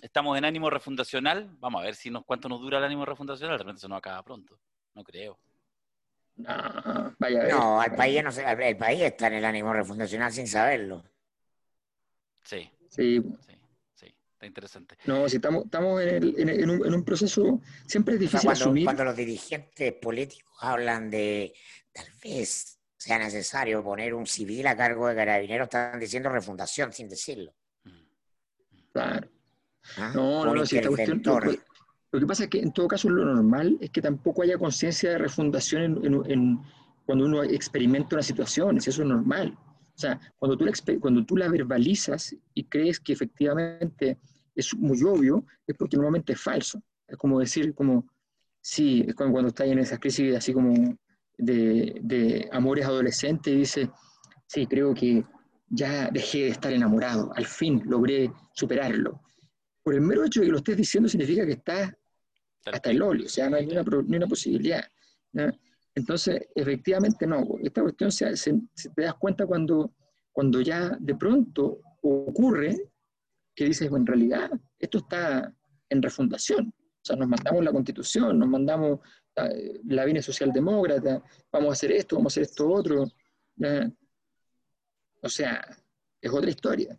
estamos 0.00 0.36
en 0.38 0.44
ánimo 0.44 0.70
refundacional. 0.70 1.56
Vamos 1.60 1.82
a 1.82 1.84
ver 1.84 1.94
si 1.94 2.10
nos 2.10 2.24
cuánto 2.24 2.48
nos 2.48 2.60
dura 2.60 2.78
el 2.78 2.84
ánimo 2.84 3.04
refundacional. 3.04 3.58
De 3.58 3.64
repente 3.64 3.82
se 3.82 3.88
nos 3.88 3.98
acaba 3.98 4.22
pronto. 4.22 4.58
No 4.94 5.04
creo. 5.04 5.38
No, 6.36 7.14
vaya 7.18 7.40
a 7.40 7.44
ver. 7.44 7.54
No, 7.54 7.82
el 7.82 7.94
país, 7.94 8.24
no 8.24 8.32
sé, 8.32 8.44
el 8.50 8.76
país 8.76 9.02
está 9.02 9.28
en 9.28 9.34
el 9.34 9.44
ánimo 9.44 9.72
refundacional 9.72 10.32
sin 10.32 10.48
saberlo. 10.48 11.04
Sí, 12.42 12.70
sí. 12.88 13.22
Está 14.44 14.46
interesante. 14.48 14.96
no, 15.06 15.28
si 15.28 15.36
estamos, 15.36 15.64
estamos 15.64 16.02
en, 16.02 16.08
el- 16.22 16.34
en- 16.40 16.48
en 16.48 16.70
un, 16.70 16.86
en 16.86 16.94
un 16.94 17.02
proceso, 17.04 17.60
siempre 17.86 18.14
es 18.14 18.18
O 18.18 18.20
sea, 18.20 18.28
difícil 18.28 18.46
cuando, 18.48 18.64
asumir. 18.64 18.84
cuando 18.84 19.04
los 19.04 19.16
dirigentes 19.16 19.92
políticos 19.94 20.52
hablan 20.60 21.10
de 21.10 21.54
tal 21.92 22.06
vez 22.22 22.78
sea 22.96 23.18
necesario 23.18 23.82
poner 23.82 24.12
un 24.14 24.26
civil 24.26 24.66
a 24.66 24.76
cargo 24.76 25.08
de 25.08 25.14
carabineros, 25.14 25.64
están 25.66 25.98
diciendo 25.98 26.28
refundación 26.28 26.92
sin 26.92 27.08
decirlo. 27.08 27.54
Claro. 28.92 29.28
¿ah? 29.98 30.12
No, 30.14 30.44
no, 30.44 30.54
no, 30.54 30.66
si 30.66 30.76
esta 30.76 30.88
cuestión. 30.88 31.22
Lo, 32.12 32.20
que 32.20 32.26
pasa 32.26 32.44
es 32.44 32.50
que 32.50 32.60
en 32.60 32.72
todo 32.72 32.86
caso 32.86 33.10
lo 33.10 33.24
normal 33.24 33.76
es 33.80 33.90
que 33.90 34.00
tampoco 34.00 34.42
haya 34.42 34.56
conciencia 34.56 35.10
de 35.10 35.18
refundación 35.18 35.82
en, 35.82 36.04
en- 36.14 36.30
en- 36.30 36.60
cuando 37.04 37.26
uno 37.26 37.42
experimenta 37.42 38.16
una 38.16 38.22
situación, 38.22 38.80
si 38.80 38.88
eso 38.90 39.02
es 39.02 39.08
normal. 39.08 39.58
O 39.94 39.98
sea, 39.98 40.18
cuando 40.38 40.56
tú, 40.56 40.64
la, 40.64 40.72
cuando 41.00 41.24
tú 41.26 41.36
la 41.36 41.48
verbalizas 41.48 42.34
y 42.54 42.64
crees 42.64 42.98
que 42.98 43.12
efectivamente 43.12 44.18
es 44.54 44.74
muy 44.76 45.02
obvio, 45.02 45.44
es 45.66 45.76
porque 45.76 45.96
normalmente 45.96 46.32
es 46.34 46.40
falso. 46.40 46.82
Es 47.06 47.16
como 47.16 47.40
decir, 47.40 47.74
como, 47.74 48.06
sí, 48.60 49.04
es 49.06 49.14
como 49.14 49.32
cuando 49.32 49.48
estás 49.48 49.66
en 49.68 49.78
esas 49.78 49.98
crisis 49.98 50.34
así 50.36 50.52
como 50.52 50.72
de, 51.36 51.98
de 52.02 52.48
amores 52.52 52.84
adolescentes 52.86 53.52
y 53.52 53.56
dices, 53.58 53.88
sí, 54.46 54.66
creo 54.66 54.94
que 54.94 55.24
ya 55.68 56.08
dejé 56.10 56.38
de 56.44 56.48
estar 56.48 56.72
enamorado, 56.72 57.32
al 57.34 57.46
fin 57.46 57.82
logré 57.86 58.30
superarlo. 58.52 59.20
Por 59.82 59.94
el 59.94 60.00
mero 60.00 60.24
hecho 60.24 60.40
de 60.40 60.46
que 60.46 60.52
lo 60.52 60.58
estés 60.58 60.76
diciendo 60.76 61.08
significa 61.08 61.44
que 61.44 61.52
estás 61.52 61.92
hasta 62.66 62.90
el 62.90 63.02
óleo, 63.02 63.26
o 63.26 63.28
sea, 63.28 63.50
no 63.50 63.56
hay 63.56 63.66
ni 63.66 63.72
una, 63.76 63.84
ni 64.06 64.16
una 64.16 64.26
posibilidad. 64.26 64.82
¿no? 65.32 65.52
Entonces, 65.94 66.40
efectivamente 66.54 67.26
no, 67.26 67.44
esta 67.62 67.82
cuestión 67.82 68.10
se, 68.10 68.36
se- 68.36 68.58
se 68.74 68.90
te 68.90 69.02
das 69.02 69.14
cuenta 69.14 69.46
cuando, 69.46 69.92
cuando 70.32 70.60
ya 70.60 70.96
de 71.00 71.14
pronto 71.16 71.80
ocurre 72.02 72.90
que 73.54 73.64
dices, 73.64 73.88
bueno, 73.90 74.02
en 74.02 74.06
realidad 74.06 74.50
esto 74.78 74.98
está 74.98 75.52
en 75.88 76.02
refundación. 76.02 76.74
O 76.76 77.06
sea, 77.06 77.16
nos 77.16 77.28
mandamos 77.28 77.62
la 77.62 77.72
constitución, 77.72 78.38
nos 78.38 78.48
mandamos 78.48 79.00
eh, 79.36 79.80
la 79.86 80.04
bienes 80.04 80.24
socialdemócrata, 80.24 81.22
vamos 81.52 81.68
a 81.70 81.72
hacer 81.72 81.92
esto, 81.92 82.16
vamos 82.16 82.32
a 82.32 82.34
hacer 82.34 82.42
esto 82.44 82.68
otro. 82.68 83.04
O 85.22 85.28
sea, 85.28 85.64
es 86.20 86.32
otra 86.32 86.50
historia. 86.50 86.98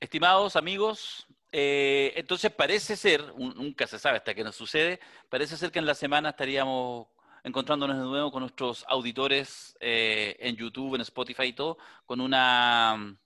Estimados 0.00 0.56
amigos, 0.56 1.26
eh, 1.52 2.12
entonces 2.16 2.52
parece 2.52 2.96
ser, 2.96 3.22
un- 3.34 3.54
nunca 3.54 3.86
se 3.86 3.98
sabe 3.98 4.18
hasta 4.18 4.34
que 4.34 4.44
nos 4.44 4.54
sucede, 4.54 5.00
parece 5.28 5.56
ser 5.56 5.70
que 5.72 5.78
en 5.80 5.86
la 5.86 5.94
semana 5.94 6.30
estaríamos 6.30 7.08
encontrándonos 7.42 7.96
de 7.96 8.04
nuevo 8.04 8.30
con 8.30 8.40
nuestros 8.42 8.84
auditores 8.88 9.76
eh, 9.80 10.36
en 10.40 10.56
YouTube, 10.56 10.94
en 10.94 11.00
Spotify 11.02 11.44
y 11.44 11.52
todo, 11.52 11.78
con 12.06 12.20
una 12.20 13.16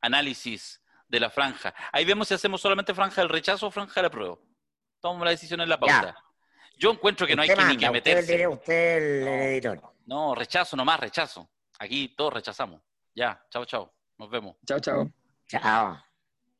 análisis 0.00 0.82
de 1.08 1.20
la 1.20 1.30
franja. 1.30 1.74
Ahí 1.92 2.04
vemos 2.04 2.28
si 2.28 2.34
hacemos 2.34 2.60
solamente 2.60 2.94
franja 2.94 3.20
del 3.20 3.28
rechazo 3.28 3.66
o 3.66 3.70
franja 3.70 3.94
de 3.96 4.02
la 4.02 4.10
prueba. 4.10 4.36
Tomamos 5.00 5.24
la 5.24 5.30
decisión 5.30 5.60
en 5.60 5.68
la 5.68 5.78
pauta. 5.80 6.02
Ya. 6.02 6.16
Yo 6.76 6.90
encuentro 6.92 7.26
que 7.26 7.34
no 7.36 7.42
hay 7.42 7.48
que 7.48 7.56
ni 7.56 7.76
que 7.76 7.86
usted, 7.86 7.92
meterse. 7.92 8.32
dire- 8.38 8.48
usted 8.48 8.96
el, 9.22 9.28
el 9.28 9.40
editor. 9.42 9.80
No, 10.06 10.34
rechazo 10.34 10.76
nomás, 10.76 10.98
rechazo. 11.00 11.50
Aquí 11.78 12.08
todos 12.16 12.32
rechazamos. 12.34 12.80
Ya, 13.14 13.42
chao, 13.50 13.64
chao. 13.64 13.92
Nos 14.18 14.30
vemos. 14.30 14.56
Chao, 14.66 14.78
chao. 14.80 15.10
Chao. 15.48 16.09